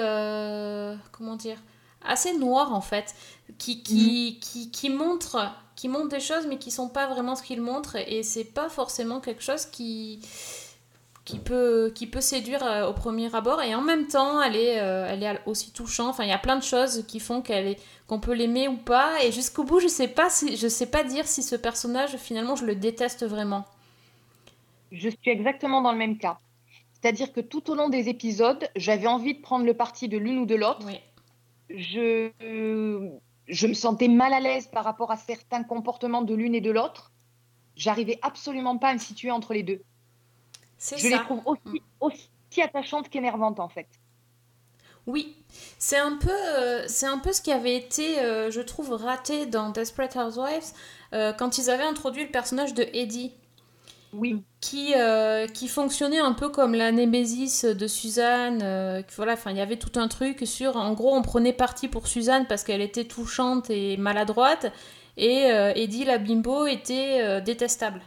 comment 1.11 1.35
dire, 1.35 1.57
assez 2.05 2.37
noirs 2.37 2.73
en 2.73 2.81
fait, 2.81 3.15
qui, 3.57 3.81
qui, 3.83 4.39
qui, 4.41 4.69
qui 4.69 4.89
montrent 4.89 5.51
qui 5.83 5.89
montrent 5.89 6.07
des 6.07 6.21
choses 6.21 6.47
mais 6.47 6.57
qui 6.57 6.71
sont 6.71 6.87
pas 6.87 7.07
vraiment 7.07 7.35
ce 7.35 7.43
qu'ils 7.43 7.61
montrent 7.61 7.97
et 7.97 8.23
c'est 8.23 8.45
pas 8.45 8.69
forcément 8.69 9.19
quelque 9.19 9.43
chose 9.43 9.65
qui 9.65 10.21
qui 11.25 11.39
peut 11.39 11.91
qui 11.93 12.07
peut 12.07 12.21
séduire 12.21 12.65
euh, 12.65 12.87
au 12.87 12.93
premier 12.93 13.35
abord. 13.35 13.61
Et 13.61 13.75
en 13.75 13.81
même 13.81 14.07
temps 14.07 14.41
elle 14.41 14.55
est 14.55 14.79
euh, 14.79 15.05
elle 15.09 15.23
est 15.23 15.41
aussi 15.45 15.73
touchante. 15.73 16.07
Enfin 16.11 16.23
il 16.23 16.29
y 16.29 16.31
a 16.31 16.37
plein 16.37 16.55
de 16.55 16.63
choses 16.63 17.03
qui 17.05 17.19
font 17.19 17.41
qu'elle 17.41 17.67
est 17.67 17.79
qu'on 18.07 18.21
peut 18.21 18.31
l'aimer 18.31 18.69
ou 18.69 18.77
pas. 18.77 19.21
Et 19.25 19.33
jusqu'au 19.33 19.65
bout 19.65 19.81
je 19.81 19.89
sais 19.89 20.07
pas 20.07 20.29
si 20.29 20.55
je 20.55 20.69
sais 20.69 20.85
pas 20.85 21.03
dire 21.03 21.27
si 21.27 21.43
ce 21.43 21.57
personnage 21.57 22.15
finalement 22.15 22.55
je 22.55 22.63
le 22.63 22.75
déteste 22.75 23.25
vraiment. 23.25 23.65
Je 24.93 25.09
suis 25.09 25.31
exactement 25.31 25.81
dans 25.81 25.91
le 25.91 25.97
même 25.97 26.17
cas. 26.17 26.39
C'est-à-dire 26.93 27.33
que 27.33 27.41
tout 27.41 27.69
au 27.69 27.75
long 27.75 27.89
des 27.89 28.07
épisodes, 28.07 28.69
j'avais 28.77 29.07
envie 29.07 29.33
de 29.33 29.41
prendre 29.41 29.65
le 29.65 29.73
parti 29.73 30.07
de 30.07 30.17
l'une 30.17 30.37
ou 30.37 30.45
de 30.45 30.55
l'autre. 30.55 30.85
oui. 30.85 31.01
Je, 31.69 32.29
je 33.47 33.67
me 33.67 33.73
sentais 33.73 34.07
mal 34.07 34.33
à 34.33 34.39
l'aise 34.39 34.67
par 34.67 34.83
rapport 34.83 35.11
à 35.11 35.17
certains 35.17 35.63
comportements 35.63 36.21
de 36.21 36.33
l'une 36.33 36.55
et 36.55 36.61
de 36.61 36.71
l'autre. 36.71 37.11
J'arrivais 37.75 38.19
absolument 38.21 38.77
pas 38.77 38.89
à 38.89 38.93
me 38.93 38.99
situer 38.99 39.31
entre 39.31 39.53
les 39.53 39.63
deux. 39.63 39.81
c'est 40.77 40.97
Je 40.97 41.03
ça 41.03 41.09
les 41.09 41.23
trouve 41.23 41.41
aussi, 41.45 41.81
aussi 41.99 42.61
attachantes 42.61 43.09
qu'énervantes 43.09 43.59
en 43.59 43.69
fait. 43.69 43.87
Oui, 45.05 45.35
c'est 45.79 45.97
un 45.97 46.15
peu, 46.15 46.31
euh, 46.31 46.87
c'est 46.87 47.07
un 47.07 47.17
peu 47.17 47.33
ce 47.33 47.41
qui 47.41 47.51
avait 47.51 47.75
été, 47.75 48.19
euh, 48.19 48.51
je 48.51 48.61
trouve, 48.61 48.91
raté 48.91 49.45
dans 49.45 49.69
Desperate 49.69 50.15
Housewives 50.15 50.71
euh, 51.13 51.33
quand 51.33 51.57
ils 51.57 51.69
avaient 51.69 51.83
introduit 51.83 52.23
le 52.23 52.31
personnage 52.31 52.73
de 52.73 52.87
Eddie, 52.93 53.33
Oui, 54.13 54.43
qui, 54.61 54.93
euh, 54.95 55.47
qui 55.47 55.67
fonctionnait 55.67 56.19
un 56.19 56.33
peu 56.33 56.49
comme 56.49 56.75
la 56.75 56.91
némésis 56.91 57.65
de 57.65 57.87
Suzanne. 57.87 58.59
euh, 58.61 59.01
voilà, 59.15 59.33
enfin, 59.33 59.49
il 59.51 59.57
y 59.57 59.61
avait 59.61 59.77
tout 59.77 59.99
un 59.99 60.07
truc 60.07 60.43
sur, 60.45 60.77
en 60.77 60.93
gros, 60.93 61.15
on 61.15 61.23
prenait 61.23 61.51
parti 61.53 61.87
pour 61.87 62.07
Suzanne 62.07 62.45
parce 62.47 62.63
qu'elle 62.63 62.81
était 62.81 63.05
touchante 63.05 63.71
et 63.71 63.97
maladroite, 63.97 64.71
et 65.17 65.51
euh, 65.51 65.73
Eddie 65.75 66.05
la 66.05 66.19
bimbo 66.19 66.67
était 66.67 67.21
euh, 67.21 67.41
détestable. 67.41 68.01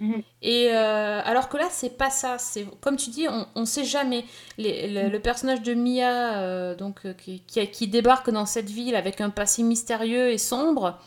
Mhm. 0.00 0.22
Et 0.42 0.70
alors 0.72 1.48
que 1.48 1.56
là, 1.56 1.68
c'est 1.70 1.96
pas 1.96 2.10
ça. 2.10 2.36
C'est 2.38 2.66
comme 2.80 2.96
tu 2.96 3.10
dis, 3.10 3.28
on, 3.28 3.46
on 3.54 3.64
sait 3.64 3.84
jamais. 3.84 4.24
Les- 4.58 4.88
le, 4.88 5.08
le 5.08 5.20
personnage 5.20 5.62
de 5.62 5.74
Mia, 5.74 6.74
donc 6.74 7.02
qui, 7.18 7.40
qui, 7.46 7.64
qui 7.68 7.86
débarque 7.86 8.28
dans 8.30 8.46
cette 8.46 8.68
ville 8.68 8.96
avec 8.96 9.20
un 9.20 9.30
passé 9.30 9.62
mystérieux 9.62 10.30
et 10.30 10.38
sombre, 10.38 10.98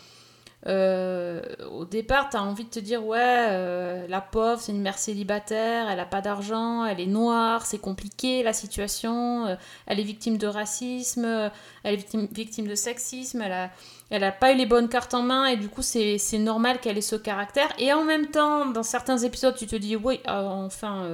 euh, 0.68 1.42
au 1.72 1.86
départ, 1.86 2.30
tu 2.30 2.38
as 2.38 2.42
envie 2.42 2.64
de 2.64 2.70
te 2.70 2.80
dire 2.80 3.06
ouais, 3.06 3.20
euh, 3.22 4.08
la 4.08 4.20
pauvre, 4.20 4.60
c'est 4.60 4.72
une 4.72 4.82
mère 4.82 4.98
célibataire, 4.98 5.88
elle 5.90 6.00
a 6.00 6.06
pas 6.06 6.22
d'argent, 6.22 6.86
elle 6.86 7.00
est 7.00 7.06
noire, 7.06 7.68
c'est 7.68 7.78
compliqué 7.78 8.42
la 8.42 8.52
situation, 8.52 9.46
euh, 9.46 9.56
elle 9.86 10.00
est 10.00 10.04
victime 10.04 10.38
de 10.38 10.48
racisme, 10.48 11.52
elle 11.84 11.94
est 11.94 11.98
victime, 11.98 12.28
victime 12.32 12.68
de 12.68 12.74
sexisme, 12.74 13.44
elle 13.44 13.52
a, 13.52 13.70
elle 14.10 14.24
a 14.24 14.32
pas 14.32 14.54
eu 14.54 14.56
les 14.56 14.66
bonnes 14.66 14.90
cartes 14.90 15.14
en 15.14 15.22
main 15.22 15.46
et 15.46 15.56
du 15.56 15.70
coup, 15.70 15.84
c'est 15.84 16.20
normal 16.40 16.80
qu'elle 16.80 16.98
ait 16.98 17.02
ce 17.02 17.16
caractère. 17.16 17.70
Et 17.78 17.94
en 17.94 18.04
même 18.04 18.28
temps, 18.28 18.66
dans 18.66 18.84
certains 18.84 19.20
épisodes, 19.20 19.56
tu 19.56 19.68
te 19.68 19.76
dis 19.76 19.96
oui, 19.96 20.20
euh, 20.28 20.48
enfin, 20.48 21.08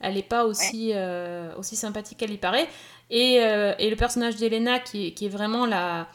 elle 0.00 0.18
est 0.18 0.22
pas 0.22 0.44
aussi, 0.44 0.92
aussi 1.56 1.76
sympathique 1.76 2.18
qu'elle 2.18 2.32
y 2.32 2.38
paraît. 2.38 2.68
Et, 3.08 3.36
et 3.36 3.90
le 3.90 3.96
personnage 3.96 4.36
d'Elena, 4.36 4.80
qui, 4.80 5.14
qui 5.14 5.26
est 5.26 5.30
vraiment 5.30 5.64
la 5.64 6.08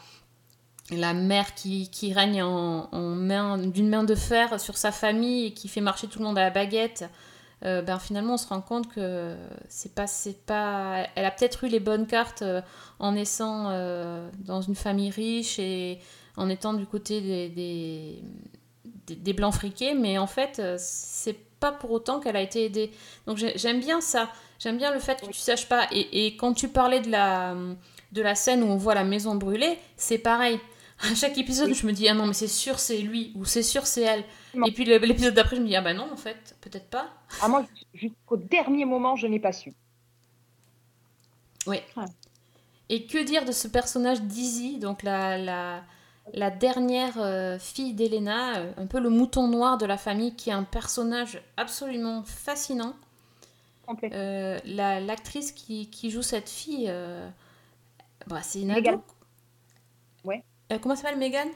la 0.90 1.12
mère 1.12 1.54
qui, 1.54 2.12
règne 2.14 2.42
en, 2.42 2.88
main 2.92 3.58
d'une 3.58 3.88
main 3.88 4.04
de 4.04 4.14
fer 4.14 4.58
sur 4.60 4.76
sa 4.76 4.92
famille 4.92 5.46
et 5.46 5.52
qui 5.52 5.68
fait 5.68 5.80
marcher 5.80 6.06
tout 6.06 6.18
le 6.18 6.24
monde 6.24 6.38
à 6.38 6.42
la 6.42 6.50
baguette, 6.50 7.04
euh, 7.64 7.82
ben 7.82 7.98
finalement 7.98 8.34
on 8.34 8.36
se 8.36 8.46
rend 8.46 8.60
compte 8.60 8.88
que 8.88 9.34
c'est 9.68 9.92
pas 9.92 10.06
c'est 10.06 10.46
pas 10.46 11.08
elle 11.16 11.24
a 11.24 11.30
peut-être 11.32 11.64
eu 11.64 11.68
les 11.68 11.80
bonnes 11.80 12.06
cartes 12.06 12.42
euh, 12.42 12.62
en 13.00 13.12
naissant 13.12 13.70
euh, 13.70 14.30
dans 14.38 14.60
une 14.60 14.76
famille 14.76 15.10
riche 15.10 15.58
et 15.58 15.98
en 16.36 16.48
étant 16.48 16.72
du 16.72 16.86
côté 16.86 17.20
des, 17.20 18.22
des, 19.08 19.32
blancs 19.32 19.54
friqués 19.54 19.94
mais 19.94 20.18
en 20.18 20.28
fait 20.28 20.62
c'est 20.78 21.36
pas 21.58 21.72
pour 21.72 21.90
autant 21.90 22.20
qu'elle 22.20 22.36
a 22.36 22.42
été 22.42 22.66
aidée. 22.66 22.92
Donc 23.26 23.38
j'ai- 23.38 23.58
j'aime 23.58 23.80
bien 23.80 24.00
ça. 24.00 24.30
J'aime 24.60 24.78
bien 24.78 24.92
le 24.92 25.00
fait 25.00 25.20
que 25.20 25.26
tu 25.26 25.38
saches 25.40 25.68
pas. 25.68 25.88
Et, 25.90 26.26
et 26.26 26.36
quand 26.36 26.52
tu 26.52 26.68
parlais 26.68 27.00
de 27.00 27.10
la 27.10 27.56
de 28.12 28.22
la 28.22 28.36
scène 28.36 28.62
où 28.62 28.66
on 28.66 28.76
voit 28.76 28.94
la 28.94 29.04
maison 29.04 29.34
brûler 29.34 29.78
c'est 29.96 30.18
pareil 30.18 30.60
à 31.00 31.14
chaque 31.14 31.38
épisode, 31.38 31.68
Oui. 31.68 31.74
je 31.74 31.86
me 31.86 31.92
dis, 31.92 32.08
ah 32.08 32.14
non, 32.14 32.26
mais 32.26 32.32
c'est 32.32 32.48
sûr, 32.48 32.78
c'est 32.78 32.98
lui, 32.98 33.32
ou 33.36 33.44
c'est 33.44 33.62
sûr, 33.62 33.86
c'est 33.86 34.02
elle. 34.02 34.24
Non. 34.54 34.66
Et 34.66 34.72
puis 34.72 34.84
l'épisode 34.84 35.34
d'après, 35.34 35.56
je 35.56 35.60
me 35.62 35.66
dis, 35.66 35.76
ah 35.76 35.80
bah 35.82 35.94
non, 35.94 36.08
en 36.12 36.16
fait, 36.16 36.56
peut-être 36.60 36.88
pas. 36.90 37.08
Ah, 37.40 37.48
moi, 37.48 37.64
jusqu'au 37.94 38.36
dernier 38.36 38.84
moment, 38.84 39.14
je 39.16 39.26
n'ai 39.26 39.38
pas 39.40 39.52
su. 39.52 39.72
Et 42.88 43.06
que 43.06 43.22
dire 43.22 43.44
de 43.44 43.52
ce 43.52 43.68
personnage 43.68 44.22
d'Izzy, 44.22 44.78
donc 44.78 45.02
la, 45.02 45.36
la, 45.36 45.82
la 46.32 46.50
dernière 46.50 47.18
euh, 47.20 47.58
fille 47.58 47.92
d'Elena, 47.92 48.56
euh, 48.58 48.72
un 48.78 48.86
peu 48.86 48.98
le 48.98 49.10
mouton 49.10 49.46
noir 49.48 49.76
de 49.76 49.84
la 49.84 49.98
famille, 49.98 50.34
qui 50.34 50.48
est 50.48 50.54
un 50.54 50.64
personnage 50.64 51.42
absolument 51.58 52.22
fascinant. 52.24 52.94
Complètement. 53.86 54.18
Euh, 54.18 54.58
la- 54.64 55.00
L'actrice 55.00 55.52
qui, 55.52 55.90
qui 55.90 56.10
joue 56.10 56.22
cette 56.22 56.48
fille, 56.48 56.86
euh, 56.88 57.28
bah, 58.26 58.40
c'est 58.42 58.62
une 58.62 58.70
ado. 58.70 59.02
Ouais. 60.24 60.42
Euh, 60.72 60.78
comment 60.78 60.94
elle 60.94 61.00
s'appelle 61.00 61.18
Megan? 61.18 61.48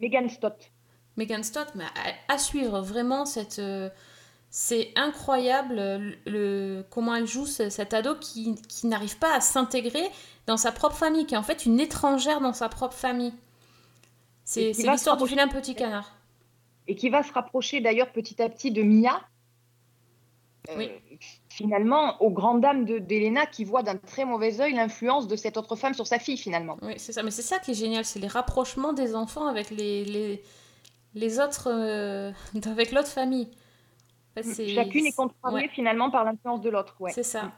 Megan 0.00 0.28
Stott. 0.28 0.70
Megan 1.16 1.42
Stott, 1.42 1.74
mais 1.74 1.84
à, 2.28 2.34
à 2.34 2.38
suivre 2.38 2.80
vraiment 2.80 3.26
cette. 3.26 3.58
euh, 3.58 3.90
c'est 4.50 4.92
incroyable 4.96 5.74
le, 5.76 6.14
le- 6.26 6.86
comment 6.90 7.14
elle 7.14 7.26
joue 7.26 7.44
ce- 7.46 7.68
cet 7.68 7.92
ado 7.92 8.14
qui, 8.14 8.54
qui 8.68 8.86
n'arrive 8.86 9.18
pas 9.18 9.34
à 9.34 9.40
s'intégrer 9.40 10.08
dans 10.46 10.56
sa 10.56 10.72
propre 10.72 10.96
famille, 10.96 11.26
qui 11.26 11.34
est 11.34 11.38
en 11.38 11.42
fait 11.42 11.66
une 11.66 11.78
étrangère 11.80 12.40
dans 12.40 12.54
sa 12.54 12.68
propre 12.70 12.94
famille. 12.94 13.34
C'est 14.44 14.72
l'histoire 14.72 15.16
du 15.18 15.24
vilain 15.26 15.48
petit 15.48 15.74
canard. 15.74 16.14
Et 16.86 16.94
qui 16.94 17.10
va 17.10 17.22
se 17.22 17.30
rapprocher 17.34 17.80
d'ailleurs 17.82 18.10
petit 18.12 18.40
à 18.40 18.48
petit 18.48 18.70
de 18.70 18.82
Mia. 18.82 19.20
Euh, 20.70 20.74
Oui. 20.76 20.90
Finalement, 21.48 22.20
aux 22.22 22.30
grandes 22.30 22.60
dames 22.60 22.84
de- 22.84 22.98
d'Elena 22.98 23.46
qui 23.46 23.64
voit 23.64 23.82
d'un 23.82 23.96
très 23.96 24.24
mauvais 24.24 24.60
œil 24.60 24.74
l'influence 24.74 25.26
de 25.26 25.34
cette 25.34 25.56
autre 25.56 25.74
femme 25.76 25.94
sur 25.94 26.06
sa 26.06 26.18
fille, 26.18 26.36
finalement. 26.36 26.76
Oui, 26.82 26.94
c'est 26.98 27.12
ça. 27.12 27.22
Mais 27.22 27.30
c'est 27.30 27.42
ça 27.42 27.58
qui 27.58 27.72
est 27.72 27.74
génial, 27.74 28.04
c'est 28.04 28.18
les 28.20 28.28
rapprochements 28.28 28.92
des 28.92 29.14
enfants 29.14 29.46
avec 29.48 29.70
les, 29.70 30.04
les, 30.04 30.42
les 31.14 31.40
autres. 31.40 31.68
euh, 31.72 32.30
avec 32.66 32.92
l'autre 32.92 33.08
famille. 33.08 33.48
En 34.36 34.42
fait, 34.42 34.48
c'est- 34.48 34.68
Chacune 34.74 35.06
est 35.06 35.12
contrôlée 35.16 35.64
ouais. 35.64 35.70
finalement 35.74 36.10
par 36.10 36.24
l'influence 36.24 36.60
de 36.60 36.70
l'autre. 36.70 36.94
Ouais. 37.00 37.12
C'est 37.12 37.22
ça. 37.24 37.50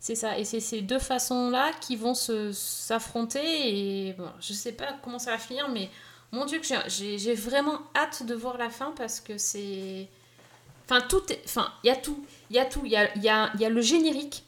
C'est 0.00 0.14
ça. 0.14 0.38
Et 0.38 0.44
c'est 0.44 0.60
ces 0.60 0.80
deux 0.80 1.00
façons-là 1.00 1.72
qui 1.80 1.96
vont 1.96 2.14
s'affronter. 2.14 3.40
Et 4.08 4.12
bon, 4.14 4.28
je 4.40 4.52
sais 4.52 4.72
pas 4.72 4.94
comment 5.02 5.18
ça 5.18 5.32
va 5.32 5.38
finir, 5.38 5.68
mais 5.68 5.90
mon 6.32 6.44
Dieu, 6.44 6.60
j'ai 6.86 7.34
vraiment 7.34 7.78
hâte 7.96 8.22
de 8.24 8.34
voir 8.34 8.58
la 8.58 8.70
fin 8.70 8.92
parce 8.96 9.20
que 9.20 9.38
c'est. 9.38 10.08
Enfin, 10.90 11.00
tout 11.08 11.22
est. 11.32 11.40
Enfin, 11.44 11.70
il 11.84 11.88
y 11.88 11.90
a 11.90 11.96
tout. 11.96 12.24
Il 12.50 12.56
y 12.56 12.58
a 12.58 12.64
tout. 12.64 12.80
Il 12.84 12.90
y 12.90 12.96
a, 12.96 13.14
y, 13.18 13.28
a, 13.28 13.50
y 13.58 13.64
a 13.64 13.68
le 13.68 13.80
générique 13.82 14.44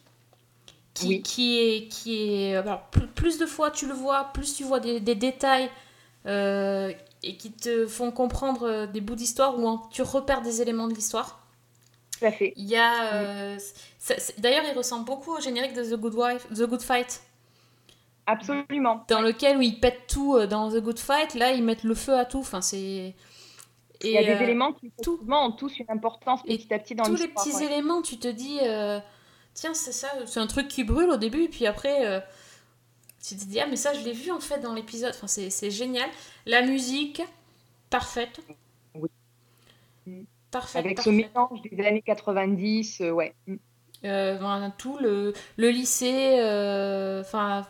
qui, 0.94 1.06
Oui. 1.08 1.22
qui 1.22 1.58
est. 1.58 1.88
Qui 1.88 2.22
est 2.44 2.56
alors, 2.56 2.82
plus, 2.90 3.06
plus 3.08 3.38
de 3.38 3.46
fois 3.46 3.70
tu 3.70 3.86
le 3.86 3.94
vois, 3.94 4.24
plus 4.32 4.54
tu 4.54 4.64
vois 4.64 4.80
des, 4.80 5.00
des 5.00 5.14
détails. 5.14 5.70
euh, 6.26 6.92
et 7.22 7.36
qui 7.36 7.52
te 7.52 7.86
font 7.86 8.10
comprendre 8.12 8.62
euh, 8.66 8.86
des 8.86 9.00
bouts 9.02 9.14
d'histoire 9.14 9.58
ou 9.58 9.80
tu 9.90 10.00
repères 10.02 10.40
des 10.42 10.62
éléments 10.62 10.88
de 10.88 10.94
l'histoire. 10.94 11.40
Tout 12.18 12.24
à 12.26 12.32
fait. 12.32 12.52
Il 12.56 12.66
y 12.68 12.76
a. 12.76 13.12
euh, 13.14 13.58
D'ailleurs, 14.38 14.64
il 14.70 14.76
ressemble 14.76 15.04
beaucoup 15.04 15.34
au 15.36 15.40
générique 15.40 15.74
de 15.74 15.82
The 15.84 15.96
Good, 16.00 16.14
Wife, 16.14 16.46
The 16.54 16.62
Good 16.66 16.82
Fight, 16.82 17.22
Absolument. 18.26 19.04
dans 19.08 19.20
lequel 19.20 19.56
où 19.58 19.62
ils 19.62 19.78
pètent 19.80 20.06
tout 20.08 20.38
dans 20.46 20.70
The 20.70 20.76
Good 20.80 20.98
Fight. 20.98 21.34
Là, 21.34 21.52
ils 21.52 21.62
mettent 21.64 21.84
le 21.84 21.94
feu 21.94 22.14
à 22.16 22.24
tout. 22.24 22.38
Enfin, 22.40 22.60
c'est. 22.62 23.14
Il 24.02 24.10
y 24.10 24.16
a 24.16 24.22
Et, 24.22 24.24
des 24.26 24.32
euh, 24.32 24.40
éléments 24.40 24.72
qui 24.72 24.90
tout. 25.02 25.20
ont 25.30 25.52
tous 25.52 25.78
une 25.78 25.86
importance 25.90 26.40
Et 26.46 26.56
petit 26.56 26.72
à 26.72 26.78
petit 26.78 26.94
dans 26.94 27.04
tous 27.04 27.16
les 27.16 27.28
petits 27.28 27.54
ouais. 27.54 27.64
éléments, 27.66 28.02
tu 28.02 28.18
te 28.18 28.28
dis, 28.28 28.58
euh, 28.62 28.98
tiens, 29.54 29.74
c'est 29.74 29.92
ça, 29.92 30.08
c'est 30.26 30.40
un 30.40 30.46
truc 30.46 30.68
qui 30.68 30.84
brûle 30.84 31.10
au 31.10 31.16
début, 31.16 31.42
et 31.44 31.48
puis 31.48 31.66
après, 31.66 32.06
euh, 32.06 32.20
tu 33.22 33.36
te 33.36 33.44
dis, 33.44 33.60
ah, 33.60 33.66
mais 33.66 33.76
ça, 33.76 33.92
je 33.92 34.00
l'ai 34.04 34.12
vu 34.12 34.30
en 34.30 34.40
fait 34.40 34.60
dans 34.60 34.72
l'épisode. 34.74 35.12
Enfin, 35.14 35.26
c'est 35.26 35.50
c'est 35.50 35.70
génial. 35.70 36.08
La 36.46 36.62
musique, 36.62 37.22
parfaite. 37.90 38.40
Oui. 38.94 39.10
Parfaite. 40.50 40.84
Avec 40.84 40.98
ce 41.00 41.10
parfaite. 41.10 41.30
mélange 41.34 41.62
des 41.62 41.84
années 41.86 42.02
90, 42.02 43.02
euh, 43.02 43.10
ouais. 43.10 43.34
Euh, 44.04 44.38
voilà, 44.40 44.70
tout 44.78 44.96
le, 44.98 45.34
le 45.58 45.68
lycée 45.70 46.38
euh, 46.40 47.20
enfin 47.20 47.66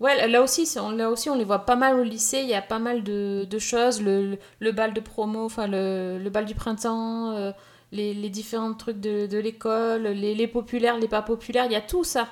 ouais 0.00 0.26
là- 0.28 0.42
aussi 0.42 0.68
on, 0.78 0.90
là 0.90 1.10
aussi 1.10 1.28
on 1.30 1.34
les 1.36 1.44
voit 1.44 1.60
pas 1.66 1.76
mal 1.76 1.98
au 1.98 2.02
lycée 2.02 2.40
il 2.40 2.48
y 2.48 2.54
a 2.54 2.62
pas 2.62 2.78
mal 2.78 3.02
de, 3.04 3.46
de 3.48 3.58
choses 3.58 4.02
le, 4.02 4.30
le, 4.32 4.38
le 4.60 4.72
bal 4.72 4.94
de 4.94 5.00
promo 5.00 5.44
enfin 5.44 5.66
le, 5.66 6.18
le 6.22 6.30
bal 6.30 6.44
du 6.46 6.54
printemps 6.54 7.32
euh, 7.32 7.52
les, 7.92 8.14
les 8.14 8.30
différents 8.30 8.74
trucs 8.74 9.00
de, 9.00 9.26
de 9.26 9.38
l'école 9.38 10.02
les, 10.08 10.34
les 10.34 10.46
populaires 10.48 10.98
les 10.98 11.08
pas 11.08 11.22
populaires 11.22 11.66
il 11.66 11.72
y 11.72 11.76
a 11.76 11.80
tout 11.80 12.04
ça. 12.04 12.28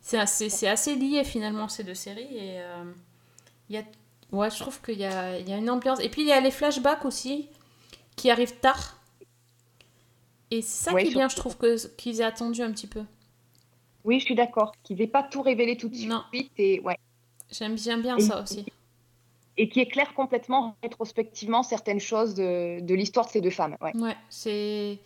C'est 0.00 0.18
assez, 0.18 0.94
lié 0.96 1.24
finalement 1.24 1.68
ces 1.68 1.82
deux 1.84 1.94
séries 1.94 2.36
et 2.36 2.60
euh, 2.60 2.84
il 3.70 3.76
y 3.76 3.78
a 3.78 3.84
ouais 4.32 4.50
je 4.50 4.58
trouve 4.58 4.80
qu'il 4.82 4.98
y 4.98 5.04
a, 5.04 5.38
il 5.38 5.48
y 5.48 5.52
a 5.52 5.56
une 5.56 5.70
ambiance. 5.70 6.00
Et 6.00 6.08
puis 6.10 6.22
il 6.22 6.28
y 6.28 6.32
a 6.32 6.40
les 6.40 6.50
flashbacks 6.50 7.04
aussi 7.04 7.48
qui 8.16 8.30
arrivent 8.30 8.58
tard. 8.60 8.98
Et 10.50 10.62
c'est 10.62 10.84
ça 10.84 10.94
Ouais, 10.94 11.02
qui 11.02 11.08
est 11.08 11.10
bien, 11.10 11.28
je 11.28 11.36
trouve, 11.36 11.56
qu'ils 11.96 12.20
aient 12.20 12.24
attendu 12.24 12.62
un 12.62 12.70
petit 12.72 12.86
peu. 12.86 13.02
Oui, 14.04 14.20
je 14.20 14.24
suis 14.26 14.34
d'accord. 14.34 14.72
Qu'ils 14.82 14.98
n'aient 14.98 15.06
pas 15.06 15.22
tout 15.22 15.42
révélé 15.42 15.76
tout 15.76 15.88
de 15.88 15.96
Non. 16.06 16.22
suite 16.32 16.52
et, 16.58 16.80
ouais. 16.80 16.98
J'aime, 17.50 17.76
bien 18.02 18.16
Et- 18.16 18.20
ça 18.20 18.42
aussi. 18.42 18.64
et 19.56 19.68
qui 19.68 19.80
éclaire 19.80 20.12
complètement 20.14 20.74
rétrospectivement 20.82 21.62
certaines 21.62 22.00
choses 22.00 22.34
de, 22.34 22.80
de 22.80 22.94
l'histoire 22.94 23.26
de 23.26 23.30
ces 23.30 23.40
deux 23.40 23.50
femmes. 23.50 23.76
Ouais. 23.80 23.96
Ouais, 23.96 24.16
c'est. 24.28 24.98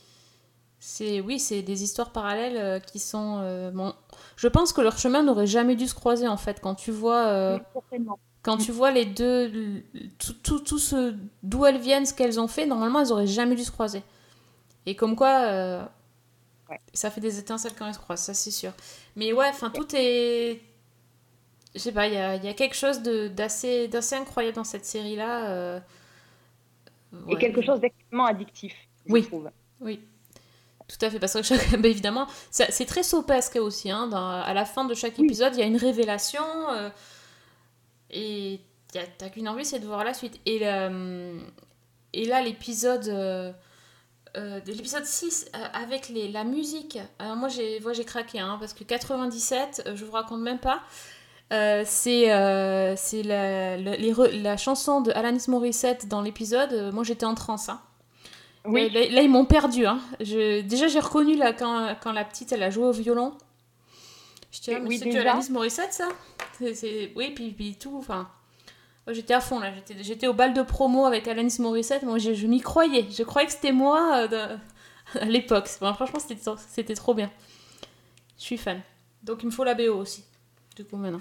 C'est, 0.81 1.21
oui, 1.21 1.41
c'est 1.41 1.63
des 1.63 1.83
histoires 1.83 2.13
parallèles 2.13 2.57
euh, 2.57 2.79
qui 2.79 3.01
sont. 3.01 3.41
euh, 3.43 3.73
bon, 3.73 3.93
je 4.37 4.47
pense 4.47 4.73
que 4.73 4.81
leur 4.81 4.97
chemin 4.97 5.25
n'aurait 5.25 5.49
jamais 5.49 5.75
dû 5.75 5.89
se 5.89 5.95
croiser 5.95 6.29
en 6.29 6.37
fait. 6.37 6.61
Quand 6.61 6.77
tu 6.77 6.93
vois, 6.93 7.27
euh, 7.27 7.59
quand 8.43 8.59
tu 8.59 8.71
vois 8.71 8.93
les 8.93 9.05
deux, 9.05 9.83
tout, 10.21 10.35
tout, 10.35 10.61
tout 10.61 10.79
ce 10.79 11.17
d'où 11.43 11.67
elles 11.67 11.79
viennent, 11.81 12.07
ce 12.07 12.15
qu'elles 12.15 12.39
ont 12.39 12.47
fait, 12.47 12.65
normalement 12.65 13.01
elles 13.01 13.11
auraient 13.13 13.27
jamais 13.27 13.57
dû 13.57 13.65
se 13.65 13.73
croiser. 13.73 14.05
Et 14.87 14.95
comme 14.95 15.17
quoi, 15.17 15.91
Ouais. 16.71 16.81
ça 16.93 17.11
fait 17.11 17.21
des 17.21 17.39
étincelles 17.39 17.73
quand 17.79 17.87
elles 17.87 17.95
se 17.95 17.99
croisent, 17.99 18.23
ça 18.25 18.35
c'est 18.35 18.51
sûr. 18.51 18.73
Mais 19.17 19.33
ouais, 19.33 19.49
enfin 19.49 19.71
tout 19.71 19.87
est, 19.95 20.61
je 21.75 21.79
sais 21.81 21.93
pas, 21.93 22.07
il 22.09 22.15
y 22.15 22.17
a, 22.19 22.37
y 22.37 22.49
a 22.49 22.55
quelque 22.55 22.77
chose 22.77 23.03
de 23.03 23.29
d'assez, 23.29 23.89
incroyable 24.13 24.57
dans 24.57 24.65
cette 24.65 24.85
série 24.85 25.17
là. 25.17 25.81
Et 27.29 27.37
quelque 27.37 27.63
chose 27.63 27.81
d'extrêmement 27.81 28.27
addictif, 28.27 28.75
je 29.07 29.13
Oui. 29.13 29.27
trouve. 29.27 29.51
Oui, 29.81 30.01
tout 30.89 30.99
à 31.07 31.09
fait. 31.11 31.19
Parce 31.19 31.33
que 31.33 31.43
chaque... 31.43 31.71
bah, 31.81 31.89
évidemment, 31.89 32.27
c'est 32.51 32.85
très 32.87 33.03
sopesque 33.03 33.57
aussi. 33.57 33.91
Hein, 33.91 34.09
dans- 34.09 34.43
À 34.43 34.53
la 34.53 34.67
fin 34.67 34.85
de 34.85 34.93
chaque 34.95 35.19
épisode, 35.19 35.55
il 35.55 35.61
y 35.61 35.63
a 35.63 35.67
une 35.67 35.77
révélation. 35.79 36.45
euh, 36.73 36.91
et 38.11 38.61
t'as 38.93 39.29
qu'une 39.31 39.49
envie, 39.49 39.65
c'est 39.65 39.79
de 39.81 39.87
voir 39.87 40.05
la 40.05 40.13
suite. 40.15 40.39
Et, 40.45 40.61
euh, 40.67 41.39
et 42.13 42.25
là, 42.27 42.43
l'épisode. 42.43 43.55
Euh, 44.37 44.57
euh, 44.57 44.61
de 44.61 44.73
l'épisode 44.73 45.05
6 45.05 45.47
euh, 45.55 45.59
avec 45.75 46.09
les, 46.09 46.29
la 46.29 46.45
musique, 46.45 46.99
alors 47.19 47.37
moi 47.37 47.49
j'ai 47.49 47.81
moi, 47.81 47.93
j'ai 47.93 48.05
craqué 48.05 48.39
hein, 48.41 48.57
parce 48.61 48.73
que 48.73 48.85
97, 48.85 49.83
euh, 49.87 49.97
je 49.97 50.05
vous 50.05 50.13
raconte 50.13 50.41
même 50.41 50.59
pas, 50.59 50.81
euh, 51.53 51.83
c'est 51.87 52.31
euh, 52.33 52.95
la, 53.25 53.77
la, 53.77 53.97
la 53.97 54.57
chanson 54.57 55.01
de 55.01 55.11
Alanis 55.13 55.45
Morissette 55.49 56.09
dans 56.09 56.21
l'épisode, 56.23 56.73
euh, 56.73 56.93
moi 56.93 57.05
j'étais 57.05 57.27
en 57.27 57.35
transe. 57.35 57.69
Hein. 57.69 57.81
Oui, 58.65 58.85
Euh, 58.87 58.89
Là, 59.01 59.09
là, 59.11 59.23
ils 59.23 59.31
m'ont 59.31 59.47
perdu. 59.47 59.87
Hein. 59.87 60.01
Je... 60.21 60.61
Déjà, 60.61 60.89
j'ai 60.89 61.01
reconnu 61.01 61.37
là, 61.37 61.53
quand, 61.55 61.97
quand 62.03 62.13
la 62.13 62.25
petite 62.25 62.53
elle 62.53 62.63
a 62.63 62.71
joué 62.71 62.85
au 62.85 62.93
violon. 62.93 63.33
Je 64.51 64.61
dis, 64.61 64.75
ah, 64.75 64.81
mais 64.81 64.89
Oui, 64.89 64.99
c'est. 64.99 65.17
Alanis 65.17 65.51
Morissette, 65.51 65.93
ça 65.93 66.09
c'est- 66.75 67.13
Oui, 67.17 67.31
puis, 67.35 67.51
puis 67.53 67.77
tout. 67.77 67.97
Enfin, 67.97 68.29
j'étais 69.13 69.35
à 69.35 69.41
fond 69.41 69.59
là, 69.59 69.73
j'étais, 70.01 70.27
au 70.27 70.33
bal 70.35 70.53
de 70.55 70.63
promo 70.63 71.05
avec 71.07 71.27
Alanis 71.29 71.57
Morissette, 71.61 72.03
moi 72.03 72.19
je, 72.19 72.35
je 72.35 72.47
m'y 72.47 72.61
croyais, 72.61 73.07
je 73.11 73.23
croyais 73.23 73.47
que 73.47 73.53
c'était 73.53 73.73
moi 73.73 74.25
euh, 74.25 74.29
de- 74.29 74.59
à 75.21 75.25
l'époque. 75.25 75.69
Bon, 75.81 75.93
franchement, 75.95 76.19
c'était, 76.21 76.95
trop 76.95 77.15
bien. 77.15 77.31
Je 78.39 78.43
suis 78.45 78.59
fan. 78.59 78.81
Donc 79.23 79.43
il 79.43 79.47
me 79.47 79.51
faut 79.51 79.65
la 79.65 79.75
BO 79.75 79.95
aussi, 79.97 80.25
du 80.77 80.85
coup 80.85 80.97
maintenant. 80.97 81.21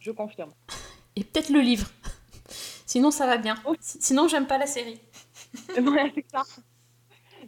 Je 0.00 0.10
confirme. 0.10 0.50
Et 1.16 1.24
peut-être 1.24 1.50
le 1.50 1.60
livre. 1.60 1.88
Sinon 2.86 3.10
ça 3.10 3.26
va 3.26 3.36
bien. 3.38 3.54
Oh. 3.64 3.74
Si- 3.80 3.98
Sinon 4.00 4.28
j'aime 4.28 4.46
pas 4.46 4.58
la 4.58 4.66
série. 4.66 5.00
Ouais, 5.76 6.12
c'est 6.14 6.24
ça. 6.32 6.42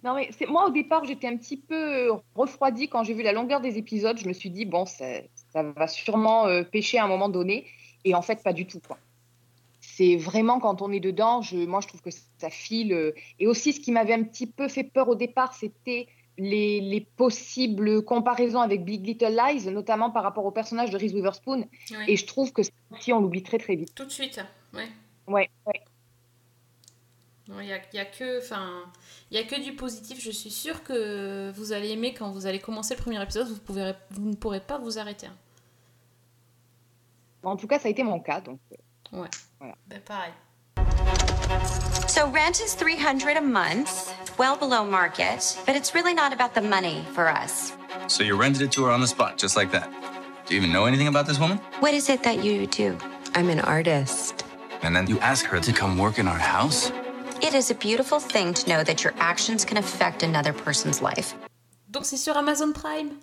Non, 0.02 0.14
mais 0.14 0.28
c'est 0.36 0.46
moi 0.46 0.66
au 0.66 0.70
départ, 0.70 1.04
j'étais 1.04 1.26
un 1.28 1.36
petit 1.36 1.56
peu 1.56 2.10
refroidie 2.34 2.88
quand 2.88 3.04
j'ai 3.04 3.14
vu 3.14 3.22
la 3.22 3.32
longueur 3.32 3.60
des 3.60 3.78
épisodes. 3.78 4.18
Je 4.18 4.26
me 4.28 4.32
suis 4.34 4.50
dit, 4.50 4.66
bon, 4.66 4.84
ça, 4.86 5.04
ça 5.52 5.62
va 5.62 5.86
sûrement 5.88 6.46
euh, 6.46 6.62
pêcher 6.62 6.98
à 6.98 7.04
un 7.04 7.08
moment 7.08 7.28
donné. 7.30 7.66
Et 8.04 8.14
en 8.14 8.20
fait, 8.20 8.42
pas 8.42 8.52
du 8.52 8.66
tout. 8.66 8.80
quoi. 8.80 8.98
C'est 9.96 10.16
vraiment 10.16 10.58
quand 10.58 10.82
on 10.82 10.90
est 10.90 10.98
dedans, 11.00 11.40
je, 11.40 11.56
moi 11.56 11.80
je 11.80 11.86
trouve 11.88 12.00
que 12.02 12.10
ça 12.38 12.50
file. 12.50 12.92
euh. 12.92 13.12
Et 13.38 13.46
aussi, 13.46 13.72
ce 13.72 13.80
qui 13.80 13.92
m'avait 13.92 14.14
un 14.14 14.24
petit 14.24 14.46
peu 14.48 14.66
fait 14.68 14.82
peur 14.84 15.08
au 15.08 15.14
départ, 15.14 15.54
c'était 15.54 16.08
les, 16.36 16.80
les 16.80 17.00
possibles 17.00 18.02
comparaisons 18.04 18.60
avec 18.60 18.84
Big 18.84 19.06
Little 19.06 19.36
Lies, 19.36 19.70
notamment 19.70 20.10
par 20.10 20.24
rapport 20.24 20.44
au 20.44 20.50
personnage 20.50 20.90
de 20.90 20.98
Reese 20.98 21.12
Witherspoon. 21.14 21.68
Et 22.08 22.16
je 22.16 22.26
trouve 22.26 22.52
que 22.52 22.64
ça 22.64 22.72
aussi, 22.90 23.12
on 23.12 23.20
l'oublie 23.20 23.44
très 23.44 23.58
très 23.58 23.76
vite. 23.76 23.94
Tout 23.94 24.04
de 24.06 24.10
suite, 24.10 24.40
ouais. 24.72 24.88
Ouais, 25.28 25.48
Il 27.48 27.66
y 27.66 27.72
a, 27.72 27.78
y 27.92 27.98
a 27.98 28.04
que, 28.04 28.38
enfin, 28.42 28.82
il 29.30 29.36
y 29.36 29.40
a 29.40 29.44
que 29.44 29.62
du 29.62 29.76
positif. 29.76 30.20
Je 30.20 30.30
suis 30.32 30.50
sûre 30.50 30.82
que 30.82 31.52
vous 31.52 31.72
allez 31.72 31.90
aimer 31.90 32.14
quand 32.14 32.30
vous 32.32 32.46
allez 32.46 32.58
commencer 32.58 32.94
le 32.96 33.00
premier 33.00 33.22
épisode. 33.22 33.46
Vous, 33.46 33.60
pouvez, 33.60 33.92
vous 34.10 34.28
ne 34.28 34.34
pourrez 34.34 34.60
pas 34.60 34.78
vous 34.78 34.98
arrêter. 34.98 35.26
hein. 35.28 35.36
En 37.44 37.56
tout 37.56 37.66
cas, 37.68 37.78
ça 37.78 37.88
a 37.88 37.90
été 37.90 38.02
mon 38.02 38.18
cas. 38.18 38.40
Donc, 38.40 38.58
euh, 39.22 39.72
Ben, 39.86 40.00
pareil. 40.00 40.32
So 42.08 42.28
rent 42.30 42.60
is 42.60 42.74
300 42.74 43.36
a 43.36 43.40
month, 43.40 44.12
well 44.38 44.56
below 44.56 44.84
market, 44.84 45.56
but 45.66 45.76
it's 45.76 45.94
really 45.94 46.14
not 46.14 46.32
about 46.32 46.54
the 46.54 46.60
money 46.60 47.04
for 47.12 47.28
us. 47.28 47.72
So 48.08 48.22
you 48.22 48.36
rented 48.36 48.62
it 48.62 48.72
to 48.72 48.84
her 48.84 48.90
on 48.90 49.00
the 49.00 49.06
spot, 49.06 49.38
just 49.38 49.56
like 49.56 49.70
that. 49.72 49.90
Do 50.46 50.54
you 50.54 50.60
even 50.60 50.72
know 50.72 50.84
anything 50.84 51.08
about 51.08 51.26
this 51.26 51.38
woman? 51.38 51.58
What 51.80 51.94
is 51.94 52.08
it 52.08 52.22
that 52.22 52.44
you 52.44 52.66
do? 52.66 52.96
I'm 53.34 53.48
an 53.48 53.60
artist. 53.60 54.44
And 54.82 54.94
then 54.94 55.06
you 55.06 55.18
ask 55.20 55.46
her 55.46 55.58
to 55.60 55.72
come 55.72 55.96
work 55.96 56.18
in 56.18 56.28
our 56.28 56.38
house? 56.38 56.92
It 57.42 57.54
is 57.54 57.70
a 57.70 57.74
beautiful 57.74 58.20
thing 58.20 58.52
to 58.54 58.68
know 58.68 58.84
that 58.84 59.02
your 59.02 59.14
actions 59.18 59.64
can 59.64 59.78
affect 59.78 60.22
another 60.22 60.52
person's 60.52 61.00
life. 61.00 61.34
Donc 61.90 62.04
c'est 62.04 62.16
sur 62.16 62.36
Amazon 62.36 62.72
Prime. 62.72 63.18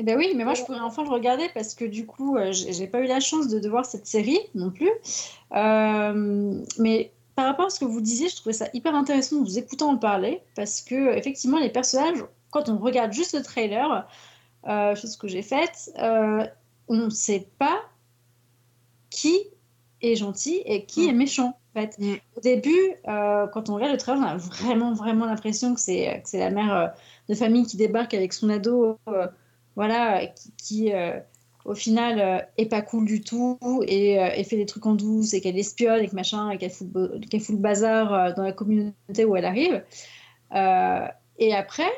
Eh 0.00 0.04
ben 0.04 0.16
oui, 0.16 0.32
mais 0.36 0.44
moi 0.44 0.54
je 0.54 0.62
pourrais 0.62 0.78
enfin 0.78 1.02
le 1.02 1.10
regarder 1.10 1.48
parce 1.54 1.74
que 1.74 1.84
du 1.84 2.06
coup, 2.06 2.36
euh, 2.36 2.52
j'ai 2.52 2.86
pas 2.86 3.00
eu 3.00 3.06
la 3.06 3.18
chance 3.18 3.48
de, 3.48 3.58
de 3.58 3.68
voir 3.68 3.84
cette 3.84 4.06
série 4.06 4.38
non 4.54 4.70
plus. 4.70 4.90
Euh, 5.56 6.62
mais 6.78 7.10
par 7.34 7.46
rapport 7.46 7.66
à 7.66 7.70
ce 7.70 7.80
que 7.80 7.84
vous 7.84 8.00
disiez, 8.00 8.28
je 8.28 8.36
trouvais 8.36 8.52
ça 8.52 8.68
hyper 8.72 8.94
intéressant 8.94 9.36
de 9.36 9.44
vous 9.44 9.58
écoutant 9.58 9.90
en 9.90 9.96
parler 9.98 10.40
parce 10.54 10.82
que 10.82 11.16
effectivement, 11.16 11.58
les 11.58 11.68
personnages, 11.68 12.24
quand 12.50 12.68
on 12.68 12.78
regarde 12.78 13.12
juste 13.12 13.34
le 13.34 13.42
trailer, 13.42 14.08
euh, 14.68 14.94
chose 14.94 15.16
que 15.16 15.26
j'ai 15.26 15.42
faite, 15.42 15.90
euh, 15.98 16.46
on 16.86 16.96
ne 17.06 17.10
sait 17.10 17.48
pas 17.58 17.80
qui 19.10 19.36
est 20.00 20.14
gentil 20.14 20.62
et 20.64 20.84
qui 20.84 21.08
est 21.08 21.12
méchant. 21.12 21.58
En 21.74 21.80
fait. 21.80 21.98
Au 22.36 22.40
début, 22.40 22.94
euh, 23.08 23.46
quand 23.48 23.68
on 23.68 23.74
regarde 23.74 23.92
le 23.92 23.98
trailer, 23.98 24.20
on 24.20 24.26
a 24.26 24.36
vraiment, 24.36 24.92
vraiment 24.94 25.26
l'impression 25.26 25.74
que 25.74 25.80
c'est 25.80 26.22
que 26.22 26.28
c'est 26.28 26.38
la 26.38 26.50
mère 26.50 26.74
euh, 26.74 26.86
de 27.28 27.34
famille 27.34 27.66
qui 27.66 27.76
débarque 27.76 28.14
avec 28.14 28.32
son 28.32 28.48
ado, 28.48 28.96
euh, 29.08 29.26
voilà, 29.78 30.26
qui, 30.56 30.92
euh, 30.92 31.20
au 31.64 31.76
final 31.76 32.18
euh, 32.18 32.40
est 32.56 32.66
pas 32.66 32.82
cool 32.82 33.04
du 33.04 33.20
tout 33.20 33.60
et, 33.86 34.18
euh, 34.18 34.28
et 34.34 34.42
fait 34.42 34.56
des 34.56 34.66
trucs 34.66 34.84
en 34.86 34.96
douce 34.96 35.34
et 35.34 35.40
qu'elle 35.40 35.56
espionne 35.56 36.02
et 36.02 36.10
machin 36.12 36.50
et 36.50 36.58
qu'elle 36.58 36.72
fout, 36.72 36.88
le 36.92 37.56
bazar 37.58 38.34
dans 38.34 38.42
la 38.42 38.50
communauté 38.50 39.24
où 39.24 39.36
elle 39.36 39.44
arrive. 39.44 39.84
Et 41.38 41.54
après, 41.54 41.92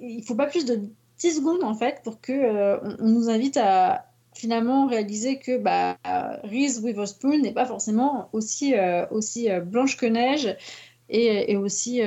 il 0.00 0.24
faut 0.24 0.34
pas 0.34 0.46
plus 0.46 0.64
de 0.64 0.80
10 1.18 1.36
secondes 1.36 1.62
en 1.62 1.74
fait 1.74 2.00
pour 2.02 2.20
que 2.20 2.80
on, 3.00 3.08
nous 3.08 3.30
invite 3.30 3.58
à 3.58 4.06
finalement 4.34 4.88
réaliser 4.88 5.38
que 5.38 5.58
bah, 5.58 5.96
Reese 6.42 6.80
Witherspoon 6.82 7.38
n'est 7.38 7.52
pas 7.52 7.66
forcément 7.66 8.28
aussi, 8.32 8.74
aussi 9.12 9.48
blanche 9.66 9.96
que 9.96 10.06
neige 10.06 10.56
et, 11.08 11.56
aussi, 11.56 12.00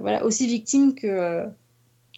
voilà, 0.00 0.24
aussi 0.24 0.46
victime 0.46 0.94
que, 0.94 1.46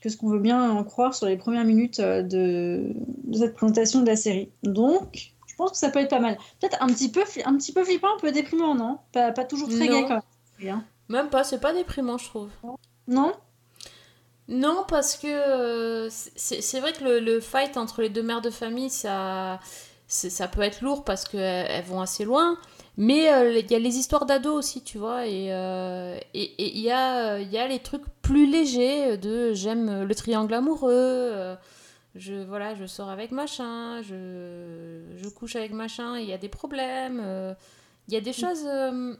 que 0.04 0.10
ce 0.10 0.16
qu'on 0.18 0.28
veut 0.28 0.38
bien 0.38 0.70
en 0.70 0.84
croire 0.84 1.14
sur 1.14 1.26
les 1.26 1.36
premières 1.38 1.64
minutes 1.64 1.98
euh, 1.98 2.22
de, 2.22 2.92
de 3.24 3.38
cette 3.38 3.54
présentation 3.54 4.02
de 4.02 4.06
la 4.06 4.16
série. 4.16 4.50
Donc, 4.62 5.32
je 5.46 5.54
pense 5.56 5.70
que 5.70 5.76
ça 5.78 5.88
peut 5.88 5.98
être 6.00 6.10
pas 6.10 6.20
mal. 6.20 6.36
Peut-être 6.60 6.76
un 6.82 6.88
petit 6.88 7.10
peu, 7.10 7.22
un 7.44 7.56
petit 7.56 7.72
peu 7.72 7.82
flippant, 7.84 8.14
un 8.14 8.20
peu 8.20 8.30
déprimant, 8.30 8.74
non? 8.74 8.98
Pas, 9.12 9.32
pas 9.32 9.44
toujours 9.44 9.68
très 9.68 9.88
Non. 9.88 10.00
gai 10.00 10.02
quand 10.02 10.14
même. 10.14 10.22
Bien. 10.58 10.84
Même 11.08 11.30
pas, 11.30 11.42
c'est 11.42 11.58
pas 11.60 11.72
déprimant, 11.72 12.18
je 12.18 12.26
trouve. 12.26 12.50
Non? 13.08 13.32
Non, 14.48 14.84
parce 14.88 15.16
que 15.16 15.26
euh, 15.26 16.08
c'est 16.10 16.80
vrai 16.80 16.92
que 16.92 17.02
le, 17.02 17.18
le 17.18 17.40
fight 17.40 17.76
entre 17.78 18.02
les 18.02 18.10
deux 18.10 18.22
mères 18.22 18.42
de 18.42 18.50
famille, 18.50 18.90
ça, 18.90 19.58
ça 20.06 20.48
peut 20.48 20.60
être 20.60 20.82
lourd 20.82 21.02
parce 21.04 21.24
qu'elles 21.26 21.66
elles 21.70 21.84
vont 21.84 22.02
assez 22.02 22.24
loin. 22.26 22.58
Mais 22.96 23.32
euh, 23.32 23.58
il 23.58 23.70
y 23.70 23.74
a 23.74 23.78
les 23.78 23.96
histoires 23.98 24.24
d'ados 24.26 24.54
aussi, 24.56 24.82
tu 24.84 24.98
vois. 24.98 25.26
Et 25.26 25.52
euh, 25.52 26.18
et 26.34 26.76
il 26.76 26.80
y, 26.80 26.90
a, 26.90 27.38
les 27.68 27.78
trucs 27.80 28.04
plus 28.22 28.46
légers 28.50 29.16
de 29.18 29.52
j'aime 29.52 30.04
le 30.04 30.14
triangle 30.14 30.54
amoureux. 30.54 30.90
euh, 30.92 31.56
je, 32.14 32.34
voilà, 32.44 32.74
je 32.76 32.86
sors 32.86 33.08
avec 33.10 33.32
machin, 33.32 34.00
je, 34.02 35.02
je 35.16 35.28
couche 35.28 35.56
avec 35.56 35.72
machin, 35.72 36.18
il 36.18 36.26
y 36.28 36.32
a 36.32 36.38
des 36.38 36.48
problèmes. 36.48 37.20
euh, 37.24 37.54
Il 38.08 38.14
y 38.14 38.16
a 38.16 38.20
des 38.20 38.32
choses. 38.32 38.64
euh, 38.66 39.16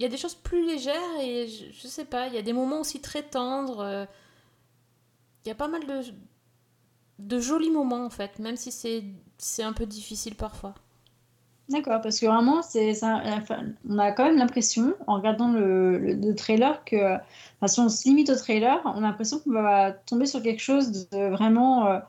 il 0.00 0.02
y 0.02 0.06
a 0.06 0.08
des 0.08 0.16
choses 0.16 0.34
plus 0.34 0.66
légères 0.66 1.20
et 1.20 1.46
je, 1.48 1.66
je 1.72 1.86
sais 1.88 2.04
pas, 2.04 2.26
il 2.28 2.34
y 2.34 2.38
a 2.38 2.42
des 2.42 2.52
moments 2.52 2.80
aussi 2.80 3.00
très 3.00 3.22
tendres. 3.22 3.80
euh, 3.80 4.06
Il 5.44 5.48
y 5.48 5.52
a 5.52 5.54
pas 5.54 5.68
mal 5.68 5.86
de, 5.86 6.02
de 7.18 7.40
jolis 7.40 7.70
moments 7.70 8.04
en 8.04 8.10
fait, 8.10 8.38
même 8.40 8.56
si 8.56 8.72
c'est 9.38 9.62
un 9.62 9.72
peu 9.72 9.86
difficile 9.86 10.34
parfois. 10.34 10.74
D'accord, 11.70 12.02
parce 12.02 12.20
que 12.20 12.26
vraiment, 12.26 12.60
c'est, 12.62 12.90
enfin, 13.02 13.22
on 13.88 13.98
a 13.98 14.12
quand 14.12 14.24
même 14.26 14.36
l'impression, 14.36 14.94
en 15.06 15.14
regardant 15.14 15.50
le, 15.50 15.98
le- 15.98 16.12
le 16.14 16.34
trailer, 16.34 16.84
que 16.84 17.14
enfin, 17.56 17.68
si 17.68 17.80
on 17.80 17.88
se 17.88 18.06
limite 18.06 18.28
au 18.28 18.36
trailer, 18.36 18.80
on 18.84 18.98
a 18.98 19.00
l'impression 19.00 19.38
qu'on 19.40 19.52
va 19.52 19.92
tomber 19.92 20.26
sur 20.26 20.42
quelque 20.42 20.60
chose 20.60 21.08
de 21.10 21.28
vraiment 21.30 21.86
euh, 21.86 22.00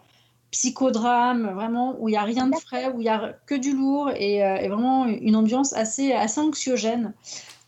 psychodrame, 0.52 1.54
vraiment 1.54 1.96
où 2.00 2.10
il 2.10 2.14
n'y 2.14 2.18
a 2.18 2.24
rien 2.24 2.48
de 2.48 2.56
frais, 2.58 2.90
où 2.94 3.00
il 3.02 3.04
n'y 3.04 3.10
a 3.10 3.34
que 3.46 3.56
du 3.56 3.74
lourd 3.74 4.12
et, 4.16 4.44
euh, 4.46 4.68
vraiment 4.70 5.06
une 5.08 5.36
ambiance 5.38 5.74
assez, 5.74 6.12
assez 6.14 6.42
anxiogène. 6.42 7.14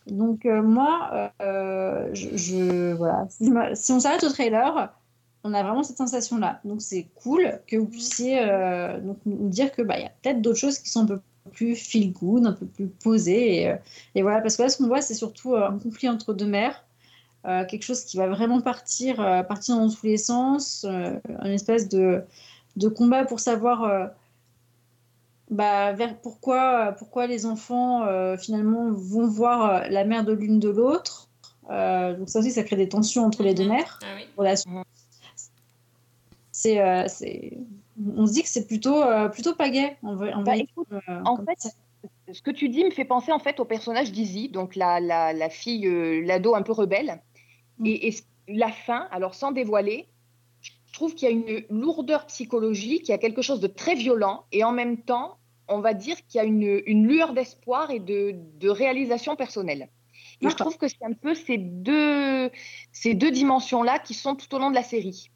Donc 0.06 0.46
euh, 0.46 0.62
moi, 0.62 1.32
euh, 1.42 2.12
voilà, 2.96 3.26
si, 3.74 3.92
on 3.92 4.00
s'arrête 4.00 4.24
au 4.24 4.30
trailer, 4.30 4.92
on 5.44 5.54
a 5.54 5.62
vraiment 5.62 5.82
cette 5.82 5.98
sensation-là. 5.98 6.60
Donc 6.64 6.82
c'est 6.82 7.08
cool 7.16 7.60
que 7.66 7.76
vous 7.76 7.86
puissiez 7.86 8.40
euh, 8.42 9.00
donc, 9.00 9.18
nous 9.26 9.48
dire 9.48 9.72
que 9.72 9.82
bah, 9.82 9.98
y 9.98 10.04
a 10.04 10.10
peut-être 10.22 10.42
d'autres 10.42 10.58
choses 10.58 10.78
qui 10.78 10.90
sont 10.90 11.02
un 11.02 11.06
peu 11.06 11.20
plus 11.48 11.74
feel 11.76 12.12
good, 12.12 12.46
un 12.46 12.52
peu 12.52 12.66
plus 12.66 12.88
posées. 12.88 13.62
Et, 13.62 13.68
euh, 13.68 13.76
et 14.14 14.22
voilà, 14.22 14.40
parce 14.40 14.56
que 14.56 14.62
là, 14.62 14.68
ce 14.68 14.76
qu'on 14.78 14.86
voit, 14.88 15.02
c'est 15.02 15.14
surtout 15.14 15.54
euh, 15.54 15.68
un 15.68 15.78
conflit 15.78 16.08
entre 16.08 16.34
deux 16.34 16.46
mères. 16.46 16.84
euh, 17.46 17.64
quelque 17.64 17.82
chose 17.82 18.04
qui 18.04 18.16
va 18.16 18.28
vraiment 18.28 18.60
partir, 18.60 19.20
euh, 19.20 19.42
partir 19.42 19.76
dans 19.76 19.88
tous 19.88 20.04
les 20.06 20.16
sens, 20.18 20.84
euh, 20.88 21.18
un 21.38 21.50
espèce 21.50 21.88
de, 21.88 22.22
de 22.76 22.88
combat 22.88 23.24
pour 23.24 23.40
savoir 23.40 23.84
euh, 23.84 24.06
bah, 25.50 25.92
vers 25.92 26.20
pourquoi, 26.20 26.92
pourquoi 26.98 27.26
les 27.26 27.46
enfants 27.46 28.04
euh, 28.04 28.36
finalement 28.36 28.90
vont 28.90 29.26
voir 29.26 29.88
la 29.88 30.04
mère 30.04 30.24
de 30.24 30.32
l'une 30.32 30.58
de 30.58 30.68
l'autre. 30.68 31.28
Euh, 31.70 32.16
donc 32.16 32.28
ça 32.28 32.40
aussi, 32.40 32.50
ça 32.50 32.62
crée 32.64 32.76
des 32.76 32.88
tensions 32.88 33.24
entre 33.24 33.42
les 33.42 33.54
deux 33.54 33.68
mères. 33.68 33.98
Ah 34.02 34.06
oui. 34.16 34.26
relation. 34.36 34.84
C'est, 36.50 36.80
euh, 36.82 37.04
c'est, 37.08 37.56
on 38.16 38.26
se 38.26 38.32
dit 38.32 38.42
que 38.42 38.48
c'est 38.48 38.66
plutôt, 38.66 39.02
euh, 39.02 39.28
plutôt 39.28 39.54
pas 39.54 39.70
gay. 39.70 39.96
En 40.02 40.14
vrai, 40.14 40.32
en 40.32 40.42
Bah, 40.42 40.56
écoute, 40.56 40.88
euh, 40.92 41.20
en 41.24 41.36
fait, 41.36 41.58
ça. 41.58 41.70
ce 42.32 42.42
que 42.42 42.50
tu 42.50 42.68
dis 42.68 42.84
me 42.84 42.90
fait 42.90 43.04
penser 43.04 43.32
en 43.32 43.38
fait 43.38 43.60
au 43.60 43.64
personnage 43.64 44.12
d'Izzy, 44.12 44.48
donc 44.48 44.76
la, 44.76 45.00
la, 45.00 45.32
la 45.32 45.48
fille, 45.48 45.86
euh, 45.86 46.24
l'ado 46.24 46.54
un 46.54 46.62
peu 46.62 46.72
rebelle. 46.72 47.20
Mm. 47.78 47.86
Et, 47.86 48.14
la 48.50 48.72
fin, 48.72 49.06
alors 49.10 49.34
sans 49.34 49.52
dévoiler, 49.52 50.08
je 50.62 50.70
trouve 50.94 51.14
qu'il 51.14 51.28
y 51.28 51.30
a 51.30 51.34
une 51.34 51.64
lourdeur 51.68 52.24
psychologique, 52.26 53.06
il 53.06 53.10
y 53.10 53.14
a 53.14 53.18
quelque 53.18 53.42
chose 53.42 53.60
de 53.60 53.66
très 53.66 53.94
violent, 53.94 54.44
et 54.52 54.64
en 54.64 54.72
même 54.72 54.96
temps, 54.96 55.36
on 55.68 55.80
va 55.80 55.92
dire 55.92 56.16
qu'il 56.26 56.38
y 56.38 56.40
a 56.40 56.44
une, 56.44 56.80
une 56.86 57.06
lueur 57.06 57.34
d'espoir 57.34 57.90
et 57.90 58.00
de, 58.00 58.34
de 58.58 58.70
réalisation 58.70 59.36
personnelle. 59.36 59.90
Et 60.40 60.48
je 60.48 60.54
trouve 60.54 60.78
que 60.78 60.88
c'est 60.88 61.02
un 61.02 61.12
peu 61.12 61.34
ces 61.34 61.58
deux, 61.58 62.50
ces 62.92 63.12
deux 63.12 63.30
dimensions-là 63.30 63.98
qui 63.98 64.14
sont 64.14 64.34
tout 64.34 64.54
au 64.54 64.58
long 64.58 64.70
de 64.70 64.74
la 64.74 64.82
série. 64.82 65.30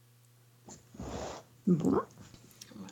Bon. 1.66 2.00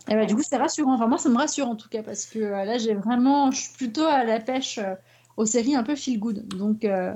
Et 0.08 0.14
bah, 0.14 0.24
du 0.26 0.34
coup, 0.34 0.42
c'est 0.42 0.56
rassurant. 0.56 0.94
Enfin, 0.94 1.06
moi, 1.06 1.18
ça 1.18 1.28
me 1.28 1.36
rassure 1.36 1.68
en 1.68 1.76
tout 1.76 1.88
cas 1.88 2.02
parce 2.02 2.26
que 2.26 2.38
euh, 2.38 2.64
là, 2.64 2.78
j'ai 2.78 2.94
vraiment, 2.94 3.50
je 3.50 3.60
suis 3.60 3.72
plutôt 3.74 4.04
à 4.04 4.24
la 4.24 4.40
pêche 4.40 4.78
euh, 4.78 4.94
aux 5.36 5.46
séries 5.46 5.74
un 5.76 5.82
peu 5.84 5.94
feel 5.94 6.18
good. 6.18 6.48
Donc, 6.56 6.84
euh, 6.84 7.12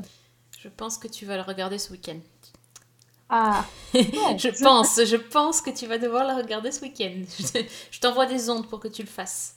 Je 0.60 0.68
pense 0.68 0.98
que 0.98 1.08
tu 1.08 1.24
vas 1.26 1.36
le 1.36 1.42
regarder 1.42 1.78
ce 1.78 1.90
week-end. 1.92 2.18
ah, 3.28 3.64
je 3.94 4.62
pense, 4.62 5.00
je 5.04 5.16
pense 5.16 5.60
que 5.60 5.70
tu 5.70 5.86
vas 5.86 5.98
devoir 5.98 6.26
le 6.26 6.40
regarder 6.40 6.70
ce 6.70 6.82
week-end. 6.82 7.22
Je, 7.90 8.00
t'envoie 8.00 8.26
des 8.26 8.50
ondes 8.50 8.68
pour 8.68 8.80
que 8.80 8.88
tu 8.88 9.02
le 9.02 9.08
fasses. 9.08 9.56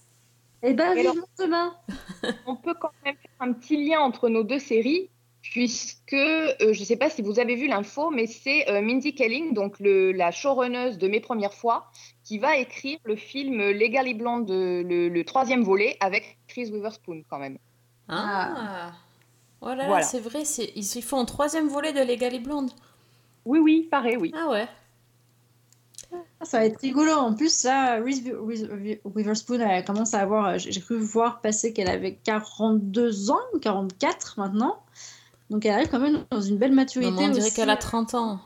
Eh 0.63 0.73
ben, 0.73 0.95
Et 0.95 1.01
alors- 1.01 1.15
demain. 1.37 1.75
On 2.47 2.55
peut 2.55 2.73
quand 2.79 2.91
même 3.05 3.15
faire 3.15 3.31
un 3.39 3.53
petit 3.53 3.77
lien 3.87 3.99
entre 3.99 4.29
nos 4.29 4.43
deux 4.43 4.59
séries, 4.59 5.09
puisque 5.41 6.13
euh, 6.13 6.53
je 6.73 6.79
ne 6.79 6.85
sais 6.85 6.97
pas 6.97 7.09
si 7.09 7.21
vous 7.21 7.39
avez 7.39 7.55
vu 7.55 7.67
l'info, 7.67 8.09
mais 8.09 8.25
c'est 8.25 8.67
euh, 8.69 8.81
Mindy 8.81 9.13
Kaling, 9.13 9.53
donc 9.53 9.79
le, 9.79 10.11
la 10.13 10.31
showrunneuse 10.31 10.97
de 10.97 11.07
Mes 11.07 11.19
Premières 11.19 11.53
Fois, 11.53 11.91
qui 12.27 12.39
va 12.39 12.57
écrire 12.57 12.99
le 13.05 13.15
film 13.15 13.57
Legally 13.57 14.13
Blonde, 14.13 14.49
le, 14.49 15.07
le 15.07 15.23
troisième 15.23 15.63
volet, 15.63 15.95
avec 16.01 16.37
Chris 16.49 16.69
Witherspoon 16.69 17.23
quand 17.29 17.39
même. 17.39 17.57
Ah. 18.09 18.91
Oh 19.61 19.69
là 19.69 19.75
là, 19.75 19.87
Voilà. 19.87 20.03
c'est 20.03 20.19
vrai, 20.19 20.43
c'est... 20.43 20.73
ils 20.75 20.83
font 21.01 21.19
un 21.21 21.25
troisième 21.25 21.69
volet 21.69 21.93
de 21.93 22.01
Legally 22.01 22.39
Blonde. 22.39 22.69
Oui, 23.45 23.59
oui, 23.59 23.87
pareil, 23.89 24.17
oui. 24.17 24.33
Ah 24.37 24.49
ouais. 24.49 24.67
Ah, 26.13 26.45
Ça 26.45 26.59
va 26.59 26.65
être 26.65 26.81
rigolo. 26.81 27.13
En 27.13 27.33
plus, 27.33 27.63
là, 27.63 28.01
Reese 28.03 28.21
Wi- 28.23 28.67
Wi- 28.69 28.99
Witherspoon, 29.05 29.61
elle 29.61 29.85
commence 29.85 30.13
à 30.13 30.19
avoir. 30.19 30.57
J'ai 30.59 30.81
cru 30.81 30.97
voir 30.97 31.39
passer 31.39 31.71
qu'elle 31.71 31.89
avait 31.89 32.15
42 32.15 33.31
ans, 33.31 33.39
44 33.61 34.37
maintenant. 34.37 34.79
Donc 35.49 35.65
elle 35.65 35.71
arrive 35.73 35.87
quand 35.89 35.99
même 35.99 36.25
dans 36.29 36.41
une 36.41 36.57
belle 36.57 36.73
maturité. 36.73 37.13
On 37.17 37.29
dirait 37.29 37.51
qu'elle 37.51 37.69
a 37.69 37.77
30 37.77 38.15
ans. 38.15 38.41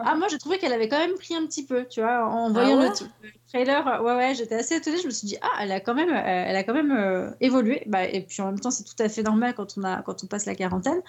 Ah, 0.00 0.14
moi 0.16 0.28
j'ai 0.28 0.38
trouvé 0.38 0.58
qu'elle 0.58 0.72
avait 0.72 0.88
quand 0.88 0.98
même 0.98 1.14
pris 1.14 1.34
un 1.34 1.44
petit 1.46 1.66
peu, 1.66 1.86
tu 1.86 2.00
vois, 2.00 2.24
en 2.26 2.48
Ah 2.48 2.52
voyant 2.52 2.78
ouais 2.78 2.88
le, 3.22 3.28
le 3.28 3.30
trailer. 3.48 3.86
euh, 3.88 4.02
Ouais, 4.02 4.14
ouais, 4.16 4.34
j'étais 4.34 4.54
assez 4.54 4.76
étonnée. 4.76 4.98
Je 5.00 5.06
me 5.06 5.10
suis 5.12 5.26
dit, 5.26 5.36
ah, 5.42 5.48
elle 5.60 5.72
a 5.72 5.80
quand 5.80 5.94
même, 5.94 6.10
euh, 6.10 6.22
elle 6.46 6.56
a 6.56 6.62
quand 6.64 6.74
même 6.74 6.92
euh, 6.92 7.30
évolué. 7.40 7.82
Bah, 7.86 8.04
et 8.04 8.22
puis 8.24 8.40
en 8.42 8.46
même 8.46 8.60
temps, 8.60 8.70
c'est 8.70 8.84
tout 8.84 9.00
à 9.02 9.08
fait 9.08 9.22
normal 9.22 9.54
quand 9.54 9.76
on, 9.76 9.82
a, 9.84 10.02
quand 10.02 10.22
on 10.22 10.26
passe 10.28 10.46
la 10.46 10.54
quarantaine. 10.54 11.00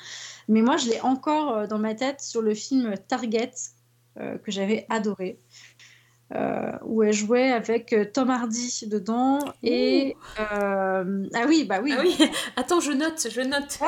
Mais 0.48 0.62
moi, 0.62 0.78
je 0.78 0.90
l'ai 0.90 1.02
encore 1.02 1.68
dans 1.68 1.80
ma 1.80 1.94
tête 1.96 2.22
sur 2.22 2.42
le 2.42 2.54
film 2.56 2.96
Target, 3.08 3.52
euh, 4.20 4.38
que 4.40 4.52
j'avais 4.52 4.86
adoré. 4.90 5.40
euh, 6.36 6.72
où 6.84 7.02
elle 7.04 7.14
jouait 7.14 7.52
avec 7.52 7.96
Tom 8.14 8.30
Hardy 8.30 8.82
dedans 8.88 9.40
et 9.64 10.16
ah 10.38 11.04
oui 11.48 11.66
bah 11.66 11.80
oui 11.82 11.94
Ah 11.98 12.02
oui, 12.04 12.16
attends, 12.56 12.80
je 12.80 12.92
note, 12.92 13.28
je 13.32 13.42
note. 13.42 13.80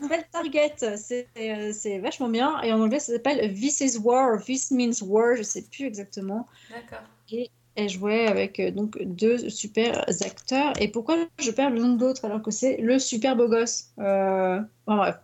S'appelle 0.00 0.24
Target, 0.32 0.74
c'est 0.96 1.28
euh, 1.36 1.72
c'est 1.74 1.98
vachement 1.98 2.28
bien. 2.28 2.60
Et 2.62 2.72
en 2.72 2.80
anglais, 2.80 3.00
ça 3.00 3.12
s'appelle 3.12 3.52
This 3.54 3.80
is 3.80 3.98
War, 3.98 4.42
This 4.42 4.70
means 4.70 4.92
War, 5.02 5.36
je 5.36 5.42
sais 5.42 5.62
plus 5.62 5.84
exactement. 5.84 6.46
D'accord. 6.70 7.04
Et 7.30 7.50
elle 7.76 7.88
jouait 7.88 8.26
avec 8.26 8.58
euh, 8.60 8.70
donc 8.70 9.00
deux 9.02 9.50
super 9.50 10.04
acteurs. 10.22 10.72
Et 10.80 10.88
pourquoi 10.88 11.16
je 11.38 11.50
perds 11.50 11.70
le 11.70 11.80
nom 11.80 11.94
de 11.96 12.04
l'autre 12.04 12.24
alors 12.24 12.42
que 12.42 12.50
c'est 12.50 12.78
le 12.78 12.98
super 12.98 13.36
beau 13.36 13.48
gosse? 13.48 13.90
Euh... 13.98 14.60
enfin, 14.86 14.96
bref, 14.96 15.16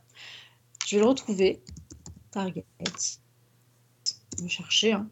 je 0.87 0.97
vais 0.97 1.03
le 1.03 1.09
retrouver. 1.09 1.63
Target. 2.31 2.65
Je 4.39 4.43
vais 4.43 4.49
chercher. 4.49 4.93
hein. 4.93 5.09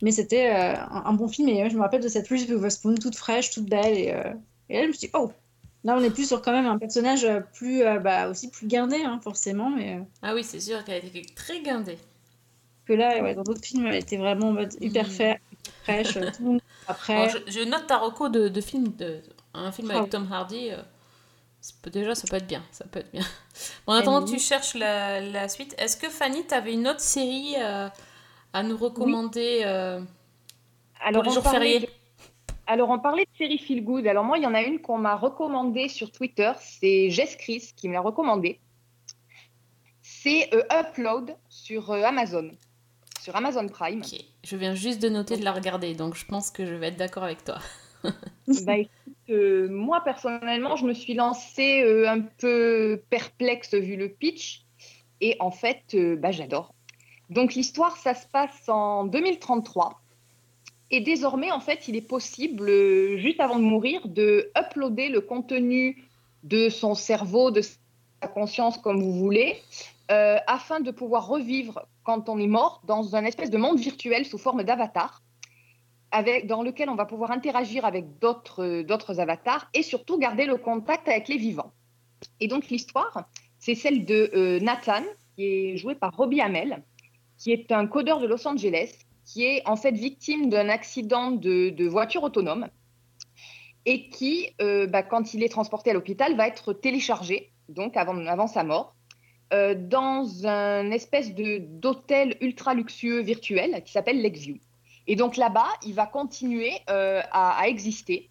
Mais 0.00 0.10
c'était 0.10 0.48
euh, 0.50 0.74
un, 0.74 1.02
un 1.04 1.12
bon 1.12 1.28
film. 1.28 1.48
Et 1.48 1.62
euh, 1.62 1.68
je 1.68 1.76
me 1.76 1.80
rappelle 1.82 2.02
de 2.02 2.08
cette 2.08 2.28
Reese 2.28 2.48
Witherspoon 2.48 2.94
toute 2.94 3.16
fraîche, 3.16 3.50
toute 3.50 3.68
belle. 3.68 3.96
Et, 3.98 4.14
et 4.68 4.76
là, 4.78 4.82
je 4.82 4.86
me 4.88 4.92
suis 4.92 5.06
dit, 5.06 5.10
oh, 5.14 5.30
Là, 5.84 5.96
on 5.98 6.02
est 6.02 6.10
plus 6.10 6.28
sur 6.28 6.42
quand 6.42 6.52
même 6.52 6.66
un 6.66 6.78
personnage 6.78 7.24
euh, 7.24 7.40
plus, 7.54 7.82
euh, 7.82 7.98
bah, 7.98 8.28
aussi 8.28 8.50
plus 8.50 8.66
guindé, 8.68 9.02
hein, 9.02 9.18
forcément, 9.22 9.68
mais 9.70 9.96
euh, 9.98 10.02
Ah 10.22 10.34
oui, 10.34 10.44
c'est 10.44 10.60
sûr 10.60 10.84
qu'elle 10.84 11.04
était 11.04 11.26
très 11.34 11.60
guindée. 11.60 11.98
que 12.86 12.92
là, 12.92 13.20
ouais, 13.22 13.34
dans 13.34 13.42
d'autres 13.42 13.64
films, 13.64 13.86
elle 13.86 13.96
était 13.96 14.16
vraiment 14.16 14.48
en 14.48 14.52
mode 14.52 14.74
hyper, 14.80 15.06
Mm. 15.06 15.10
fa- 15.10 15.38
fraîche. 15.84 16.16
euh, 16.16 16.30
tout 16.36 16.42
le 16.42 16.48
monde 16.50 16.60
après. 16.86 17.14
Alors, 17.14 17.28
je, 17.46 17.52
je 17.52 17.60
note 17.60 17.86
ta 17.86 17.98
reco 17.98 18.28
de, 18.28 18.48
de 18.48 18.60
film, 18.60 18.94
de, 18.96 19.20
un 19.54 19.72
film 19.72 19.88
Ah 19.90 19.94
avec 19.94 20.04
oui. 20.04 20.10
Tom 20.10 20.28
Hardy. 20.32 20.70
euh, 20.70 20.76
ça 21.60 21.74
peut- 21.82 21.90
déjà, 21.90 22.14
ça 22.14 22.26
peut 22.28 22.36
être 22.36 22.46
bien. 22.46 22.62
Ça 22.72 22.84
peut 22.84 23.00
être 23.00 23.10
bien. 23.12 23.22
Bon, 23.86 23.92
en 23.92 23.96
attendant 23.96 24.24
que 24.24 24.30
tu 24.30 24.38
cherches 24.40 24.74
la, 24.74 25.20
la 25.20 25.48
suite, 25.48 25.74
est-ce 25.78 25.96
que 25.96 26.08
Fanny, 26.08 26.46
tu 26.46 26.54
avais 26.54 26.72
une 26.74 26.86
autre 26.88 27.00
série 27.00 27.54
euh, 27.58 27.88
à 28.52 28.62
nous 28.62 28.76
recommander 28.76 29.62
euh, 29.64 30.00
Alors, 31.00 31.22
pour 31.22 31.24
les 31.24 31.30
on 31.30 31.34
jours 31.34 31.42
parlait 31.42 31.80
fériés? 31.80 31.90
Alors, 32.66 32.90
on 32.90 32.98
parlait 32.98 33.24
de 33.24 33.36
série 33.36 33.58
Feel 33.58 33.84
Good. 33.84 34.06
Alors, 34.06 34.24
moi, 34.24 34.38
il 34.38 34.44
y 34.44 34.46
en 34.46 34.54
a 34.54 34.62
une 34.62 34.80
qu'on 34.80 34.98
m'a 34.98 35.16
recommandée 35.16 35.88
sur 35.88 36.12
Twitter. 36.12 36.52
C'est 36.60 37.10
Jess 37.10 37.36
Chris 37.36 37.72
qui 37.76 37.88
me 37.88 37.94
l'a 37.94 38.00
recommandée. 38.00 38.60
C'est 40.02 40.52
euh, 40.54 40.62
Upload 40.72 41.36
sur 41.48 41.90
euh, 41.90 42.02
Amazon, 42.02 42.50
sur 43.20 43.34
Amazon 43.34 43.66
Prime. 43.68 44.00
Ok, 44.00 44.20
je 44.44 44.56
viens 44.56 44.74
juste 44.74 45.02
de 45.02 45.08
noter 45.08 45.36
de 45.36 45.44
la 45.44 45.52
regarder, 45.52 45.94
donc 45.94 46.16
je 46.16 46.24
pense 46.24 46.50
que 46.50 46.66
je 46.66 46.74
vais 46.74 46.88
être 46.88 46.96
d'accord 46.96 47.24
avec 47.24 47.44
toi. 47.44 47.58
Bah, 48.66 48.76
écoute, 48.76 49.14
euh, 49.30 49.68
moi, 49.68 50.02
personnellement, 50.02 50.74
je 50.74 50.84
me 50.84 50.92
suis 50.92 51.14
lancée 51.14 51.84
un 52.08 52.20
peu 52.20 53.00
perplexe 53.08 53.74
vu 53.74 53.94
le 53.94 54.08
pitch. 54.08 54.64
Et 55.20 55.36
en 55.38 55.52
fait, 55.52 55.96
bah, 56.18 56.32
j'adore. 56.32 56.74
Donc, 57.30 57.54
l'histoire, 57.54 57.96
ça 57.96 58.14
se 58.14 58.26
passe 58.26 58.68
en 58.68 59.04
2033. 59.04 60.01
Et 60.92 61.00
désormais, 61.00 61.50
en 61.50 61.60
fait, 61.60 61.88
il 61.88 61.96
est 61.96 62.06
possible, 62.06 62.70
juste 63.16 63.40
avant 63.40 63.58
de 63.58 63.64
mourir, 63.64 64.06
de 64.06 64.50
uploader 64.56 65.08
le 65.08 65.22
contenu 65.22 66.04
de 66.44 66.68
son 66.68 66.94
cerveau, 66.94 67.50
de 67.50 67.62
sa 67.62 68.28
conscience, 68.28 68.76
comme 68.76 69.02
vous 69.02 69.14
voulez, 69.14 69.56
euh, 70.10 70.36
afin 70.46 70.80
de 70.80 70.90
pouvoir 70.90 71.26
revivre 71.26 71.86
quand 72.04 72.28
on 72.28 72.38
est 72.38 72.46
mort 72.46 72.82
dans 72.84 73.16
un 73.16 73.24
espèce 73.24 73.48
de 73.48 73.56
monde 73.56 73.78
virtuel 73.78 74.26
sous 74.26 74.38
forme 74.38 74.62
d'avatar 74.62 75.22
dans 76.44 76.62
lequel 76.62 76.90
on 76.90 76.94
va 76.94 77.06
pouvoir 77.06 77.30
interagir 77.30 77.86
avec 77.86 78.18
d'autres 78.18 78.82
d'autres 78.82 79.18
avatars 79.18 79.70
et 79.72 79.82
surtout 79.82 80.18
garder 80.18 80.44
le 80.44 80.58
contact 80.58 81.08
avec 81.08 81.28
les 81.28 81.38
vivants. 81.38 81.72
Et 82.38 82.48
donc 82.48 82.68
l'histoire, 82.68 83.24
c'est 83.58 83.74
celle 83.74 84.04
de 84.04 84.30
euh, 84.34 84.60
Nathan, 84.60 85.04
qui 85.34 85.46
est 85.46 85.76
joué 85.78 85.94
par 85.94 86.14
Robbie 86.14 86.42
Hamel, 86.42 86.82
qui 87.38 87.50
est 87.50 87.72
un 87.72 87.86
codeur 87.86 88.20
de 88.20 88.26
Los 88.26 88.46
Angeles, 88.46 88.92
qui 89.32 89.46
est 89.46 89.66
en 89.66 89.76
fait 89.76 89.92
victime 89.92 90.50
d'un 90.50 90.68
accident 90.68 91.30
de, 91.30 91.88
voiture 91.88 92.22
autonome 92.22 92.68
et 93.86 94.08
qui, 94.10 94.50
euh, 94.60 94.86
bah, 94.86 95.02
quand 95.02 95.32
il 95.32 95.42
est 95.42 95.48
transporté 95.48 95.90
à 95.90 95.94
l'hôpital, 95.94 96.36
va 96.36 96.46
être 96.46 96.74
téléchargé, 96.74 97.50
donc 97.68 97.96
avant, 97.96 98.46
sa 98.46 98.62
mort, 98.62 98.94
euh, 99.54 99.74
dans 99.74 100.46
un 100.46 100.90
espèce 100.90 101.34
d'hôtel 101.34 102.36
ultra 102.42 102.74
luxueux 102.74 103.20
virtuel 103.20 103.82
qui 103.84 103.92
s'appelle 103.92 104.20
Lakeview. 104.20 104.58
Et 105.06 105.16
donc 105.16 105.36
là-bas, 105.36 105.68
il 105.84 105.94
va 105.94 106.06
continuer 106.06 106.72
euh, 106.90 107.22
à, 107.32 107.66
exister. 107.66 108.28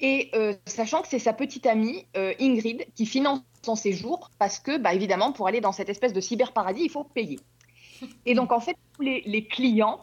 Et 0.00 0.30
sachant 0.66 1.02
que 1.02 1.08
c'est 1.08 1.18
sa 1.18 1.32
petite 1.32 1.66
amie 1.66 2.06
Ingrid 2.14 2.86
qui 2.94 3.04
finance 3.04 3.40
son 3.62 3.74
séjour 3.74 4.30
parce 4.38 4.60
que, 4.60 4.78
bah, 4.78 4.94
évidemment, 4.94 5.32
pour 5.32 5.48
aller 5.48 5.60
dans 5.60 5.72
cette 5.72 5.88
espèce 5.88 6.12
de 6.12 6.20
cyberparadis, 6.20 6.82
il 6.84 6.90
faut 6.90 7.02
payer. 7.02 7.40
Et 8.26 8.34
donc, 8.34 8.52
en 8.52 8.60
fait, 8.60 8.76
tous 8.94 9.02
les, 9.02 9.22
les 9.26 9.44
clients 9.44 10.00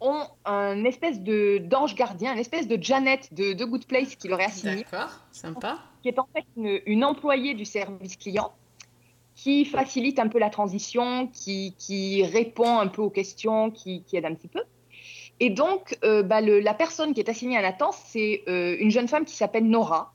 ont 0.00 0.22
un 0.44 0.84
espèce 0.84 1.20
de 1.20 1.58
d'ange 1.58 1.94
gardien, 1.96 2.32
une 2.32 2.38
espèce 2.38 2.68
de 2.68 2.80
Janet 2.80 3.32
de, 3.34 3.52
de 3.52 3.64
Good 3.64 3.86
Place 3.86 4.14
qui 4.14 4.28
leur 4.28 4.40
est 4.40 4.44
assignée 4.44 4.84
D'accord, 4.90 5.10
sympa. 5.32 5.78
qui 6.02 6.08
est 6.08 6.18
en 6.20 6.28
fait 6.32 6.44
une, 6.56 6.80
une 6.86 7.04
employée 7.04 7.54
du 7.54 7.64
service 7.64 8.16
client 8.16 8.52
qui 9.34 9.64
facilite 9.64 10.18
un 10.18 10.28
peu 10.28 10.38
la 10.38 10.50
transition, 10.50 11.28
qui, 11.28 11.74
qui 11.78 12.24
répond 12.24 12.78
un 12.78 12.86
peu 12.88 13.02
aux 13.02 13.10
questions, 13.10 13.70
qui, 13.70 14.02
qui 14.04 14.16
aide 14.16 14.24
un 14.24 14.34
petit 14.34 14.48
peu. 14.48 14.62
Et 15.40 15.50
donc, 15.50 15.96
euh, 16.04 16.22
bah, 16.24 16.40
le- 16.40 16.58
la 16.60 16.74
personne 16.74 17.14
qui 17.14 17.20
est 17.20 17.28
assignée 17.28 17.56
à 17.56 17.62
Nathan, 17.62 17.90
c'est 17.92 18.42
euh, 18.48 18.76
une 18.80 18.90
jeune 18.90 19.06
femme 19.06 19.24
qui 19.24 19.36
s'appelle 19.36 19.64
Nora, 19.68 20.12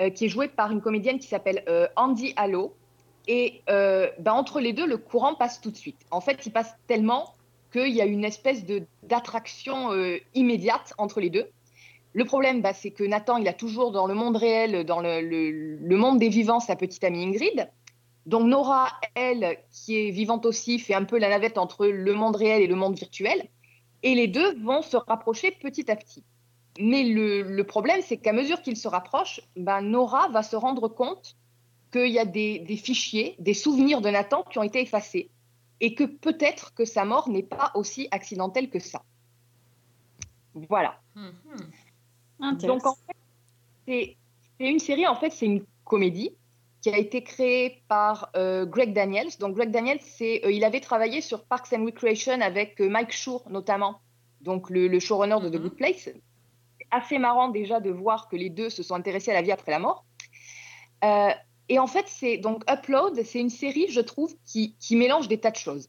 euh, 0.00 0.08
qui 0.10 0.24
est 0.26 0.28
jouée 0.28 0.48
par 0.48 0.72
une 0.72 0.80
comédienne 0.80 1.18
qui 1.18 1.26
s'appelle 1.28 1.62
Andy 1.96 2.32
Allo. 2.36 2.74
Et 3.28 3.62
euh, 3.68 4.08
bah, 4.18 4.34
entre 4.34 4.60
les 4.60 4.72
deux, 4.72 4.86
le 4.86 4.96
courant 4.96 5.34
passe 5.34 5.60
tout 5.60 5.70
de 5.70 5.76
suite. 5.76 6.00
En 6.10 6.20
fait, 6.20 6.44
il 6.46 6.52
passe 6.52 6.74
tellement 6.86 7.34
qu'il 7.72 7.92
y 7.92 8.00
a 8.00 8.04
une 8.06 8.24
espèce 8.24 8.64
d'attraction 9.02 9.92
euh, 9.92 10.18
immédiate 10.34 10.92
entre 10.98 11.20
les 11.20 11.30
deux. 11.30 11.48
Le 12.12 12.24
problème, 12.24 12.60
bah, 12.60 12.72
c'est 12.72 12.90
que 12.90 13.04
Nathan, 13.04 13.36
il 13.36 13.46
a 13.46 13.52
toujours 13.52 13.92
dans 13.92 14.08
le 14.08 14.14
monde 14.14 14.36
réel, 14.36 14.84
dans 14.84 15.00
le, 15.00 15.20
le- 15.20 15.96
monde 15.96 16.18
des 16.18 16.28
vivants, 16.28 16.58
sa 16.58 16.74
petite 16.74 17.04
amie 17.04 17.22
Ingrid. 17.22 17.70
Donc 18.26 18.46
Nora, 18.48 18.88
elle, 19.14 19.58
qui 19.70 19.96
est 19.96 20.10
vivante 20.10 20.44
aussi, 20.44 20.78
fait 20.80 20.94
un 20.94 21.04
peu 21.04 21.18
la 21.18 21.28
navette 21.28 21.56
entre 21.56 21.86
le 21.86 22.12
monde 22.14 22.36
réel 22.36 22.62
et 22.62 22.66
le 22.66 22.74
monde 22.74 22.98
virtuel. 22.98 23.48
Et 24.02 24.14
les 24.14 24.26
deux 24.26 24.58
vont 24.62 24.82
se 24.82 24.96
rapprocher 24.96 25.52
petit 25.52 25.88
à 25.90 25.94
petit. 25.94 26.24
Mais 26.80 27.04
le, 27.04 27.42
le 27.42 27.64
problème, 27.64 28.00
c'est 28.02 28.16
qu'à 28.16 28.32
mesure 28.32 28.62
qu'ils 28.62 28.76
se 28.76 28.88
rapprochent, 28.88 29.40
ben, 29.56 29.80
Nora 29.80 30.28
va 30.30 30.42
se 30.42 30.56
rendre 30.56 30.88
compte 30.88 31.36
qu'il 31.90 32.10
y 32.10 32.18
a 32.18 32.24
des, 32.24 32.58
des 32.60 32.76
fichiers, 32.76 33.36
des 33.38 33.54
souvenirs 33.54 34.00
de 34.00 34.10
Nathan 34.10 34.42
qui 34.44 34.58
ont 34.58 34.62
été 34.62 34.80
effacés. 34.80 35.30
Et 35.80 35.94
que 35.94 36.04
peut-être 36.04 36.74
que 36.74 36.84
sa 36.84 37.04
mort 37.04 37.28
n'est 37.30 37.42
pas 37.42 37.72
aussi 37.74 38.06
accidentelle 38.10 38.68
que 38.68 38.78
ça. 38.78 39.02
Voilà. 40.54 41.00
Mhm. 41.14 42.56
Donc 42.62 42.86
en 42.86 42.94
fait, 42.94 43.16
c'est 43.86 44.16
une 44.58 44.78
série, 44.78 45.06
en 45.06 45.14
fait, 45.16 45.30
c'est 45.30 45.46
une 45.46 45.64
comédie 45.84 46.36
qui 46.82 46.90
a 46.90 46.98
été 46.98 47.22
créée 47.22 47.82
par 47.88 48.30
euh, 48.36 48.64
Greg 48.66 48.92
Daniels. 48.92 49.30
Donc 49.38 49.54
Greg 49.56 49.70
Daniels, 49.70 50.00
c'est, 50.00 50.44
euh, 50.44 50.52
il 50.52 50.64
avait 50.64 50.80
travaillé 50.80 51.20
sur 51.20 51.44
Parks 51.44 51.72
and 51.72 51.84
Recreation 51.84 52.40
avec 52.40 52.80
euh, 52.80 52.88
Mike 52.88 53.12
Schur 53.12 53.42
notamment, 53.50 54.00
donc 54.40 54.70
le, 54.70 54.88
le 54.88 54.98
showrunner 55.00 55.40
de 55.42 55.48
The 55.48 55.54
Mhm. 55.54 55.62
Good 55.62 55.76
Place. 55.76 56.04
C'est 56.04 56.86
assez 56.90 57.18
marrant 57.18 57.48
déjà 57.48 57.80
de 57.80 57.90
voir 57.90 58.28
que 58.28 58.36
les 58.36 58.48
deux 58.50 58.70
se 58.70 58.82
sont 58.82 58.94
intéressés 58.94 59.30
à 59.30 59.34
la 59.34 59.42
vie 59.42 59.52
après 59.52 59.72
la 59.72 59.78
mort. 59.78 60.04
Et 61.70 61.78
en 61.78 61.86
fait, 61.86 62.06
c'est 62.08 62.36
donc 62.36 62.64
Upload, 62.68 63.22
c'est 63.22 63.38
une 63.38 63.48
série, 63.48 63.86
je 63.88 64.00
trouve, 64.00 64.34
qui, 64.44 64.74
mélange 64.90 65.28
des 65.28 65.38
tas 65.38 65.52
de 65.52 65.56
choses. 65.56 65.88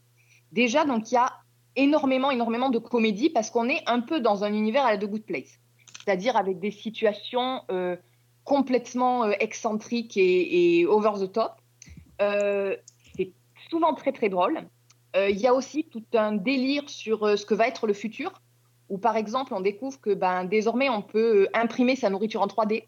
Déjà, 0.52 0.84
donc 0.84 1.10
il 1.10 1.14
y 1.14 1.18
a 1.18 1.32
énormément, 1.74 2.30
énormément 2.30 2.70
de 2.70 2.78
comédie 2.78 3.30
parce 3.30 3.50
qu'on 3.50 3.68
est 3.68 3.82
un 3.86 3.98
peu 3.98 4.20
dans 4.20 4.44
un 4.44 4.54
univers 4.54 4.86
à 4.86 4.92
la 4.92 4.98
The 4.98 5.06
Good 5.06 5.24
Place. 5.24 5.58
c'est-à-dire 5.98 6.36
avec 6.36 6.60
des 6.60 6.70
situations 6.70 7.62
euh, 7.72 7.96
complètement 8.44 9.24
euh, 9.24 9.32
excentriques 9.40 10.16
et, 10.16 10.86
over 10.86 11.14
the 11.18 11.32
top. 11.32 11.54
Euh, 12.20 12.76
c'est 13.16 13.32
souvent 13.68 13.92
très 13.94 14.12
très 14.12 14.28
drôle. 14.28 14.60
Il 15.14 15.36
y 15.36 15.46
a 15.46 15.52
aussi 15.52 15.84
tout 15.84 16.04
un 16.14 16.32
délire 16.32 16.88
sur 16.88 17.36
ce 17.36 17.44
que 17.44 17.54
va 17.54 17.66
être 17.66 17.86
le 17.86 17.92
futur, 17.92 18.32
où 18.88 18.96
par 18.98 19.16
exemple 19.16 19.52
on 19.52 19.60
découvre 19.60 20.00
que 20.00 20.14
ben, 20.14 20.44
désormais 20.44 20.88
on 20.88 21.02
peut 21.02 21.48
imprimer 21.52 21.96
sa 21.96 22.08
nourriture 22.08 22.40
en 22.40 22.46
3D. 22.46 22.84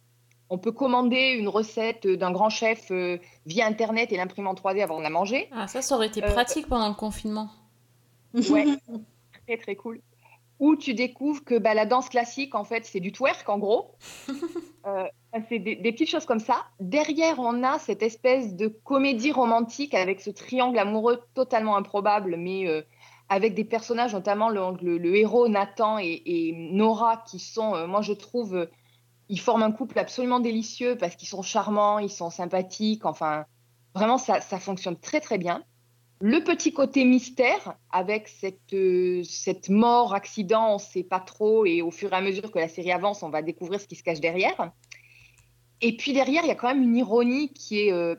On 0.51 0.59
peut 0.59 0.73
commander 0.73 1.33
une 1.39 1.49
recette 1.49 2.07
d'un 2.07 2.31
grand 2.31 2.51
chef 2.51 2.91
euh, 2.91 3.19
via 3.47 3.67
Internet 3.67 4.13
et 4.13 4.17
l'imprimer 4.17 4.49
en 4.49 4.55
3D 4.55 4.83
avant 4.83 4.99
de 4.99 5.03
la 5.03 5.11
manger. 5.11 5.49
Ah, 5.53 5.67
ça, 5.67 5.83
ça 5.83 5.95
aurait 5.97 6.09
été 6.09 6.23
Euh, 6.23 6.31
pratique 6.33 6.69
pendant 6.69 6.89
le 6.89 6.95
confinement. 6.95 7.49
Ouais, 8.51 8.67
très 9.47 9.57
très 9.57 9.75
cool. 9.77 10.01
Où 10.61 10.77
tu 10.77 10.95
découvres 10.95 11.43
que 11.45 11.59
bah, 11.59 11.75
la 11.75 11.87
danse 11.87 12.09
classique, 12.09 12.55
en 12.55 12.65
fait, 12.65 12.85
c'est 12.85 13.01
du 13.01 13.11
twerk, 13.13 13.49
en 13.49 13.59
gros. 13.59 13.93
Euh, 14.87 15.05
c'est 15.49 15.59
des, 15.61 15.77
des 15.77 15.93
petites 15.93 16.11
choses 16.11 16.27
comme 16.27 16.41
ça. 16.41 16.57
Derrière, 16.79 17.39
on 17.39 17.63
a 17.63 17.79
cette 17.79 18.03
espèce 18.03 18.55
de 18.55 18.69
comédie 18.69 19.33
romantique 19.33 19.95
avec 19.95 20.21
ce 20.21 20.29
triangle 20.29 20.79
amoureux 20.79 21.23
totalement 21.33 21.77
improbable, 21.79 22.37
mais 22.37 22.69
euh, 22.69 22.83
avec 23.31 23.55
des 23.55 23.65
personnages, 23.65 24.13
notamment 24.13 24.51
le, 24.51 24.61
le- 24.83 24.99
le 24.99 25.17
héros 25.17 25.49
Nathan 25.49 25.99
et, 25.99 26.21
et 26.27 26.53
Nora, 26.53 27.25
qui 27.27 27.39
sont, 27.39 27.75
euh, 27.75 27.87
moi 27.87 28.03
je 28.03 28.13
trouve, 28.13 28.55
euh, 28.57 28.67
ils 29.29 29.41
forment 29.41 29.63
un 29.63 29.73
couple 29.73 29.99
absolument 29.99 30.41
délicieux 30.41 30.97
parce 30.97 31.17
qu'ils 31.17 31.29
sont 31.29 31.43
charmants, 31.43 31.99
ils 31.99 32.11
sont 32.11 32.31
sympathiques. 32.31 33.05
Enfin, 33.07 33.47
vraiment, 33.95 34.19
ça, 34.19 34.41
fonctionne 34.41 34.99
très 34.99 35.21
très 35.21 35.39
bien. 35.39 35.65
Le 36.21 36.43
petit 36.43 36.73
côté 36.73 37.05
mystère 37.05 37.75
avec 37.91 38.29
cette, 38.29 38.73
euh, 38.73 39.23
mort, 39.69 40.15
accident, 40.15 40.71
on 40.71 40.75
ne 40.75 40.79
sait 40.79 41.03
pas 41.03 41.21
trop, 41.21 41.67
et 41.67 41.83
au 41.83 41.91
fur 41.91 42.13
et 42.13 42.17
à 42.17 42.21
mesure 42.21 42.51
que 42.51 42.59
la 42.59 42.69
série 42.69 42.93
avance, 42.93 43.23
on 43.23 43.31
va 43.31 43.43
découvrir 43.43 43.81
ce 43.81 43.87
qui 43.87 43.97
se 43.97 44.03
cache 44.03 44.21
derrière. 44.21 44.73
Et 45.81 45.97
puis 45.97 46.13
derrière, 46.13 46.45
il 46.45 46.49
y 46.49 46.53
a 46.53 46.55
quand 46.55 46.69
même 46.69 46.83
une 46.83 46.97
ironie 46.97 47.53
qui 47.53 47.81
est, 47.81 47.93
euh, 47.93 48.15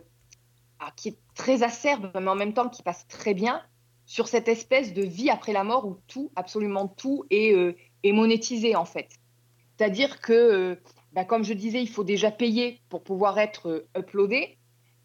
ah, 0.80 0.92
très 1.34 1.64
acerbe, 1.64 2.12
mais 2.14 2.28
en 2.28 2.36
même 2.36 2.54
temps 2.54 2.70
qui 2.70 2.84
passe 2.84 3.08
très 3.08 3.34
bien 3.34 3.62
sur 4.06 4.28
cette 4.28 4.48
espèce 4.48 4.94
de 4.94 5.04
vie 5.04 5.30
après 5.30 5.54
la 5.54 5.64
mort 5.64 5.88
où 5.88 5.98
tout, 6.08 6.32
absolument 6.36 6.88
tout, 6.88 7.26
est, 7.30 7.54
euh, 7.54 7.74
monétisé 8.06 8.76
en 8.76 8.86
fait. 8.86 9.10
C'est-à-dire 9.78 10.22
que, 10.22 10.80
bah, 11.16 11.26
comme 11.26 11.44
je 11.44 11.54
disais, 11.54 11.82
il 11.82 11.90
faut 11.90 12.04
déjà 12.04 12.30
payer 12.30 12.82
pour 12.90 13.02
pouvoir 13.04 13.40
être 13.40 13.70
euh, 13.70 13.88
uploadé. 13.98 14.58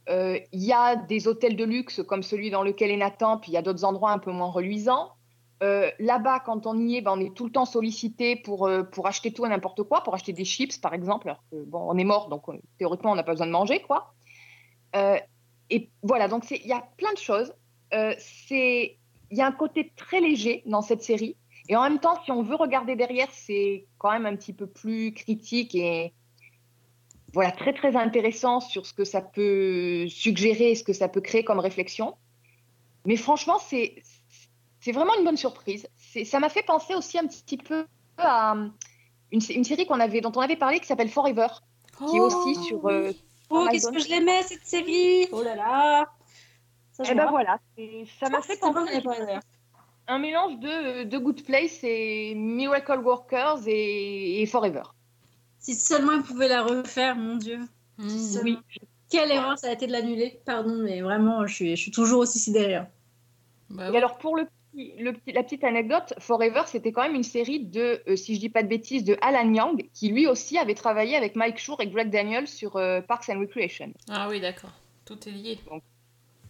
Euh, 0.08 0.38
Il 0.52 0.62
y 0.64 0.72
a 0.72 0.96
des 0.96 1.28
hôtels 1.28 1.54
de 1.56 1.64
luxe 1.64 2.02
comme 2.02 2.22
celui 2.24 2.50
dans 2.50 2.62
lequel 2.62 2.90
est 2.90 2.96
Nathan, 2.96 3.38
puis 3.38 3.52
il 3.52 3.54
y 3.54 3.58
a 3.58 3.62
d'autres 3.62 3.84
endroits 3.84 4.10
un 4.10 4.18
peu 4.18 4.32
moins 4.32 4.50
reluisants. 4.50 5.12
Euh, 5.62 5.90
Là-bas, 6.00 6.40
quand 6.40 6.66
on 6.66 6.76
y 6.78 6.96
est, 6.96 7.00
ben, 7.00 7.12
on 7.16 7.20
est 7.20 7.32
tout 7.34 7.44
le 7.44 7.52
temps 7.52 7.64
sollicité 7.64 8.34
pour, 8.34 8.68
pour 8.92 9.06
acheter 9.06 9.32
tout 9.32 9.46
et 9.46 9.48
n'importe 9.48 9.82
quoi, 9.84 10.02
pour 10.02 10.14
acheter 10.14 10.32
des 10.32 10.44
chips 10.44 10.78
par 10.78 10.94
exemple. 10.94 11.28
Alors 11.28 11.42
bon, 11.52 11.86
on 11.88 11.96
est 11.96 12.04
mort, 12.04 12.28
donc 12.28 12.48
on- 12.48 12.60
théoriquement, 12.78 13.12
on 13.12 13.14
n'a 13.14 13.22
pas 13.22 13.32
besoin 13.32 13.46
de 13.46 13.52
manger. 13.52 13.80
quoi. 13.80 14.12
Et 15.72 15.90
voilà, 16.02 16.26
donc 16.28 16.50
il 16.50 16.66
y 16.66 16.72
a 16.72 16.82
plein 16.96 17.12
de 17.12 17.18
choses. 17.18 17.52
Il 17.92 18.96
y 19.30 19.40
a 19.42 19.46
un 19.46 19.52
côté 19.52 19.92
très 19.96 20.20
léger 20.20 20.62
dans 20.66 20.82
cette 20.82 21.02
série. 21.02 21.36
Et 21.68 21.76
en 21.76 21.82
même 21.82 21.98
temps, 22.00 22.20
si 22.24 22.32
on 22.32 22.42
veut 22.42 22.56
regarder 22.56 22.96
derrière, 22.96 23.28
c'est 23.32 23.86
quand 23.98 24.10
même 24.12 24.26
un 24.26 24.36
petit 24.36 24.52
peu 24.52 24.66
plus 24.66 25.12
critique 25.12 25.74
et 25.74 26.12
voilà, 27.32 27.52
très 27.52 27.72
très 27.72 27.94
intéressant 27.96 28.58
sur 28.60 28.86
ce 28.86 28.92
que 28.92 29.04
ça 29.04 29.20
peut 29.20 30.08
suggérer 30.08 30.72
et 30.72 30.74
ce 30.74 30.82
que 30.82 30.92
ça 30.92 31.08
peut 31.08 31.20
créer 31.20 31.44
comme 31.44 31.60
réflexion. 31.60 32.16
Mais 33.06 33.16
franchement, 33.16 33.58
c'est 33.58 34.02
c'est 34.80 34.92
vraiment 34.92 35.12
une 35.18 35.24
bonne 35.24 35.36
surprise. 35.36 35.86
Ça 36.24 36.40
m'a 36.40 36.48
fait 36.48 36.62
penser 36.64 36.94
aussi 36.94 37.18
un 37.18 37.26
petit 37.26 37.56
peu 37.58 37.86
à 38.18 38.54
une, 39.30 39.40
une 39.50 39.64
série 39.64 39.86
qu'on 39.86 40.00
avait, 40.00 40.20
dont 40.20 40.32
on 40.34 40.40
avait 40.40 40.56
parlé 40.56 40.80
qui 40.80 40.86
s'appelle 40.86 41.08
Forever, 41.10 41.46
qui 42.08 42.16
est 42.16 42.20
aussi 42.20 42.54
sur. 42.64 42.86
euh, 42.88 43.12
Oh, 43.52 43.66
qu'est-ce 43.70 43.90
que 43.90 43.98
je 43.98 44.08
l'aimais 44.08 44.42
cette 44.44 44.64
série 44.64 45.26
Oh 45.32 45.42
là 45.42 45.56
là 45.56 46.06
Ça, 46.92 47.02
je 47.04 47.10
Eh 47.10 47.14
ben 47.14 47.26
voilà, 47.30 47.58
ça 48.20 48.28
m'a 48.30 48.40
fait 48.42 48.56
penser 48.58 49.02
un 50.10 50.18
mélange 50.18 50.58
de, 50.58 51.04
de 51.04 51.18
Good 51.18 51.44
Place 51.44 51.78
et 51.82 52.34
Miracle 52.34 52.98
Workers 52.98 53.60
et, 53.66 54.42
et 54.42 54.46
Forever. 54.46 54.82
Si 55.58 55.74
seulement 55.74 56.12
ils 56.12 56.22
pouvaient 56.22 56.48
la 56.48 56.62
refaire, 56.62 57.16
mon 57.16 57.36
Dieu. 57.36 57.58
Mmh. 57.98 58.08
Si 58.08 58.32
seulement. 58.32 58.58
Oui. 58.58 58.78
Quelle 59.10 59.30
erreur 59.32 59.58
ça 59.58 59.68
a 59.68 59.72
été 59.72 59.86
de 59.86 59.92
l'annuler. 59.92 60.40
Pardon, 60.44 60.82
mais 60.82 61.00
vraiment, 61.00 61.46
je 61.46 61.54
suis, 61.54 61.76
je 61.76 61.82
suis 61.82 61.90
toujours 61.90 62.20
aussi 62.20 62.38
sidérée. 62.38 62.76
hein. 62.76 62.88
Bah 63.68 63.90
Et 63.92 63.96
alors 63.96 64.18
pour 64.18 64.36
le, 64.36 64.46
la 65.26 65.42
petite 65.42 65.64
anecdote, 65.64 66.14
Forever, 66.18 66.62
c'était 66.66 66.92
quand 66.92 67.02
même 67.02 67.16
une 67.16 67.24
série 67.24 67.60
de, 67.60 68.02
euh, 68.08 68.16
si 68.16 68.34
je 68.36 68.40
dis 68.40 68.48
pas 68.48 68.62
de 68.62 68.68
bêtises, 68.68 69.04
de 69.04 69.16
Alan 69.20 69.52
Young, 69.52 69.88
qui 69.92 70.08
lui 70.10 70.26
aussi 70.28 70.58
avait 70.58 70.74
travaillé 70.74 71.16
avec 71.16 71.34
Mike 71.36 71.58
Schur 71.58 71.80
et 71.80 71.88
Greg 71.88 72.10
Daniels 72.10 72.46
sur 72.48 72.76
euh, 72.76 73.00
Parks 73.00 73.28
and 73.28 73.40
Recreation. 73.40 73.92
Ah 74.08 74.28
oui, 74.30 74.40
d'accord. 74.40 74.70
Tout 75.04 75.18
est 75.28 75.32
lié. 75.32 75.58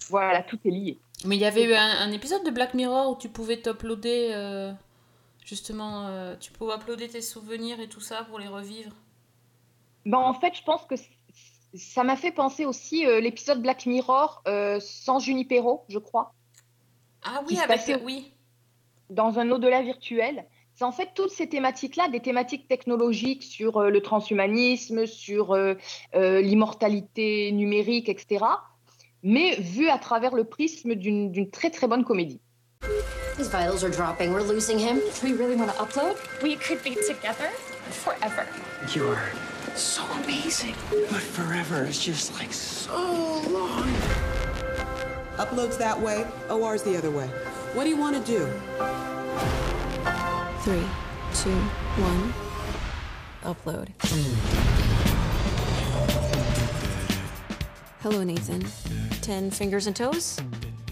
Voilà, 0.08 0.42
tout 0.42 0.58
est 0.64 0.70
lié. 0.70 0.98
Mais 1.26 1.36
il 1.36 1.40
y 1.40 1.44
avait 1.44 1.64
eu 1.64 1.74
un, 1.74 1.98
un 2.00 2.12
épisode 2.12 2.44
de 2.44 2.50
Black 2.50 2.72
Mirror 2.74 3.10
où 3.12 3.16
tu 3.16 3.28
pouvais 3.28 3.60
t'uploader, 3.60 4.30
euh, 4.32 4.72
justement, 5.44 6.06
euh, 6.08 6.34
tu 6.40 6.50
pouvais 6.50 6.74
uploader 6.74 7.08
tes 7.08 7.20
souvenirs 7.20 7.78
et 7.80 7.88
tout 7.88 8.00
ça 8.00 8.24
pour 8.24 8.38
les 8.38 8.48
revivre. 8.48 8.92
Ben, 10.06 10.18
en 10.18 10.32
fait, 10.32 10.54
je 10.56 10.62
pense 10.62 10.82
que 10.86 10.94
ça 11.74 12.04
m'a 12.04 12.16
fait 12.16 12.32
penser 12.32 12.64
aussi 12.64 13.06
euh, 13.06 13.20
l'épisode 13.20 13.60
Black 13.60 13.84
Mirror 13.86 14.42
sans 14.80 15.18
Junipero, 15.18 15.84
je 15.88 15.98
crois. 15.98 16.32
Ah 17.22 17.42
oui, 17.46 17.56
se 17.56 17.60
avec 17.62 17.76
passait- 17.76 18.00
oui. 18.02 18.32
dans 19.10 19.38
un 19.38 19.50
au-delà 19.50 19.82
virtuel. 19.82 20.46
C'est 20.74 20.84
en 20.84 20.92
fait 20.92 21.10
toutes 21.14 21.30
ces 21.30 21.46
thématiques-là, 21.50 22.08
des 22.08 22.20
thématiques 22.20 22.66
technologiques 22.66 23.42
sur 23.42 23.82
le 23.82 24.00
transhumanisme, 24.00 25.04
sur 25.04 25.54
l'immortalité 26.14 27.52
numérique, 27.52 28.08
etc. 28.08 28.46
Mais 29.22 29.56
vu 29.60 29.88
à 29.88 29.98
travers 29.98 30.34
le 30.34 30.44
prisme 30.44 30.94
d'une 30.94 31.30
d'une 31.30 31.50
très 31.50 31.70
très 31.70 31.86
bonne 31.86 32.04
comédie. 32.04 32.40
His 33.38 33.48
vitals 33.48 33.84
are 33.84 33.90
dropping. 33.90 34.32
We're 34.32 34.42
losing 34.42 34.78
him. 34.78 35.00
Do 35.20 35.26
we 35.26 35.32
really 35.32 35.56
want 35.56 35.70
to 35.70 35.76
upload? 35.78 36.16
We 36.42 36.56
could 36.56 36.82
be 36.82 36.94
together 36.94 37.50
forever. 37.90 38.46
You're 38.94 39.18
so 39.74 40.02
amazing. 40.22 40.74
But 40.90 41.20
forever 41.20 41.84
is 41.84 41.98
just 41.98 42.34
like 42.38 42.52
so 42.52 42.96
long. 43.48 43.88
Uploads 45.36 45.78
that 45.78 45.98
way, 45.98 46.26
OR's 46.50 46.82
the 46.82 46.96
other 46.96 47.10
way. 47.10 47.26
What 47.74 47.84
do 47.84 47.90
you 47.90 47.96
want 47.96 48.16
to 48.16 48.22
do? 48.30 48.46
Three, 50.62 50.84
two, 51.34 51.56
one. 51.96 52.34
Upload. 53.42 53.88
Hello, 58.02 58.22
Nathan. 58.24 58.60
Ten 59.22 59.50
fingers 59.50 59.86
and 59.86 59.94
toes? 59.94 60.36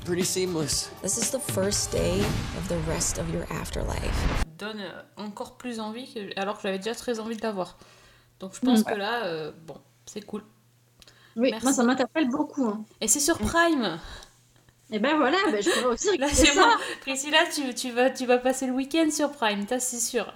Pretty 0.04 0.24
seamless. 0.24 0.90
This 1.02 1.18
is 1.18 1.30
the 1.30 1.38
first 1.38 1.92
day 1.92 2.20
of 2.56 2.68
the 2.68 2.78
rest 2.90 3.18
of 3.18 3.28
your 3.32 3.44
afterlife. 3.50 4.44
Donne 4.58 4.80
euh, 4.80 5.02
encore 5.16 5.56
plus 5.56 5.80
envie, 5.80 6.12
que- 6.12 6.38
alors 6.40 6.56
que 6.56 6.62
j'avais 6.62 6.78
déjà 6.78 6.94
très 6.94 7.20
envie 7.20 7.36
de 7.36 7.42
la 7.42 7.52
voir. 7.52 7.76
Donc 8.40 8.54
je 8.54 8.60
pense 8.60 8.80
Mm. 8.80 8.84
que 8.84 8.94
là, 8.94 9.24
euh, 9.24 9.52
bon, 9.66 9.76
c'est 10.06 10.22
cool. 10.24 10.42
Oui, 11.36 11.50
Merci. 11.50 11.64
moi 11.64 11.72
ça 11.72 11.82
m'interpelle 11.84 12.28
beaucoup. 12.28 12.66
hein. 12.66 12.84
Et 13.00 13.08
c'est 13.08 13.20
sur 13.20 13.38
Prime 13.38 13.98
Et 14.90 14.98
ben 14.98 15.16
voilà, 15.16 15.36
ben, 15.50 15.62
je 15.62 15.68
pourrais 15.70 15.94
aussi 15.94 16.16
Là, 16.18 16.28
c'est 16.28 16.46
ça. 16.46 16.62
bon. 16.62 16.82
Priscilla, 17.02 17.38
tu, 17.54 17.74
tu, 17.74 17.90
vas, 17.90 18.10
tu 18.10 18.24
vas 18.26 18.38
passer 18.38 18.66
le 18.66 18.72
week-end 18.72 19.08
sur 19.10 19.30
Prime, 19.32 19.66
t'as 19.66 19.80
c'est 19.80 20.00
sûr. 20.00 20.32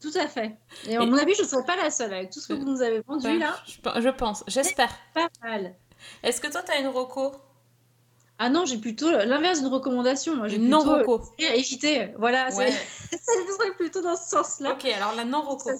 Tout 0.00 0.12
à 0.14 0.28
fait. 0.28 0.52
Et 0.86 0.96
à 0.96 1.00
mon 1.04 1.18
avis, 1.18 1.34
je 1.34 1.42
ne 1.42 1.46
serai 1.48 1.64
pas 1.64 1.76
la 1.76 1.90
seule 1.90 2.14
avec 2.14 2.30
tout 2.30 2.38
ce 2.40 2.48
que 2.48 2.52
vous 2.54 2.64
nous 2.64 2.80
avez 2.80 3.00
vendu 3.00 3.26
Ouais, 3.26 3.38
là. 3.38 3.56
Je, 3.66 3.78
pe- 3.80 4.00
je 4.00 4.08
pense, 4.08 4.44
j'espère. 4.46 4.90
Pas 5.14 5.28
mal. 5.42 5.74
Est-ce 6.22 6.40
que 6.40 6.46
toi, 6.46 6.62
t'as 6.62 6.78
une 6.80 6.86
reco? 6.86 7.32
Ah 8.38 8.50
non, 8.50 8.64
j'ai 8.66 8.78
plutôt 8.78 9.10
l'inverse 9.10 9.60
d'une 9.60 9.72
recommandation. 9.72 10.36
Moi, 10.36 10.48
j'ai 10.48 10.58
euh, 10.58 11.48
à 11.50 11.54
éviter. 11.54 12.08
Voilà, 12.18 12.50
c'est- 12.50 12.58
Ouais. 12.58 12.70
ça 13.10 13.18
serait 13.58 13.74
plutôt 13.76 14.00
dans 14.00 14.16
ce 14.16 14.28
sens-là. 14.30 14.72
Ok, 14.72 14.84
alors 14.86 15.14
la 15.16 15.24
non-reco. 15.24 15.70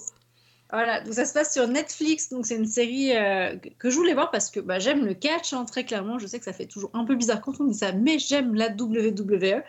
Voilà, 0.71 0.99
donc 1.01 1.13
ça 1.13 1.25
se 1.25 1.33
passe 1.33 1.53
sur 1.53 1.67
Netflix, 1.67 2.29
donc 2.29 2.47
c'est 2.47 2.55
une 2.55 2.65
série 2.65 3.15
euh, 3.15 3.55
que- 3.77 3.89
je 3.89 3.95
voulais 3.95 4.15
voir 4.15 4.31
parce 4.31 4.49
que 4.49 4.59
bah, 4.59 4.79
j'aime 4.79 5.05
le 5.05 5.13
catch, 5.13 5.53
hein, 5.53 5.63
très 5.65 5.83
clairement. 5.83 6.17
Je 6.17 6.25
sais 6.25 6.39
que 6.39 6.45
ça 6.45 6.53
fait 6.53 6.65
toujours 6.65 6.89
un 6.93 7.05
peu 7.05 7.15
bizarre 7.15 7.41
quand 7.41 7.59
on 7.59 7.65
dit 7.65 7.77
ça, 7.77 7.91
mais 7.91 8.17
j'aime 8.17 8.55
la 8.55 8.69
WWE. 8.69 9.63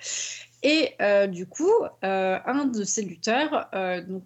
Et 0.63 0.95
euh, 1.03 1.27
du 1.27 1.47
coup, 1.47 1.71
euh, 2.03 2.39
un 2.47 2.65
de 2.65 2.83
ces 2.83 3.03
lutteurs, 3.03 3.69
donc, 4.09 4.25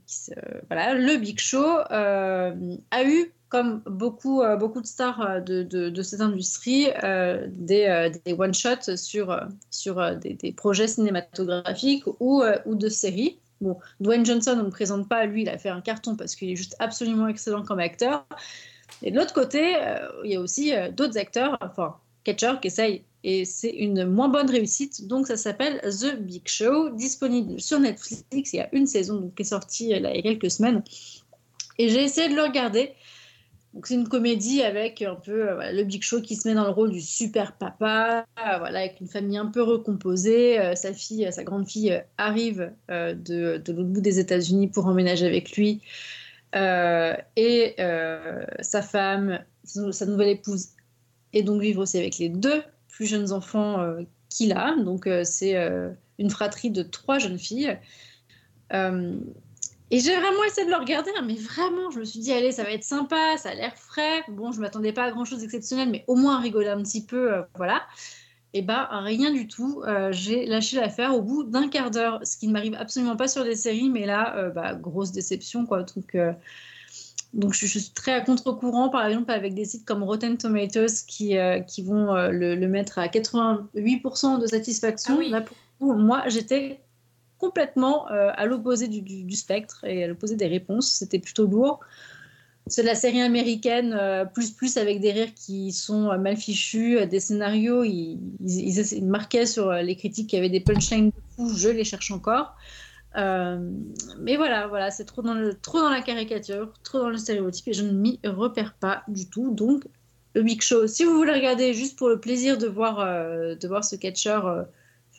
voilà, 0.68 0.94
le 0.94 1.16
Big 1.16 1.40
Show, 1.40 1.66
a 1.90 3.04
eu, 3.04 3.32
comme 3.48 3.82
beaucoup, 3.84 4.40
beaucoup 4.58 4.80
de 4.80 4.86
stars 4.86 5.42
de, 5.42 6.02
cette 6.02 6.20
industrie, 6.20 6.86
des, 7.48 8.14
one-shots 8.38 8.96
sur, 8.96 9.38
sur 9.70 10.16
des, 10.16 10.34
des 10.34 10.52
projets 10.52 10.86
cinématographiques 10.86 12.04
ou, 12.20 12.44
ou 12.64 12.74
de 12.76 12.88
séries. 12.88 13.40
Bon, 13.60 13.78
Dwayne 14.00 14.24
Johnson, 14.24 14.56
on 14.58 14.64
ne 14.64 14.70
présente 14.70 15.08
pas, 15.08 15.26
lui, 15.26 15.42
il 15.42 15.48
a 15.48 15.58
fait 15.58 15.68
un 15.68 15.80
carton 15.80 16.16
parce 16.16 16.34
qu'il 16.34 16.50
est 16.50 16.56
juste 16.56 16.76
absolument 16.78 17.28
excellent 17.28 17.62
comme 17.62 17.78
acteur. 17.78 18.24
Et 19.02 19.10
de 19.10 19.16
l'autre 19.16 19.34
côté, 19.34 19.76
euh, 19.76 20.08
il 20.24 20.32
y 20.32 20.36
a 20.36 20.40
aussi 20.40 20.74
euh, 20.74 20.90
d'autres 20.90 21.18
acteurs, 21.18 21.58
enfin, 21.60 21.96
catcheurs 22.24 22.60
qui 22.60 22.68
essayent, 22.68 23.04
et 23.22 23.44
c'est 23.44 23.70
une 23.70 24.06
moins 24.06 24.28
bonne 24.28 24.50
réussite. 24.50 25.06
Donc, 25.06 25.26
ça 25.26 25.36
s'appelle 25.36 25.80
The 25.82 26.16
Big 26.16 26.46
Show, 26.46 26.90
disponible 26.90 27.60
sur 27.60 27.78
Netflix. 27.78 28.52
Il 28.52 28.56
y 28.56 28.60
a 28.60 28.68
une 28.72 28.86
saison 28.86 29.30
qui 29.36 29.42
est 29.42 29.46
sortie 29.46 29.92
euh, 29.94 29.98
il 29.98 30.16
y 30.16 30.18
a 30.18 30.22
quelques 30.22 30.50
semaines. 30.50 30.82
Et 31.78 31.88
j'ai 31.88 32.02
essayé 32.02 32.28
de 32.28 32.34
le 32.34 32.42
regarder. 32.42 32.92
Donc 33.74 33.86
c'est 33.86 33.94
une 33.94 34.08
comédie 34.08 34.62
avec 34.62 35.00
un 35.00 35.14
peu 35.14 35.48
euh, 35.48 35.72
le 35.72 35.84
Big 35.84 36.02
Show 36.02 36.20
qui 36.20 36.34
se 36.34 36.48
met 36.48 36.54
dans 36.54 36.64
le 36.64 36.70
rôle 36.70 36.90
du 36.90 37.00
super 37.00 37.56
papa, 37.56 38.26
euh, 38.38 38.58
voilà, 38.58 38.80
avec 38.80 39.00
une 39.00 39.06
famille 39.06 39.38
un 39.38 39.46
peu 39.46 39.62
recomposée. 39.62 40.58
Euh, 40.58 40.74
sa 40.74 40.92
fille, 40.92 41.28
sa 41.30 41.44
grande 41.44 41.68
fille 41.68 42.02
arrive 42.18 42.72
de, 42.88 43.58
de 43.58 43.72
l'autre 43.72 43.88
bout 43.88 44.00
des 44.00 44.18
États-Unis 44.18 44.68
pour 44.68 44.86
emménager 44.86 45.26
avec 45.26 45.56
lui. 45.56 45.80
Et 46.52 47.74
sa 48.60 48.82
femme, 48.82 49.38
sa 49.64 50.06
nouvelle 50.06 50.30
épouse, 50.30 50.70
et 51.32 51.44
donc 51.44 51.62
vivre 51.62 51.82
aussi 51.82 51.96
avec 51.96 52.18
les 52.18 52.28
deux 52.28 52.62
plus 52.88 53.06
jeunes 53.06 53.30
enfants 53.30 53.86
qu'il 54.28 54.52
a. 54.52 54.74
Donc 54.76 55.08
c'est 55.22 55.54
une 56.18 56.30
fratrie 56.30 56.70
de 56.70 56.82
trois 56.82 57.20
jeunes 57.20 57.38
filles. 57.38 57.78
Et 59.92 59.98
j'ai 59.98 60.14
vraiment 60.14 60.44
essayé 60.44 60.64
de 60.66 60.70
le 60.70 60.76
regarder, 60.76 61.10
hein, 61.18 61.22
mais 61.26 61.34
vraiment, 61.34 61.90
je 61.90 61.98
me 61.98 62.04
suis 62.04 62.20
dit, 62.20 62.32
allez, 62.32 62.52
ça 62.52 62.62
va 62.62 62.70
être 62.70 62.84
sympa, 62.84 63.36
ça 63.36 63.50
a 63.50 63.54
l'air 63.54 63.76
frais. 63.76 64.22
Bon, 64.28 64.52
je 64.52 64.60
m'attendais 64.60 64.92
pas 64.92 65.04
à 65.04 65.10
grand 65.10 65.24
chose 65.24 65.40
d'exceptionnel, 65.40 65.90
mais 65.90 66.04
au 66.06 66.14
moins 66.14 66.38
rigoler 66.38 66.68
un 66.68 66.80
petit 66.82 67.04
peu, 67.04 67.32
euh, 67.32 67.42
voilà. 67.56 67.82
Et 68.54 68.62
bah, 68.62 68.88
rien 68.92 69.32
du 69.32 69.48
tout. 69.48 69.82
Euh, 69.86 70.12
j'ai 70.12 70.46
lâché 70.46 70.76
l'affaire 70.76 71.14
au 71.14 71.22
bout 71.22 71.42
d'un 71.42 71.68
quart 71.68 71.90
d'heure, 71.90 72.20
ce 72.22 72.36
qui 72.36 72.46
ne 72.46 72.52
m'arrive 72.52 72.74
absolument 72.74 73.16
pas 73.16 73.26
sur 73.26 73.42
des 73.42 73.56
séries, 73.56 73.90
mais 73.90 74.06
là, 74.06 74.36
euh, 74.36 74.50
bah, 74.50 74.74
grosse 74.74 75.10
déception, 75.10 75.66
quoi. 75.66 75.82
Donc, 75.82 76.16
donc 77.34 77.54
je, 77.54 77.66
je 77.66 77.78
suis 77.80 77.92
très 77.92 78.12
à 78.12 78.20
contre-courant, 78.20 78.90
par 78.90 79.04
exemple, 79.06 79.32
avec 79.32 79.54
des 79.54 79.64
sites 79.64 79.84
comme 79.84 80.04
Rotten 80.04 80.36
Tomatoes 80.38 81.04
qui, 81.08 81.36
qui 81.66 81.82
vont 81.82 82.14
le, 82.14 82.54
le 82.54 82.68
mettre 82.68 83.00
à 83.00 83.08
88% 83.08 84.40
de 84.40 84.46
satisfaction. 84.46 85.20
Là, 85.20 85.44
pour 85.80 85.94
moi, 85.94 86.22
j'étais 86.28 86.80
complètement 87.40 88.10
euh, 88.10 88.30
à 88.34 88.44
l'opposé 88.44 88.86
du, 88.86 89.34
spectre 89.34 89.84
et 89.84 90.04
à 90.04 90.06
l'opposé 90.06 90.36
des 90.36 90.46
réponses. 90.46 90.90
C'était 90.90 91.18
plutôt 91.18 91.46
lourd. 91.46 91.80
C'est 92.66 92.82
de 92.82 92.86
la 92.86 92.94
série 92.94 93.22
américaine, 93.22 93.96
euh, 93.98 94.24
plus 94.26 94.52
plus 94.52 94.76
avec 94.76 95.00
des 95.00 95.10
rires 95.10 95.34
qui 95.34 95.72
sont 95.72 96.10
euh, 96.10 96.18
mal 96.18 96.36
fichus, 96.36 97.04
des 97.06 97.18
scénarios. 97.18 97.82
Ils, 97.82 98.20
marquaient 99.02 99.46
sur 99.46 99.72
les 99.72 99.96
critiques 99.96 100.28
qu'il 100.28 100.36
y 100.36 100.40
avait 100.40 100.50
des 100.50 100.60
punchlines 100.60 101.08
de 101.08 101.22
fou, 101.34 101.52
je 101.56 101.70
les 101.70 101.84
cherche 101.84 102.12
encore. 102.12 102.54
Mais 103.16 104.36
voilà, 104.36 104.68
voilà, 104.68 104.92
c'est 104.92 105.04
trop 105.04 105.22
dans, 105.22 105.34
la 105.34 106.00
caricature, 106.02 106.72
trop 106.84 106.98
dans 107.00 107.08
le 107.08 107.16
stéréotype 107.16 107.66
et 107.66 107.72
je 107.72 107.82
ne 107.82 107.90
m'y 107.90 108.20
repère 108.22 108.74
pas 108.74 109.02
du 109.08 109.28
tout. 109.28 109.50
Donc, 109.50 109.84
le 110.34 110.42
Big 110.42 110.62
Show, 110.62 110.86
si 110.86 111.04
vous 111.04 111.16
voulez 111.16 111.32
regarder 111.32 111.74
juste 111.74 111.98
pour 111.98 112.08
le 112.08 112.20
plaisir 112.20 112.56
de 112.56 112.68
voir, 112.68 112.98
de 112.98 113.66
voir 113.66 113.84
ce 113.84 113.96
catcheur 113.96 114.66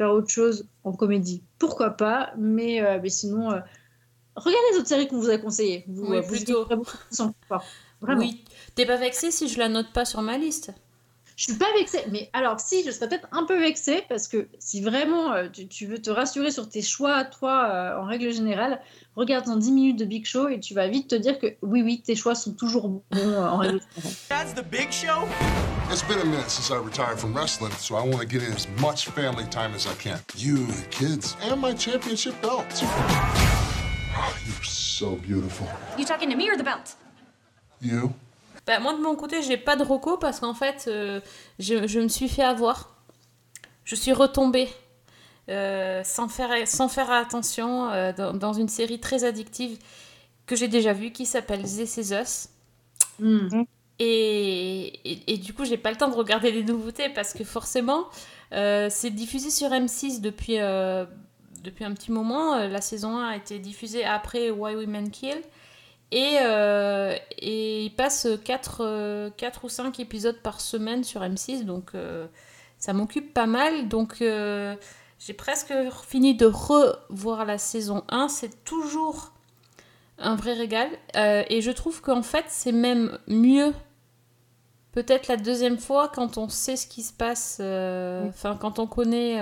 faire 0.01 0.11
autre 0.11 0.29
chose 0.29 0.67
en 0.83 0.93
comédie, 0.93 1.43
pourquoi 1.59 1.91
pas, 1.91 2.33
mais, 2.35 2.81
euh, 2.81 2.99
mais 3.03 3.09
sinon, 3.09 3.51
euh, 3.51 3.59
regardez 4.35 4.67
les 4.71 4.77
autres 4.79 4.87
séries 4.87 5.07
qu'on 5.07 5.19
vous 5.19 5.29
a 5.29 5.37
conseillées. 5.37 5.85
Vous, 5.87 6.07
Oui, 6.07 6.17
euh, 6.17 6.21
vous 6.21 6.35
plutôt. 6.35 6.65
Vraiment. 8.01 8.21
Oui. 8.21 8.43
T'es 8.73 8.87
pas 8.87 8.97
vexé 8.97 9.29
si 9.29 9.47
je 9.47 9.59
la 9.59 9.69
note 9.69 9.93
pas 9.93 10.05
sur 10.05 10.23
ma 10.23 10.39
liste? 10.39 10.73
Je 11.41 11.45
suis 11.45 11.55
pas 11.55 11.73
vexée, 11.73 12.05
mais 12.11 12.29
alors 12.33 12.59
si, 12.59 12.83
je 12.85 12.91
serais 12.91 13.09
peut-être 13.09 13.27
un 13.31 13.45
peu 13.45 13.59
vexée 13.59 14.03
parce 14.07 14.27
que 14.27 14.47
si 14.59 14.79
vraiment 14.79 15.33
euh, 15.33 15.47
tu, 15.51 15.67
tu 15.67 15.87
veux 15.87 15.99
te 15.99 16.11
rassurer 16.11 16.51
sur 16.51 16.69
tes 16.69 16.83
choix, 16.83 17.23
toi, 17.23 17.67
euh, 17.67 17.99
en 17.99 18.05
règle 18.05 18.31
générale, 18.31 18.79
regarde 19.15 19.49
en 19.49 19.55
10 19.55 19.71
minutes 19.71 19.97
de 19.97 20.05
Big 20.05 20.23
Show 20.23 20.49
et 20.49 20.59
tu 20.59 20.75
vas 20.75 20.87
vite 20.87 21.07
te 21.07 21.15
dire 21.15 21.39
que 21.39 21.55
oui, 21.63 21.81
oui, 21.81 21.99
tes 22.05 22.13
choix 22.13 22.35
sont 22.35 22.53
toujours 22.53 22.89
bons 22.89 23.03
euh, 23.15 23.39
en 23.39 23.57
règle 23.57 23.79
générale. 23.79 24.13
That's 24.29 24.53
the 24.53 24.63
big 24.63 24.91
show? 24.91 25.27
It's 25.91 26.03
been 26.03 26.19
a 26.19 26.25
minute 26.25 26.47
since 26.47 26.69
I 26.69 26.77
retired 26.77 27.17
from 27.17 27.33
wrestling, 27.33 27.73
so 27.79 27.95
I 27.95 28.03
want 28.07 28.19
to 28.19 28.27
get 28.27 28.43
in 28.43 28.53
as 28.53 28.67
much 28.79 29.07
family 29.07 29.45
time 29.49 29.73
as 29.73 29.87
I 29.87 29.95
can. 29.95 30.19
You, 30.35 30.57
the 30.67 30.85
kids, 30.91 31.35
and 31.41 31.59
my 31.59 31.73
championship 31.73 32.39
belt. 32.43 32.67
Oh, 34.13 34.37
you're 34.45 34.63
so 34.63 35.15
beautiful. 35.15 35.67
You 35.97 36.05
talking 36.05 36.29
to 36.29 36.35
me 36.35 36.51
or 36.51 36.55
the 36.55 36.63
belt? 36.63 36.93
You? 37.81 38.13
Bah, 38.67 38.79
moi, 38.79 38.93
de 38.93 38.99
mon 39.01 39.15
côté, 39.15 39.41
j'ai 39.41 39.57
pas 39.57 39.75
de 39.75 39.83
reco 39.83 40.17
parce 40.17 40.39
qu'en 40.39 40.53
fait, 40.53 40.85
euh, 40.87 41.19
je, 41.59 41.87
je 41.87 41.99
me 41.99 42.07
suis 42.07 42.29
fait 42.29 42.43
avoir. 42.43 42.95
Je 43.83 43.95
suis 43.95 44.13
retombée 44.13 44.69
euh, 45.49 46.03
sans, 46.03 46.27
faire, 46.27 46.67
sans 46.67 46.87
faire 46.87 47.11
attention 47.11 47.89
euh, 47.89 48.13
dans, 48.13 48.33
dans 48.33 48.53
une 48.53 48.69
série 48.69 48.99
très 48.99 49.23
addictive 49.23 49.79
que 50.45 50.55
j'ai 50.55 50.67
déjà 50.67 50.93
vue 50.93 51.11
qui 51.11 51.25
s'appelle 51.25 51.63
This 51.63 51.97
Is 51.97 52.13
Us. 52.13 52.49
Et, 53.99 54.85
et, 55.11 55.33
et 55.33 55.37
du 55.37 55.53
coup, 55.53 55.65
j'ai 55.65 55.77
pas 55.77 55.91
le 55.91 55.97
temps 55.97 56.09
de 56.09 56.15
regarder 56.15 56.51
les 56.51 56.63
nouveautés 56.63 57.09
parce 57.09 57.33
que 57.33 57.43
forcément, 57.43 58.05
c'est 58.51 59.11
diffusé 59.11 59.49
sur 59.49 59.69
M6 59.69 60.21
depuis, 60.21 60.57
depuis 61.63 61.85
un 61.85 61.93
petit 61.93 62.11
moment. 62.11 62.57
La 62.67 62.81
saison 62.81 63.17
1 63.17 63.29
a 63.29 63.35
été 63.35 63.59
diffusée 63.59 64.03
après 64.03 64.49
Why 64.49 64.75
Women 64.75 65.11
Kill. 65.11 65.37
Et, 66.11 66.37
euh, 66.41 67.15
et 67.39 67.85
il 67.85 67.95
passe 67.95 68.27
4, 68.43 69.33
ou 69.63 69.69
5 69.69 69.99
épisodes 69.99 70.39
par 70.43 70.59
semaine 70.59 71.03
sur 71.03 71.21
M6, 71.21 71.63
donc 71.63 71.91
euh, 71.95 72.27
ça 72.77 72.93
m'occupe 72.93 73.33
pas 73.33 73.45
mal. 73.45 73.87
Donc 73.87 74.21
euh, 74.21 74.75
j'ai 75.19 75.33
presque 75.33 75.73
fini 76.07 76.35
de 76.35 76.45
revoir 76.47 77.45
la 77.45 77.57
saison 77.57 78.03
1. 78.09 78.27
C'est 78.27 78.63
toujours 78.65 79.31
un 80.17 80.35
vrai 80.35 80.53
régal. 80.53 80.89
Euh, 81.15 81.43
et 81.49 81.61
je 81.61 81.71
trouve 81.71 82.01
qu'en 82.01 82.23
fait, 82.23 82.45
c'est 82.49 82.71
même 82.73 83.17
mieux 83.27 83.73
peut-être 84.91 85.29
la 85.29 85.37
deuxième 85.37 85.77
fois 85.77 86.09
quand 86.13 86.37
on 86.37 86.49
sait 86.49 86.75
ce 86.75 86.85
qui 86.85 87.03
se 87.03 87.13
passe, 87.13 87.59
euh, 87.61 88.27
enfin 88.27 88.57
quand 88.59 88.79
on 88.79 88.87
connaît... 88.87 89.39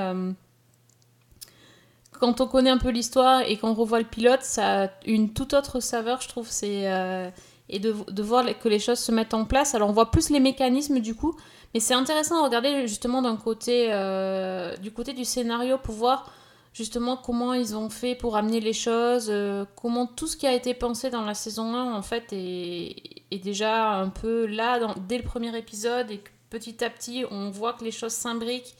quand 2.19 2.41
on 2.41 2.47
connaît 2.47 2.69
un 2.69 2.77
peu 2.77 2.89
l'histoire 2.89 3.41
et 3.41 3.57
qu'on 3.57 3.73
revoit 3.73 3.99
le 3.99 4.05
pilote, 4.05 4.41
ça 4.41 4.83
a 4.83 4.87
une 5.05 5.33
toute 5.33 5.53
autre 5.53 5.79
saveur, 5.79 6.21
je 6.21 6.27
trouve. 6.27 6.47
C'est 6.49 6.91
euh, 6.91 7.29
et 7.69 7.79
de, 7.79 7.95
de 8.09 8.23
voir 8.23 8.45
que 8.59 8.67
les 8.67 8.79
choses 8.79 8.99
se 8.99 9.11
mettent 9.11 9.33
en 9.33 9.45
place. 9.45 9.75
Alors 9.75 9.89
on 9.89 9.93
voit 9.93 10.11
plus 10.11 10.29
les 10.29 10.39
mécanismes 10.39 10.99
du 10.99 11.15
coup, 11.15 11.35
mais 11.73 11.79
c'est 11.79 11.93
intéressant 11.93 12.41
à 12.41 12.43
regarder 12.43 12.87
justement 12.87 13.21
d'un 13.21 13.37
côté 13.37 13.87
euh, 13.91 14.75
du 14.77 14.91
côté 14.91 15.13
du 15.13 15.23
scénario 15.23 15.77
pour 15.77 15.95
voir 15.95 16.31
justement 16.73 17.17
comment 17.17 17.53
ils 17.53 17.75
ont 17.75 17.89
fait 17.89 18.15
pour 18.15 18.35
amener 18.35 18.59
les 18.59 18.73
choses, 18.73 19.27
euh, 19.29 19.65
comment 19.75 20.07
tout 20.07 20.27
ce 20.27 20.35
qui 20.35 20.47
a 20.47 20.53
été 20.53 20.73
pensé 20.73 21.09
dans 21.09 21.23
la 21.23 21.33
saison 21.33 21.73
1 21.73 21.93
en 21.93 22.01
fait 22.01 22.25
est, 22.31 23.43
déjà 23.43 23.93
un 23.93 24.09
peu 24.09 24.45
là 24.45 24.79
dès 25.07 25.17
le 25.17 25.23
premier 25.23 25.55
épisode 25.57 26.11
et 26.11 26.21
petit 26.49 26.83
à 26.83 26.89
petit 26.89 27.23
on 27.29 27.49
voit 27.51 27.73
que 27.73 27.83
les 27.83 27.91
choses 27.91 28.13
s'imbriquent. 28.13 28.75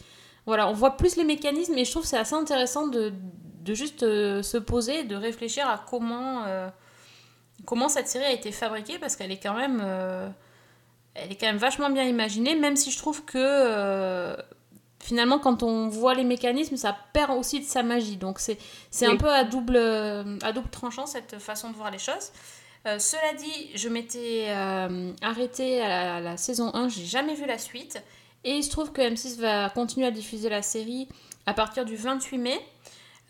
Voilà, 0.45 0.67
on 0.69 0.73
voit 0.73 0.97
plus 0.97 1.15
les 1.15 1.23
mécanismes 1.23 1.77
et 1.77 1.85
je 1.85 1.91
trouve 1.91 2.05
c'est 2.05 2.17
assez 2.17 2.35
intéressant 2.35 2.87
de, 2.87 3.13
de 3.69 3.73
juste 3.73 4.03
euh, 4.03 4.41
se 4.41 4.57
poser 4.57 4.99
et 4.99 5.03
de 5.03 5.15
réfléchir 5.15 5.67
à 5.67 5.83
comment, 5.89 6.43
euh, 6.47 6.69
comment 7.65 7.89
cette 7.89 8.07
série 8.07 8.25
a 8.25 8.31
été 8.31 8.51
fabriquée 8.51 8.97
parce 8.99 9.15
qu'elle 9.15 9.31
est 9.31 9.41
quand 9.41 9.53
même 9.53 9.81
euh, 9.83 10.27
elle 11.13 11.31
est 11.31 11.35
quand 11.35 11.47
même 11.47 11.57
vachement 11.57 11.89
bien 11.89 12.03
imaginée 12.03 12.55
même 12.55 12.75
si 12.75 12.91
je 12.91 12.97
trouve 12.97 13.23
que 13.25 14.35
finalement 14.99 15.39
quand 15.39 15.63
on 15.63 15.87
voit 15.87 16.13
les 16.13 16.23
mécanismes 16.23 16.77
ça 16.77 16.95
perd 17.13 17.31
aussi 17.37 17.59
de 17.59 17.65
sa 17.65 17.83
magie. 17.83 18.17
Donc 18.17 18.39
c'est 18.39 18.57
c'est 18.91 19.05
un 19.05 19.17
peu 19.17 19.29
à 19.29 19.43
double 19.43 19.77
à 19.77 20.51
double 20.53 20.69
tranchant 20.69 21.05
cette 21.05 21.39
façon 21.39 21.69
de 21.69 21.75
voir 21.75 21.91
les 21.91 21.99
choses. 21.99 22.31
Cela 22.85 23.33
dit, 23.37 23.69
je 23.75 23.89
m'étais 23.89 24.49
arrêtée 25.21 25.81
à 25.81 25.87
la, 25.87 26.15
à 26.15 26.19
la 26.21 26.37
saison 26.37 26.73
1, 26.73 26.87
j'ai 26.89 27.05
jamais 27.05 27.35
vu 27.35 27.45
la 27.45 27.57
suite. 27.57 28.01
Et 28.43 28.57
il 28.57 28.63
se 28.63 28.69
trouve 28.69 28.91
que 28.91 29.01
M6 29.01 29.39
va 29.39 29.69
continuer 29.69 30.07
à 30.07 30.11
diffuser 30.11 30.49
la 30.49 30.61
série 30.61 31.07
à 31.45 31.53
partir 31.53 31.85
du 31.85 31.95
28 31.95 32.37
mai. 32.37 32.59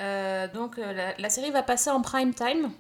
Euh, 0.02 0.48
donc 0.54 0.78
euh, 0.78 1.12
la, 1.18 1.30
série 1.30 1.52
va 1.52 1.62
passer 1.64 1.90
en 1.90 2.02
prime 2.02 2.34
time 2.34 2.72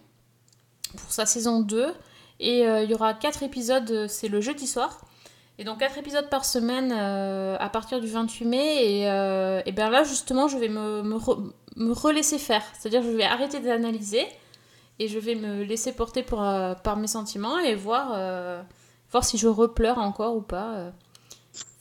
pour 0.98 1.12
sa 1.12 1.26
saison 1.26 1.62
2. 1.62 1.94
Et 2.40 2.68
euh, 2.68 2.84
il 2.84 2.90
y 2.90 2.94
aura 2.94 3.14
4 3.14 3.44
épisodes, 3.44 4.08
c'est 4.08 4.28
le 4.28 4.42
jeudi 4.42 4.68
soir. 4.68 5.02
Et 5.58 5.64
donc 5.64 5.80
4 5.80 5.98
épisodes 5.98 6.30
par 6.30 6.46
semaine 6.46 6.92
à 6.92 7.70
partir 7.70 8.00
du 8.00 8.08
28 8.08 8.46
mai. 8.46 8.86
Et, 8.86 9.02
et 9.66 9.72
bien 9.72 9.90
là, 9.90 10.04
justement, 10.04 10.48
je 10.48 10.58
vais 10.58 10.70
me, 10.70 11.02
me, 11.02 11.18
me 11.76 11.92
relaisser 11.92 12.38
faire. 12.38 12.64
C'est-à-dire 12.78 13.04
je 13.04 13.10
vais 13.10 13.24
arrêter 13.24 13.60
d'analyser 13.60 14.26
et 15.00 15.08
je 15.08 15.20
vais 15.20 15.36
me 15.36 15.64
laisser 15.64 15.94
porter 15.94 16.24
pour, 16.24 16.38
par 16.38 16.96
mes 16.96 17.08
sentiments 17.08 17.60
et 17.60 17.76
voir, 17.76 18.18
voir 19.12 19.26
si 19.26 19.38
je 19.38 19.48
repleure 19.48 19.98
encore 19.98 20.36
ou 20.36 20.42
pas. 20.42 20.94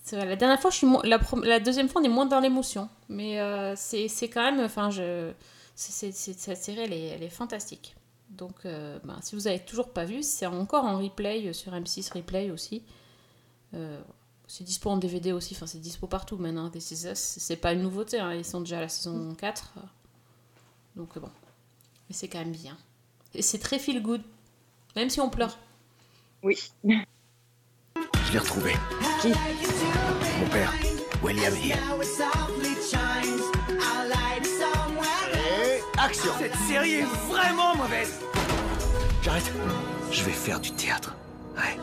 C'est 0.09 0.17
vrai, 0.17 0.25
la 0.25 0.37
dernière 0.37 0.59
fois, 0.59 0.71
je 0.71 0.77
suis 0.77 0.87
mo- 0.87 1.03
la, 1.03 1.19
pro- 1.19 1.43
la 1.43 1.61
deuxième 1.61 1.87
fois, 1.91 2.01
on 2.01 2.05
est 2.05 2.09
moins 2.09 2.25
dans 2.25 2.41
l'émotion. 2.41 2.89
Mais 3.11 3.39
euh, 3.41 3.75
c'est 3.77 4.09
quand 4.31 4.43
même. 4.43 4.59
Enfin, 4.65 4.89
je. 4.89 5.33
cette 5.77 6.15
série, 6.15 6.81
elle 6.81 6.95
est, 6.95 7.07
elle 7.09 7.23
est 7.23 7.29
fantastique. 7.29 7.95
Donc, 8.31 8.55
euh, 8.65 8.99
ben, 9.05 9.19
si 9.21 9.35
vous 9.35 9.49
avez 9.49 9.59
toujours 9.61 9.91
pas 9.91 10.07
vu, 10.07 10.23
c'est 10.23 10.47
encore 10.47 10.85
en 10.87 10.97
replay 10.99 11.47
euh, 11.49 11.53
sur 11.53 11.73
M6 11.75 12.11
Replay 12.15 12.51
aussi. 12.51 12.83
Euh, 13.75 14.01
c'est 14.47 14.65
dispo 14.65 14.89
en 14.89 14.97
DVD 14.97 15.33
aussi, 15.33 15.55
enfin 15.55 15.67
c'est 15.67 15.79
dispo 15.79 16.07
partout 16.07 16.39
maintenant. 16.39 16.73
C'est 16.81 17.57
pas 17.57 17.75
une 17.75 17.83
nouveauté, 17.83 18.19
hein, 18.19 18.33
ils 18.33 18.47
sont 18.47 18.61
déjà 18.61 18.79
à 18.79 18.81
la 18.81 18.89
saison 18.89 19.35
4. 19.35 19.75
euh. 19.77 19.81
Donc 20.97 21.19
bon, 21.19 21.29
mais 22.09 22.15
c'est 22.15 22.29
quand 22.29 22.39
même 22.39 22.53
bien. 22.53 22.79
Et 23.35 23.43
c'est 23.43 23.59
très 23.59 23.79
feel 23.79 24.01
good, 24.03 24.23
même 24.97 25.11
si 25.11 25.21
on 25.21 25.29
pleure. 25.29 25.59
Oui. 26.43 26.57
Je 28.27 28.33
l'ai 28.33 28.39
retrouvé. 28.39 28.73
Qui? 29.21 29.29
Mon 30.41 30.49
père, 30.51 30.73
William 31.23 31.55
Hill. 31.55 31.77
Et 35.35 35.83
action 35.99 36.33
Cette 36.39 36.55
série 36.69 36.95
est 36.97 37.07
vraiment 37.29 37.75
mauvaise. 37.77 38.21
J'arrête. 39.23 39.51
Je 40.11 40.25
vais 40.25 40.33
faire 40.33 40.61
du 40.61 40.73
théâtre. 40.73 41.15
Ouais. 41.57 41.77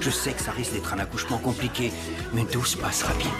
Je 0.00 0.10
sais 0.10 0.32
que 0.32 0.40
ça 0.40 0.52
risque 0.52 0.72
d'être 0.72 0.94
un 0.94 0.98
accouchement 0.98 1.38
compliqué, 1.38 1.92
mais 2.32 2.44
tout 2.44 2.64
se 2.64 2.76
passera 2.76 3.12
bien. 3.14 3.30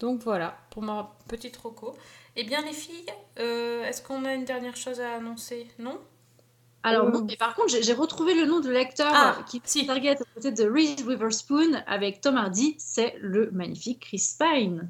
Donc 0.00 0.22
voilà, 0.22 0.56
pour 0.70 0.82
ma 0.82 1.16
petite 1.28 1.56
roco. 1.56 1.96
Eh 2.36 2.44
bien 2.44 2.62
les 2.62 2.72
filles, 2.72 3.06
euh, 3.38 3.84
est-ce 3.84 4.02
qu'on 4.02 4.24
a 4.24 4.34
une 4.34 4.44
dernière 4.44 4.76
chose 4.76 5.00
à 5.00 5.14
annoncer? 5.14 5.68
Non? 5.78 5.98
Alors, 6.84 7.10
non, 7.10 7.24
mais 7.24 7.36
par 7.36 7.54
contre, 7.54 7.74
j'ai 7.80 7.92
retrouvé 7.94 8.34
le 8.34 8.44
nom 8.46 8.60
de 8.60 8.70
l'acteur 8.70 9.10
Ah, 9.12 9.36
qui 9.48 9.60
target 9.86 10.10
à 10.10 10.16
côté 10.34 10.52
de 10.52 10.64
Reese 10.70 11.02
Witherspoon 11.04 11.82
avec 11.86 12.20
Tom 12.20 12.36
Hardy. 12.36 12.76
C'est 12.78 13.16
le 13.20 13.50
magnifique 13.52 14.00
Chris 14.00 14.36
Pine. 14.38 14.88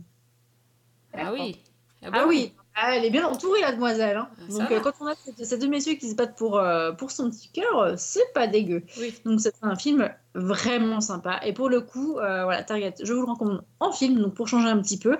Ah 1.16 1.32
oui. 1.32 1.62
Ah, 2.02 2.10
bon 2.10 2.28
oui, 2.28 2.52
Ah, 2.74 2.96
elle 2.96 3.04
est 3.04 3.10
bien 3.10 3.24
entourée, 3.26 3.60
la 3.60 3.72
demoiselle. 3.72 4.16
hein. 4.16 4.28
Donc, 4.50 4.70
euh, 4.72 4.80
quand 4.80 4.92
on 5.00 5.06
a 5.06 5.14
ces, 5.42 5.56
deux 5.58 5.68
messieurs 5.68 5.94
qui 5.94 6.10
se 6.10 6.16
battent 6.16 6.36
pour, 6.36 6.58
euh, 6.58 6.90
pour 6.92 7.12
son 7.12 7.30
petit 7.30 7.48
cœur, 7.50 7.78
euh, 7.78 7.94
c'est 7.96 8.32
pas 8.34 8.46
dégueu. 8.48 8.82
Donc, 9.24 9.40
c'est 9.40 9.54
un 9.62 9.76
film 9.76 10.10
vraiment 10.34 11.00
sympa. 11.00 11.40
Et 11.44 11.52
pour 11.52 11.68
le 11.68 11.80
coup, 11.80 12.18
euh, 12.18 12.42
voilà, 12.44 12.64
Target, 12.64 12.94
je 13.02 13.12
vous 13.12 13.24
le 13.24 13.30
recommande 13.30 13.64
en 13.78 13.92
film, 13.92 14.20
donc 14.20 14.34
pour 14.34 14.48
changer 14.48 14.68
un 14.68 14.80
petit 14.82 14.98
peu. 14.98 15.16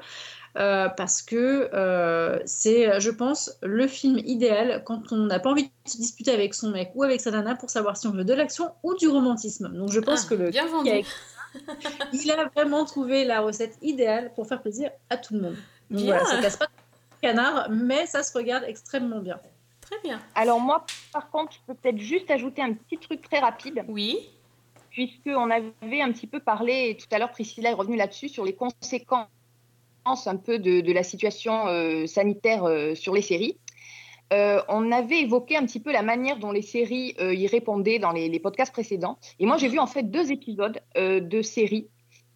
Euh, 0.57 0.88
parce 0.88 1.20
que 1.22 1.68
euh, 1.74 2.38
c'est, 2.44 3.00
je 3.00 3.11
pense, 3.11 3.59
le 3.62 3.86
film 3.88 4.18
idéal 4.18 4.82
quand 4.84 5.12
on 5.12 5.16
n'a 5.26 5.40
pas 5.40 5.50
envie 5.50 5.64
de 5.64 5.90
se 5.90 5.96
disputer 5.96 6.32
avec 6.32 6.55
son 6.55 6.70
mec 6.70 6.92
ou 6.94 7.02
avec 7.02 7.20
sa 7.20 7.30
nana 7.32 7.55
pour 7.57 7.70
savoir 7.70 7.96
si 7.96 8.07
on 8.07 8.12
veut 8.12 8.24
de 8.24 8.34
l'action 8.34 8.70
ou 8.82 8.94
du 8.94 9.09
romantisme. 9.09 9.68
Donc 9.76 9.90
je 9.90 10.00
pense 10.00 10.24
Ah, 10.24 10.28
que 10.30 10.34
le 10.34 10.50
bien 10.50 10.66
vendu. 10.66 10.90
a 10.90 11.00
il 12.12 12.30
a 12.32 12.46
vraiment 12.55 12.84
trouvé 12.84 13.24
la 13.24 13.40
recette 13.40 13.76
idéale 13.82 14.32
pour 14.34 14.46
faire 14.46 14.61
plaisir 14.62 14.90
à 15.11 15.16
tout 15.16 15.34
le 15.34 15.40
monde. 15.40 15.57
Donc 15.90 16.02
Bien. 16.02 16.14
voilà, 16.18 16.24
ça 16.24 16.40
casse 16.40 16.57
pas 16.57 16.66
le 16.66 17.28
canard, 17.28 17.68
mais 17.70 18.07
ça 18.07 18.22
se 18.22 18.36
regarde 18.36 18.64
extrêmement 18.66 19.20
bien. 19.20 19.38
Très 19.80 19.96
bien. 20.02 20.20
Alors 20.34 20.61
moi, 20.61 20.84
par 21.12 21.30
contre, 21.30 21.52
je 21.52 21.59
peux 21.66 21.74
peut-être 21.74 21.98
juste 21.98 22.30
ajouter 22.30 22.62
un 22.62 22.72
petit 22.72 22.98
truc 22.98 23.22
très 23.28 23.38
rapide. 23.40 23.84
Oui. 23.88 24.30
Puisqu'on 24.90 25.50
avait 25.50 26.00
un 26.00 26.12
petit 26.12 26.26
peu 26.28 26.38
parlé, 26.40 26.90
et 26.90 26.96
tout 26.96 27.07
à 27.11 27.18
l'heure 27.18 27.32
Priscilla 27.32 27.70
est 27.70 27.74
revenue 27.74 27.96
là-dessus, 27.96 28.28
sur 28.28 28.44
les 28.44 28.55
conséquences 28.55 29.26
un 30.07 30.36
peu 30.36 30.59
de, 30.59 30.92
la 30.92 31.02
situation 31.02 31.66
euh, 31.66 32.07
sanitaire 32.07 32.64
euh, 32.64 32.94
sur 32.94 33.14
les 33.14 33.22
séries. 33.22 33.59
Euh, 34.32 34.61
on 34.68 34.90
avait 34.90 35.20
évoqué 35.20 35.57
un 35.57 35.64
petit 35.64 35.80
peu 35.80 35.92
la 35.92 36.02
manière 36.02 36.38
dont 36.38 36.50
les 36.50 36.62
séries 36.62 37.14
y 37.18 37.46
répondaient 37.46 37.98
dans 37.98 38.12
les, 38.12 38.40
podcasts 38.40 38.72
précédents. 38.72 39.18
Et 39.38 39.46
moi, 39.46 39.59
j'ai 39.59 39.68
vu 39.68 39.78
en 39.78 39.86
fait 39.86 40.05
deux 40.05 40.32
épisodes 40.32 40.80
de 40.96 41.42
séries 41.42 41.88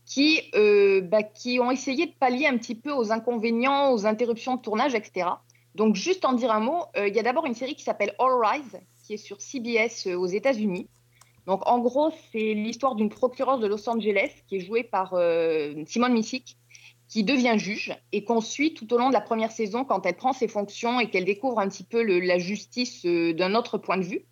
qui, 0.04 0.42
bah, 0.52 1.22
qui 1.22 1.58
ont 1.60 1.70
essayé 1.70 2.06
de 2.06 2.12
pallier 2.12 2.46
un 2.46 2.58
petit 2.58 2.74
peu 2.74 2.92
aux 2.92 3.10
inconvénients, 3.10 3.92
aux 3.92 4.06
interruptions 4.06 4.56
de 4.56 4.60
tournage, 4.60 4.94
etc. 4.94 5.28
Donc, 5.74 5.96
juste 5.96 6.24
en 6.24 6.34
dire 6.34 6.52
un 6.52 6.60
mot, 6.60 6.84
il 6.96 7.14
y 7.14 7.18
a 7.18 7.22
d'abord 7.22 7.46
une 7.46 7.54
série 7.54 7.74
qui 7.74 7.84
s'appelle 7.84 8.14
All 8.18 8.32
Rise, 8.38 8.78
qui 9.04 9.14
est 9.14 9.16
sur 9.16 9.40
CBS 9.40 10.06
aux 10.14 10.26
États-Unis. 10.26 10.88
Donc, 11.46 11.66
en 11.66 11.78
gros, 11.78 12.12
c'est 12.30 12.52
l'histoire 12.52 12.94
d'une 12.96 13.08
procureure 13.08 13.58
de 13.58 13.66
Los 13.66 13.88
Angeles 13.88 14.30
qui 14.46 14.56
est 14.56 14.60
jouée 14.60 14.84
par 14.84 15.16
Simone 15.86 16.12
Missick, 16.12 16.58
qui 17.08 17.24
devient 17.24 17.54
juge 17.56 17.96
et 18.12 18.22
qu'on 18.24 18.40
suit 18.40 18.74
tout 18.74 18.92
au 18.92 18.98
long 18.98 19.08
de 19.08 19.14
la 19.14 19.20
première 19.20 19.50
saison 19.50 19.84
quand 19.84 20.04
elle 20.04 20.16
prend 20.16 20.32
ses 20.32 20.48
fonctions 20.48 21.00
et 21.00 21.08
qu'elle 21.08 21.24
découvre 21.24 21.58
un 21.58 21.68
petit 21.68 21.84
peu 21.84 22.02
la 22.02 22.38
justice 22.38 23.04
euh, 23.06 23.32
d'un 23.32 23.54
autre 23.54 23.78
point 23.78 23.96
de 23.96 24.04
vue. 24.04 24.26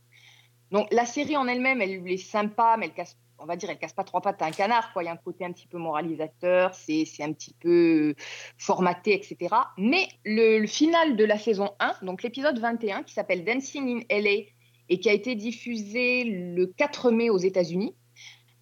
Donc, 0.71 0.89
la 0.93 1.07
série 1.07 1.37
en 1.37 1.47
elle-même, 1.47 1.81
elle 1.81 2.07
est 2.07 2.17
sympa, 2.17 2.77
mais 2.79 2.87
elle 2.87 2.93
casse, 2.93 3.17
on 3.39 3.47
va 3.47 3.57
dire, 3.57 3.71
elle 3.71 3.79
casse 3.79 3.95
pas 3.95 4.05
trois 4.05 4.21
pattes 4.21 4.43
à 4.43 4.47
un 4.47 4.51
canard. 4.51 4.93
Quoi. 4.93 5.05
Il 5.05 5.07
y 5.07 5.09
a 5.09 5.13
un 5.13 5.17
côté 5.17 5.45
un 5.45 5.53
petit 5.53 5.69
peu 5.69 5.79
moralisateur, 5.79 6.75
c'est 6.75 7.05
c'est 7.07 7.23
un 7.23 7.33
petit 7.33 7.55
peu 7.55 8.11
euh, 8.11 8.15
formaté, 8.59 9.15
etc. 9.15 9.55
Mais 9.79 10.09
le, 10.25 10.59
le 10.59 10.67
final 10.67 11.17
de 11.17 11.25
la 11.25 11.39
saison 11.39 11.71
1, 11.79 12.05
donc 12.05 12.23
l'épisode 12.23 12.59
21, 12.59 13.05
qui 13.05 13.15
s'appelle 13.15 13.45
Dancing 13.45 14.03
in 14.11 14.21
LA 14.21 14.49
et 14.89 15.01
qui 15.01 15.09
a 15.09 15.13
été 15.13 15.35
diffusé 15.35 16.25
le 16.25 16.67
4 16.67 17.11
mai 17.11 17.31
aux 17.31 17.39
États-Unis, 17.39 17.95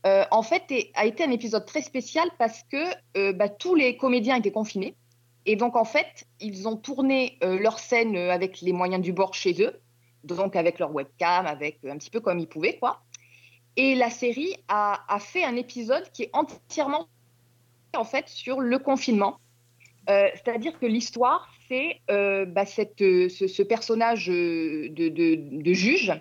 euh, 0.07 0.25
en 0.31 0.43
fait, 0.43 0.63
a 0.95 1.07
été 1.07 1.25
un 1.25 1.31
épisode 1.31 1.65
très 1.65 1.81
spécial 1.81 2.29
parce 2.39 2.63
que 2.65 2.85
euh, 3.17 3.33
bah, 3.33 3.49
tous 3.49 3.75
les 3.75 3.97
comédiens 3.97 4.37
étaient 4.37 4.53
confinés. 4.53 4.95
Et 5.47 5.57
donc, 5.57 5.77
en 5.77 5.85
fait, 5.85 6.27
ils 6.41 6.69
ont 6.69 6.77
tourné 6.77 7.39
euh, 7.43 7.59
leur 7.59 7.79
scène 7.79 8.17
avec 8.17 8.61
les 8.61 8.73
moyens 8.73 9.03
du 9.03 9.13
bord 9.13 9.35
chez 9.35 9.63
eux, 9.63 9.81
donc 10.23 10.57
avec 10.57 10.79
leur 10.79 10.95
webcam, 10.95 11.47
avec 11.47 11.79
un 11.89 11.97
petit 11.97 12.11
peu 12.11 12.21
comme 12.21 12.39
ils 12.39 12.49
pouvaient, 12.49 12.77
quoi. 12.79 13.03
Et 13.77 13.95
la 13.95 14.11
série 14.11 14.57
a, 14.69 15.19
fait 15.21 15.43
un 15.43 15.57
épisode 15.57 16.05
qui 16.13 16.25
est 16.25 16.31
entièrement 16.33 17.09
en 17.97 18.05
fait 18.05 18.29
sur 18.29 18.61
le 18.61 18.79
confinement. 18.79 19.41
C'est-à-dire 20.07 20.79
que 20.79 20.87
l'histoire, 20.87 21.51
c'est 21.67 22.01
bah, 22.07 22.67
ce, 22.67 23.29
ce 23.29 23.63
personnage 23.63 24.29
de 24.29 25.73
juge 25.73 26.13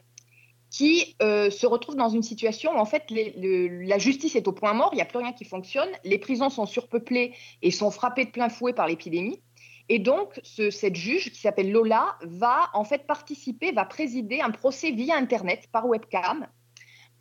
qui 0.73 1.15
euh, 1.21 1.51
se 1.51 1.67
retrouve 1.67 1.95
dans 1.95 2.09
une 2.09 2.23
situation 2.23 2.71
où 2.75 2.79
en 2.79 2.85
fait 2.85 3.03
la 3.11 3.99
justice 3.99 4.35
est 4.35 4.47
au 4.47 4.51
point 4.53 4.73
mort, 4.73 4.89
il 4.91 4.95
n'y 4.95 5.03
a 5.03 5.05
plus 5.05 5.19
rien 5.19 5.31
qui 5.31 5.45
fonctionne, 5.45 5.87
les 6.03 6.17
prisons 6.17 6.49
sont 6.49 6.65
surpeuplées 6.65 7.33
et 7.61 7.69
sont 7.69 7.91
frappées 7.91 8.25
de 8.25 8.31
plein 8.31 8.49
fouet 8.49 8.73
par 8.73 8.87
l'épidémie. 8.87 9.39
Et 9.87 9.99
donc, 9.99 10.39
ce- 10.43 10.71
cette 10.71 10.95
juge 10.95 11.31
qui 11.31 11.39
s'appelle 11.39 11.71
Lola 11.71 12.17
va 12.23 12.71
en 12.73 12.83
fait 12.85 13.05
participer, 13.05 13.71
va 13.71 13.85
présider 13.85 14.41
un 14.41 14.49
procès 14.49 14.89
via 14.91 15.15
Internet 15.15 15.67
par 15.71 15.85
webcam, 15.85 16.47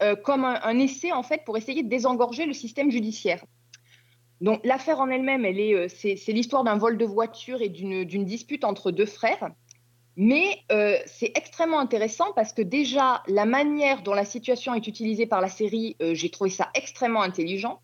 euh, 0.02 0.16
comme 0.16 0.44
un, 0.44 0.78
essai 0.78 1.12
en 1.12 1.22
fait 1.22 1.44
pour 1.44 1.58
essayer 1.58 1.82
de 1.82 1.90
désengorger 1.90 2.46
le 2.46 2.54
système 2.54 2.90
judiciaire. 2.90 3.44
Donc 4.40 4.64
l'affaire 4.64 4.98
en 4.98 5.10
elle-même, 5.10 5.44
euh, 5.44 5.88
c'est 5.88 6.32
l'histoire 6.32 6.64
d'un 6.64 6.78
vol 6.78 6.96
de 6.96 7.04
voiture 7.04 7.60
et 7.60 7.68
d'une 7.68 8.24
dispute 8.24 8.64
entre 8.64 8.90
deux 8.92 9.06
frères. 9.06 9.50
Mais 10.16 10.58
euh, 10.70 10.96
c'est 11.06 11.32
extrêmement 11.36 11.80
intéressant 11.80 12.32
parce 12.34 12.52
que 12.52 12.60
déjà, 12.60 13.22
la 13.28 13.46
manière 13.46 14.02
dont 14.02 14.12
la 14.12 14.26
situation 14.26 14.74
est 14.74 14.86
utilisée 14.86 15.26
par 15.26 15.40
la 15.40 15.48
série, 15.48 15.96
euh, 16.02 16.14
j'ai 16.14 16.30
trouvé 16.30 16.50
ça 16.50 16.68
extrêmement 16.74 17.22
intelligent. 17.22 17.80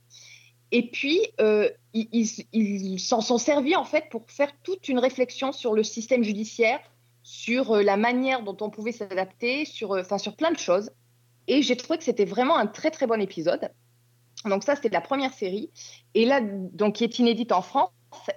Et 0.71 0.91
puis, 0.91 1.21
euh, 1.41 1.71
ils 1.95 3.01
s'en 3.01 3.23
sont 3.23 3.39
servis 3.39 3.75
en 3.75 3.85
fait 3.85 4.11
pour 4.11 4.31
faire 4.31 4.53
toute 4.63 4.91
une 4.91 4.99
réflexion 4.99 5.53
sur 5.53 5.73
le 5.73 5.83
système 5.83 6.23
judiciaire, 6.23 6.81
sur 7.23 7.77
la 7.77 7.97
manière 7.97 8.43
dont 8.43 8.57
on 8.61 8.69
pouvait 8.69 8.93
s'adapter, 8.93 9.65
sur, 9.65 9.93
enfin, 9.93 10.19
sur 10.19 10.37
plein 10.37 10.51
de 10.51 10.59
choses. 10.59 10.91
Et 11.47 11.63
j'ai 11.63 11.77
trouvé 11.77 11.97
que 11.97 12.05
c'était 12.05 12.27
vraiment 12.27 12.59
un 12.59 12.67
très 12.67 12.91
très 12.91 13.07
bon 13.07 13.19
épisode. 13.23 13.71
Donc 14.45 14.63
ça, 14.63 14.77
c'était 14.77 14.91
la 14.91 15.01
première 15.01 15.33
série. 15.33 15.71
Et 16.13 16.27
là, 16.27 16.43
donc, 16.43 16.97
qui 16.97 17.05
est 17.05 17.19
inédite 17.19 17.53
en 17.53 17.63
France. 17.63 17.91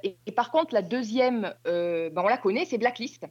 Et, 0.04 0.16
et 0.26 0.32
par 0.32 0.52
contre, 0.52 0.74
la 0.74 0.82
deuxième, 0.82 1.54
ben, 1.66 2.14
on 2.16 2.28
la 2.30 2.38
connaît, 2.38 2.64
c'est 2.64 2.78
Blacklist. 2.78 3.26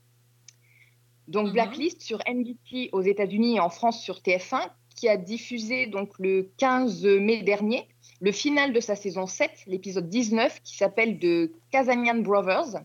Donc 1.30 1.52
Blacklist 1.52 2.02
sur 2.02 2.18
NBC 2.28 2.90
aux 2.92 3.02
États-Unis 3.02 3.56
et 3.56 3.60
en 3.60 3.70
France 3.70 4.02
sur 4.02 4.18
TF1, 4.18 4.68
qui 4.96 5.08
a 5.08 5.16
diffusé 5.16 5.86
donc 5.86 6.10
le 6.18 6.50
15 6.58 7.04
mai 7.04 7.42
dernier 7.42 7.88
le 8.20 8.32
final 8.32 8.72
de 8.72 8.80
sa 8.80 8.96
saison 8.96 9.26
7, 9.26 9.50
l'épisode 9.66 10.08
19, 10.08 10.60
qui 10.62 10.76
s'appelle 10.76 11.18
The 11.18 11.50
Kazanian 11.70 12.18
Brothers. 12.18 12.82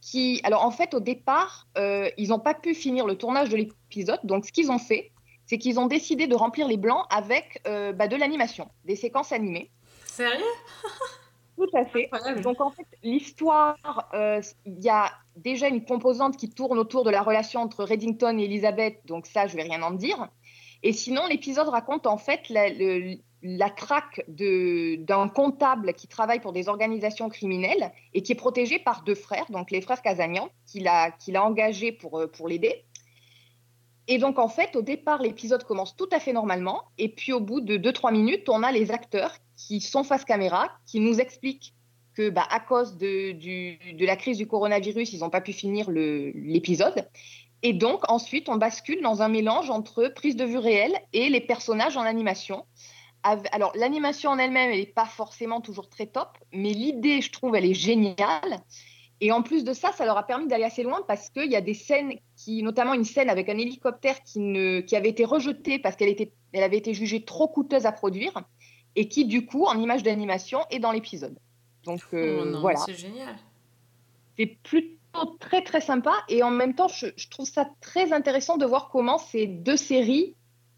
Qui, 0.00 0.40
alors 0.44 0.64
en 0.64 0.70
fait, 0.70 0.94
au 0.94 1.00
départ, 1.00 1.66
euh, 1.76 2.08
ils 2.16 2.28
n'ont 2.28 2.38
pas 2.38 2.54
pu 2.54 2.74
finir 2.74 3.06
le 3.06 3.18
tournage 3.18 3.48
de 3.48 3.56
l'épisode. 3.56 4.20
Donc 4.24 4.46
ce 4.46 4.52
qu'ils 4.52 4.70
ont 4.70 4.78
fait, 4.78 5.10
c'est 5.46 5.58
qu'ils 5.58 5.78
ont 5.78 5.86
décidé 5.86 6.26
de 6.26 6.34
remplir 6.34 6.68
les 6.68 6.76
blancs 6.76 7.04
avec 7.10 7.60
euh, 7.66 7.92
bah, 7.92 8.08
de 8.08 8.16
l'animation, 8.16 8.68
des 8.84 8.96
séquences 8.96 9.32
animées. 9.32 9.70
Sérieux? 10.06 10.44
Tout 11.56 11.68
à 11.74 11.84
fait. 11.86 12.08
Donc 12.42 12.60
en 12.60 12.70
fait, 12.70 12.86
l'histoire, 13.02 14.08
euh, 14.14 14.40
il 14.64 14.80
y 14.80 14.88
a 14.88 15.10
déjà 15.36 15.68
une 15.68 15.84
composante 15.84 16.36
qui 16.36 16.50
tourne 16.50 16.78
autour 16.78 17.04
de 17.04 17.10
la 17.10 17.22
relation 17.22 17.60
entre 17.60 17.84
Reddington 17.84 18.38
et 18.38 18.44
Elizabeth, 18.44 19.00
donc 19.06 19.26
ça, 19.26 19.46
je 19.46 19.56
vais 19.56 19.62
rien 19.62 19.82
en 19.82 19.92
dire. 19.92 20.28
Et 20.82 20.92
sinon, 20.92 21.26
l'épisode 21.26 21.68
raconte 21.68 22.06
en 22.06 22.18
fait 22.18 22.48
la, 22.48 22.68
le- 22.68 23.16
la 23.42 23.70
craque 23.70 24.24
d'un 24.28 25.28
comptable 25.28 25.94
qui 25.94 26.08
travaille 26.08 26.40
pour 26.40 26.52
des 26.52 26.68
organisations 26.68 27.28
criminelles 27.28 27.92
et 28.14 28.22
qui 28.22 28.32
est 28.32 28.36
protégé 28.36 28.78
par 28.78 29.02
deux 29.04 29.14
frères, 29.14 29.46
donc 29.50 29.70
les 29.70 29.80
frères 29.80 30.02
Casagnan, 30.02 30.48
qu'il 30.66 30.88
a, 30.88 31.10
qu'il 31.12 31.36
a 31.36 31.44
engagés 31.44 31.92
pour, 31.92 32.18
euh, 32.18 32.26
pour 32.26 32.48
l'aider. 32.48 32.84
Et 34.08 34.18
donc, 34.18 34.38
en 34.38 34.48
fait, 34.48 34.76
au 34.76 34.82
départ, 34.82 35.20
l'épisode 35.20 35.64
commence 35.64 35.96
tout 35.96 36.08
à 36.12 36.20
fait 36.20 36.32
normalement. 36.32 36.84
Et 36.98 37.08
puis, 37.08 37.32
au 37.32 37.40
bout 37.40 37.60
de 37.60 37.76
2-3 37.76 38.12
minutes, 38.12 38.48
on 38.48 38.62
a 38.62 38.70
les 38.72 38.90
acteurs 38.90 39.34
qui 39.56 39.80
sont 39.80 40.04
face 40.04 40.24
caméra, 40.24 40.70
qui 40.86 41.00
nous 41.00 41.18
expliquent 41.20 41.74
que, 42.16 42.30
bah, 42.30 42.46
à 42.50 42.60
cause 42.60 42.96
de, 42.96 43.32
du- 43.32 43.78
de 43.92 44.06
la 44.06 44.16
crise 44.16 44.38
du 44.38 44.46
coronavirus, 44.46 45.12
ils 45.12 45.20
n'ont 45.20 45.30
pas 45.30 45.40
pu 45.42 45.52
finir 45.52 45.90
l'épisode. 45.90 47.08
Et 47.62 47.72
donc, 47.72 48.10
ensuite, 48.10 48.48
on 48.48 48.56
bascule 48.56 49.02
dans 49.02 49.22
un 49.22 49.28
mélange 49.28 49.70
entre 49.70 50.08
prise 50.08 50.36
de 50.36 50.44
vue 50.44 50.58
réelle 50.58 50.96
et 51.12 51.28
les 51.28 51.40
personnages 51.40 51.96
en 51.96 52.02
animation. 52.02 52.64
Alors, 53.22 53.72
l'animation 53.74 54.30
en 54.30 54.38
elle-même, 54.38 54.70
elle 54.70 54.78
n'est 54.78 54.86
pas 54.86 55.06
forcément 55.06 55.60
toujours 55.60 55.88
très 55.88 56.06
top, 56.06 56.28
mais 56.52 56.72
l'idée, 56.72 57.20
je 57.20 57.32
trouve, 57.32 57.56
elle 57.56 57.64
est 57.64 57.74
géniale. 57.74 58.60
Et 59.20 59.32
en 59.32 59.42
plus 59.42 59.64
de 59.64 59.72
ça, 59.72 59.92
ça 59.92 60.04
leur 60.04 60.16
a 60.16 60.26
permis 60.26 60.46
d'aller 60.46 60.64
assez 60.64 60.82
loin 60.82 61.02
parce 61.08 61.30
qu'il 61.30 61.50
y 61.50 61.56
a 61.56 61.60
des 61.60 61.74
scènes, 61.74 62.12
qui, 62.36 62.62
notamment 62.62 62.94
une 62.94 63.04
scène 63.04 63.30
avec 63.30 63.48
un 63.48 63.58
hélicoptère 63.58 64.22
qui, 64.22 64.38
ne, 64.38 64.80
qui 64.80 64.94
avait 64.94 65.08
été 65.08 65.24
rejetée 65.24 65.78
parce 65.78 65.96
qu'elle 65.96 66.14
elle 66.52 66.62
avait 66.62 66.76
été 66.76 66.94
jugée 66.94 67.24
trop 67.24 67.48
coûteuse 67.48 67.86
à 67.86 67.92
produire 67.92 68.42
et 68.94 69.08
qui, 69.08 69.24
du 69.24 69.44
coup, 69.46 69.64
en 69.64 69.80
image 69.80 70.02
d'animation, 70.02 70.60
est 70.70 70.78
dans 70.78 70.92
l'épisode. 70.92 71.36
Donc, 71.86 72.02
euh, 72.12 72.40
Oh 72.42 72.44
non, 72.44 72.60
voilà. 72.60 72.78
C'est 72.80 72.94
génial. 72.94 73.36
C'est 74.36 74.58
plutôt 74.62 75.36
très 75.40 75.62
très 75.62 75.80
sympa 75.80 76.12
et 76.28 76.42
en 76.42 76.50
même 76.50 76.74
temps, 76.74 76.88
je, 76.88 77.06
je 77.16 77.28
trouve 77.28 77.46
ça 77.46 77.68
très 77.80 78.12
intéressant 78.12 78.58
de 78.58 78.66
voir 78.66 78.90
comment 78.90 79.18
ces 79.18 79.46
deux 79.46 79.76
séries 79.78 80.34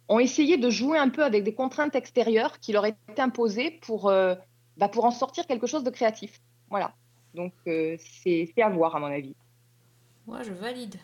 ont 0.08 0.18
essayé 0.18 0.56
de 0.56 0.70
jouer 0.70 0.98
un 0.98 1.08
peu 1.08 1.24
avec 1.24 1.44
des 1.44 1.54
contraintes 1.54 1.94
extérieures 1.94 2.60
qui 2.60 2.72
leur 2.72 2.86
étaient 2.86 3.20
imposées 3.20 3.70
pour, 3.82 4.08
euh, 4.08 4.34
bah, 4.76 4.88
pour 4.88 5.04
en 5.04 5.10
sortir 5.10 5.46
quelque 5.46 5.66
chose 5.66 5.84
de 5.84 5.90
créatif. 5.90 6.40
Voilà. 6.70 6.94
Donc, 7.34 7.52
euh, 7.66 7.96
c'est 7.98 8.50
c'est 8.54 8.62
à 8.62 8.68
voir, 8.70 8.96
à 8.96 9.00
mon 9.00 9.06
avis. 9.06 9.34
Moi, 10.26 10.42
je 10.42 10.52
valide. 10.52 10.96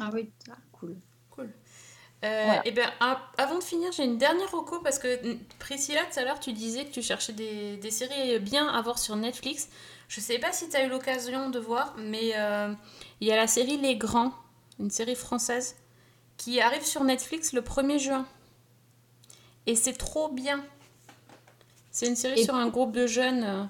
Ah 0.00 0.10
oui, 0.12 0.30
ah, 0.50 0.56
cool. 0.72 0.96
Euh, 2.24 2.52
Et 2.64 2.70
bien, 2.70 2.90
avant 3.36 3.58
de 3.58 3.62
finir, 3.62 3.92
j'ai 3.92 4.04
une 4.04 4.18
dernière 4.18 4.50
reco 4.50 4.80
parce 4.80 4.98
que 4.98 5.36
Priscilla, 5.58 6.00
tout 6.12 6.18
à 6.18 6.24
l'heure, 6.24 6.40
tu 6.40 6.52
disais 6.52 6.84
que 6.86 6.90
tu 6.92 7.02
cherchais 7.02 7.32
des, 7.32 7.76
des 7.76 7.90
séries 7.90 8.38
bien 8.38 8.66
à 8.68 8.80
voir 8.82 8.98
sur 8.98 9.14
Netflix. 9.16 9.68
Je 10.08 10.20
sais 10.20 10.38
pas 10.38 10.52
si 10.52 10.68
tu 10.68 10.76
as 10.76 10.84
eu 10.84 10.88
l'occasion 10.88 11.50
de 11.50 11.58
voir, 11.58 11.94
mais 11.98 12.32
euh, 12.36 12.72
il 13.20 13.28
y 13.28 13.32
a 13.32 13.36
la 13.36 13.46
série 13.46 13.76
Les 13.76 13.96
Grands, 13.96 14.32
une 14.78 14.90
série 14.90 15.16
française, 15.16 15.76
qui 16.36 16.60
arrive 16.60 16.84
sur 16.84 17.04
Netflix 17.04 17.52
le 17.52 17.60
1er 17.60 17.98
juin. 17.98 18.26
Et 19.66 19.76
c'est 19.76 19.94
trop 19.94 20.28
bien. 20.28 20.64
C'est 21.90 22.06
une 22.06 22.16
série 22.16 22.40
Et 22.40 22.44
sur 22.44 22.54
un 22.54 22.68
groupe 22.68 22.92
de 22.92 23.06
jeunes 23.06 23.44
euh, 23.44 23.64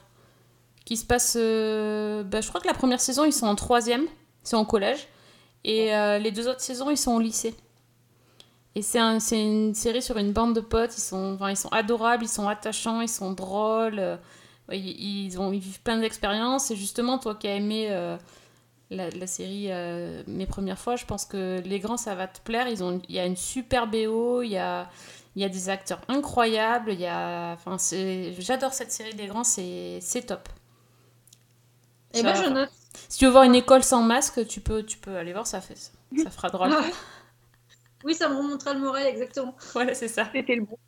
qui 0.84 0.96
se 0.96 1.04
passe. 1.04 1.34
bah, 1.34 2.40
je 2.40 2.48
crois 2.48 2.60
que 2.60 2.66
la 2.68 2.74
première 2.74 3.00
saison, 3.00 3.24
ils 3.24 3.32
sont 3.32 3.46
en 3.46 3.54
troisième, 3.54 4.04
ils 4.44 4.48
sont 4.48 4.58
au 4.58 4.64
collège. 4.64 5.08
Et 5.64 5.86
les 6.20 6.30
deux 6.30 6.46
autres 6.46 6.60
saisons, 6.60 6.90
ils 6.90 6.98
sont 6.98 7.12
au 7.12 7.20
lycée. 7.20 7.54
Et 8.76 8.82
c'est 8.82 8.98
un- 8.98 9.20
c'est 9.20 9.40
une 9.40 9.74
série 9.74 10.02
sur 10.02 10.16
une 10.18 10.32
bande 10.32 10.54
de 10.54 10.60
potes. 10.60 10.96
Ils 10.98 11.00
sont, 11.00 11.34
enfin, 11.34 11.50
ils 11.50 11.56
sont 11.56 11.68
adorables, 11.70 12.24
ils 12.24 12.28
sont 12.28 12.48
attachants, 12.48 13.00
ils 13.00 13.08
sont 13.08 13.32
drôles. 13.32 13.98
euh, 13.98 14.16
ils, 14.72 15.26
ils 15.26 15.40
ont, 15.40 15.52
ils 15.52 15.60
vivent 15.60 15.80
plein 15.82 15.98
d'expériences. 15.98 16.70
Et 16.70 16.76
justement, 16.76 17.18
toi 17.18 17.34
qui 17.36 17.46
as 17.48 17.54
aimé 17.56 17.88
euh, 17.90 18.16
la, 18.90 19.10
la 19.10 19.26
série 19.26 19.66
euh, 19.70 20.22
Mes 20.26 20.46
premières 20.46 20.78
fois, 20.78 20.96
je 20.96 21.04
pense 21.06 21.24
que 21.26 21.60
Les 21.64 21.80
Grands, 21.80 21.96
ça 21.98 22.14
va 22.16 22.26
te 22.28 22.40
plaire. 22.40 22.68
Ils 22.68 22.82
ont, 22.84 23.00
il 23.08 23.14
y 23.14 23.18
a 23.20 23.26
une 23.26 23.36
super 23.36 23.86
BO, 23.88 24.42
il 24.42 24.50
y 24.50 24.58
a, 24.58 24.88
il 25.36 25.42
y 25.42 25.44
a 25.44 25.48
des 25.48 25.68
acteurs 25.70 26.00
incroyables. 26.08 26.92
Il 26.92 27.00
y 27.00 27.06
a, 27.06 27.54
enfin, 27.54 27.76
J'adore 28.38 28.72
cette 28.74 28.92
série 28.92 29.12
Les 29.14 29.26
Grands, 29.28 29.44
c'est 29.44 30.00
top. 30.26 30.48
Eh 32.12 32.22
ben, 32.22 32.34
je 32.34 32.44
note. 32.48 32.70
Si 33.08 33.18
tu 33.18 33.24
veux 33.26 33.30
voir 33.32 33.44
une 33.44 33.54
école 33.56 33.82
sans 33.82 34.02
masque, 34.02 34.46
tu 34.46 34.60
peux, 34.60 34.82
tu 34.84 34.98
peux 34.98 35.16
aller 35.16 35.32
voir, 35.32 35.46
ça, 35.46 35.60
fait, 35.60 35.76
ça 36.16 36.30
fera 36.30 36.50
drôle. 36.50 36.76
Oui, 38.04 38.14
ça 38.14 38.28
me 38.28 38.36
remontera 38.36 38.74
le 38.74 38.80
moral, 38.80 39.06
exactement. 39.06 39.56
Voilà, 39.72 39.94
c'est 39.94 40.08
ça. 40.08 40.30
C'était 40.32 40.56
le 40.56 40.64
bon. 40.64 40.78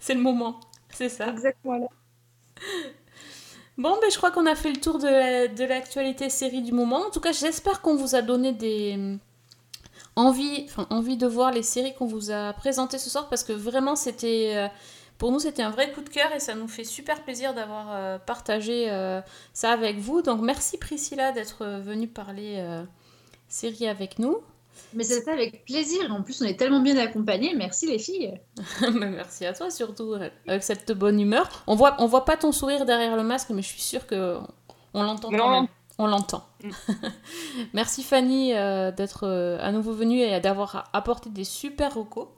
C'est 0.00 0.14
le 0.14 0.20
moment. 0.22 0.60
C'est 0.92 1.08
ça. 1.10 1.28
Exactement. 1.28 1.90
Bon, 3.78 3.98
ben, 4.00 4.10
je 4.10 4.16
crois 4.16 4.30
qu'on 4.30 4.46
a 4.46 4.54
fait 4.54 4.70
le 4.72 4.80
tour 4.80 4.98
de 4.98 5.06
la- 5.06 5.48
de 5.48 5.64
l'actualité 5.64 6.30
série 6.30 6.62
du 6.62 6.72
moment. 6.72 7.06
En 7.06 7.10
tout 7.10 7.20
cas, 7.20 7.32
j'espère 7.32 7.82
qu'on 7.82 7.94
vous 7.96 8.14
a 8.14 8.22
donné 8.22 8.52
des 8.52 9.18
envie, 10.16 10.64
enfin, 10.66 10.86
envie 10.90 11.16
de 11.16 11.26
voir 11.26 11.52
les 11.52 11.62
séries 11.62 11.94
qu'on 11.94 12.06
vous 12.06 12.30
a 12.30 12.52
présentées 12.54 12.98
ce 12.98 13.10
soir 13.10 13.28
parce 13.28 13.44
que 13.44 13.52
vraiment, 13.52 13.96
c'était 13.96 14.52
euh, 14.56 14.68
pour 15.18 15.32
nous, 15.32 15.40
c'était 15.40 15.62
un 15.62 15.70
vrai 15.70 15.92
coup 15.92 16.02
de 16.02 16.08
cœur 16.10 16.32
et 16.34 16.40
ça 16.40 16.54
nous 16.54 16.68
fait 16.68 16.84
super 16.84 17.22
plaisir 17.24 17.54
d'avoir 17.54 17.88
euh, 17.92 18.18
partagé 18.18 18.90
euh, 18.90 19.20
ça 19.54 19.72
avec 19.72 19.98
vous. 19.98 20.22
Donc, 20.22 20.40
merci 20.42 20.78
Priscilla 20.78 21.32
d'être 21.32 21.62
euh, 21.62 21.80
venue 21.80 22.08
parler 22.08 22.56
euh, 22.58 22.82
série 23.48 23.88
avec 23.88 24.18
nous. 24.20 24.38
Mais 24.94 25.04
c'était 25.04 25.30
avec 25.30 25.64
plaisir. 25.64 26.12
En 26.12 26.22
plus, 26.22 26.40
on 26.42 26.44
est 26.46 26.56
tellement 26.56 26.80
bien 26.80 26.96
accompagnés. 26.96 27.54
Merci 27.54 27.86
les 27.86 27.98
filles. 27.98 28.40
Mais 28.94 29.08
merci 29.10 29.44
à 29.46 29.52
toi 29.52 29.70
surtout 29.70 30.14
euh, 30.14 30.28
avec 30.46 30.62
cette 30.62 30.92
bonne 30.92 31.20
humeur. 31.20 31.48
On 31.66 31.74
voit, 31.74 31.96
on 31.98 32.06
voit 32.06 32.24
pas 32.24 32.36
ton 32.36 32.52
sourire 32.52 32.86
derrière 32.86 33.16
le 33.16 33.22
masque, 33.22 33.50
mais 33.50 33.62
je 33.62 33.68
suis 33.68 33.80
sûre 33.82 34.06
que 34.06 34.38
on 34.94 35.02
l'entend 35.02 35.30
quand 35.30 35.46
on 35.48 35.50
même. 35.60 35.68
On 35.98 36.06
l'entend. 36.06 36.46
merci 37.72 38.02
Fanny 38.02 38.52
euh, 38.54 38.90
d'être 38.92 39.26
euh, 39.26 39.58
à 39.60 39.72
nouveau 39.72 39.92
venue 39.92 40.20
et 40.20 40.40
d'avoir 40.40 40.90
apporté 40.92 41.30
des 41.30 41.44
super 41.44 41.94
recos. 41.94 42.28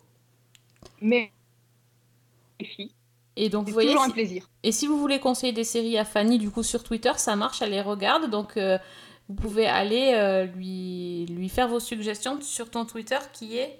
Mais 1.01 1.33
Et 3.37 3.49
donc 3.51 3.65
C'est 3.67 3.71
vous 3.71 3.75
voyez, 3.75 3.89
toujours 3.91 4.03
un 4.05 4.07
si- 4.09 4.13
plaisir. 4.13 4.49
Et 4.63 4.73
si 4.73 4.87
vous 4.87 4.99
voulez 4.99 5.21
conseiller 5.21 5.53
des 5.53 5.65
séries 5.65 5.99
à 5.99 6.05
Fanny, 6.05 6.39
du 6.39 6.51
coup 6.51 6.63
sur 6.63 6.83
Twitter, 6.83 7.13
ça 7.17 7.37
marche, 7.37 7.63
elle 7.63 7.71
les 7.71 7.81
regarde. 7.83 8.31
Donc 8.31 8.57
euh, 8.57 8.79
vous 9.29 9.35
pouvez 9.35 9.67
aller 9.67 10.13
euh, 10.15 10.45
lui, 10.45 11.27
lui 11.27 11.49
faire 11.49 11.69
vos 11.69 11.81
suggestions 11.81 12.41
sur 12.41 12.71
ton 12.71 12.85
Twitter 12.85 13.19
qui 13.33 13.59
est. 13.59 13.79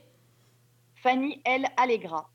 Fanny 1.03 1.41
L. 1.45 1.67
Allegra. 1.77 2.29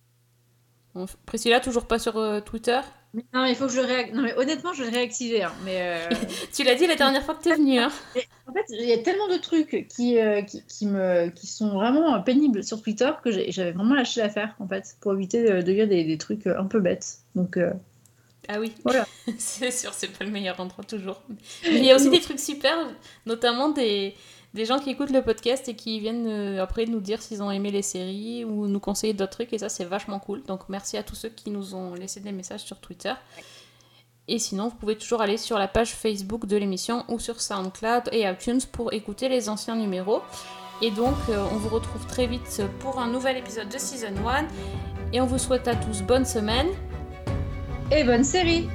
Bon, 0.95 1.05
Priscilla, 1.25 1.59
toujours 1.59 1.85
pas 1.85 1.99
sur 1.99 2.17
euh, 2.17 2.39
Twitter? 2.39 2.79
Non, 3.13 3.43
mais 3.43 3.51
il 3.51 3.55
faut 3.55 3.67
que 3.67 3.73
je 3.73 3.79
réactive. 3.79 4.15
Non, 4.15 4.23
mais 4.23 4.35
honnêtement, 4.35 4.73
je 4.73 4.83
vais 4.83 4.89
réactiver. 4.89 5.43
hein, 5.43 5.51
Mais 5.65 5.81
euh, 5.81 6.15
Tu 6.53 6.63
l'as 6.63 6.73
dit 6.75 6.87
la 6.87 6.95
dernière 6.95 7.23
fois 7.23 7.35
que 7.35 7.43
t'es 7.43 7.55
venue. 7.55 7.77
Hein. 7.79 7.91
en 8.47 8.53
fait, 8.53 8.65
il 8.69 8.87
y 8.87 8.93
a 8.93 8.97
tellement 8.99 9.27
de 9.27 9.37
trucs 9.37 9.87
qui, 9.87 10.17
euh, 10.19 10.41
qui, 10.41 10.63
qui 10.63 10.87
me, 10.87 11.29
qui 11.29 11.45
sont 11.45 11.69
vraiment 11.69 12.19
pénibles 12.23 12.63
sur 12.63 12.81
Twitter 12.81 13.11
que 13.23 13.29
j'avais 13.51 13.71
vraiment 13.71 13.93
lâché 13.93 14.21
l'affaire, 14.21 14.55
en 14.59 14.67
fait, 14.67 14.95
pour 15.01 15.13
éviter 15.13 15.43
de, 15.43 15.71
lire 15.71 15.87
des, 15.87 16.03
des 16.03 16.17
trucs 16.17 16.47
un 16.47 16.65
peu 16.65 16.79
bêtes. 16.79 17.19
Donc, 17.35 17.57
euh, 17.57 17.71
Ah 18.47 18.59
oui, 18.59 18.73
Voilà. 18.83 19.07
c'est 19.37 19.71
sûr, 19.71 19.93
c'est 19.93 20.07
pas 20.07 20.25
le 20.25 20.31
meilleur 20.31 20.59
endroit 20.59 20.83
toujours. 20.83 21.21
Mais 21.63 21.77
il 21.77 21.85
y 21.85 21.91
a 21.91 21.95
aussi 21.95 22.09
des 22.09 22.19
trucs 22.19 22.39
super, 22.39 22.75
notamment 23.25 23.69
des, 23.69 24.15
des 24.53 24.65
gens 24.65 24.79
qui 24.79 24.89
écoutent 24.89 25.11
le 25.11 25.21
podcast 25.21 25.67
et 25.69 25.75
qui 25.75 25.99
viennent 25.99 26.27
euh, 26.27 26.61
après 26.61 26.85
nous 26.85 26.99
dire 26.99 27.21
s'ils 27.21 27.41
ont 27.41 27.51
aimé 27.51 27.71
les 27.71 27.81
séries 27.81 28.45
ou 28.45 28.67
nous 28.67 28.79
conseiller 28.79 29.13
d'autres 29.13 29.31
trucs 29.31 29.53
et 29.53 29.57
ça 29.57 29.69
c'est 29.69 29.85
vachement 29.85 30.19
cool. 30.19 30.43
Donc 30.43 30.69
merci 30.69 30.97
à 30.97 31.03
tous 31.03 31.15
ceux 31.15 31.29
qui 31.29 31.49
nous 31.49 31.73
ont 31.73 31.93
laissé 31.95 32.19
des 32.19 32.31
messages 32.31 32.61
sur 32.61 32.79
Twitter. 32.79 33.13
Et 34.27 34.39
sinon, 34.39 34.69
vous 34.69 34.75
pouvez 34.75 34.97
toujours 34.97 35.21
aller 35.21 35.37
sur 35.37 35.57
la 35.59 35.67
page 35.67 35.93
Facebook 35.93 36.45
de 36.45 36.55
l'émission 36.55 37.03
ou 37.09 37.19
sur 37.19 37.41
SoundCloud 37.41 38.09
et 38.13 38.23
iTunes 38.23 38.61
pour 38.71 38.93
écouter 38.93 39.27
les 39.27 39.49
anciens 39.49 39.75
numéros. 39.75 40.21
Et 40.81 40.91
donc, 40.91 41.15
euh, 41.29 41.45
on 41.51 41.57
vous 41.57 41.69
retrouve 41.69 42.05
très 42.07 42.25
vite 42.25 42.61
pour 42.79 42.99
un 42.99 43.07
nouvel 43.07 43.37
épisode 43.37 43.67
de 43.67 43.77
Season 43.77 44.13
1. 44.25 44.47
Et 45.11 45.19
on 45.19 45.25
vous 45.25 45.37
souhaite 45.37 45.67
à 45.67 45.75
tous 45.75 46.01
bonne 46.03 46.25
semaine. 46.25 46.67
Et 47.95 48.03
bonne 48.03 48.23
série 48.23 48.67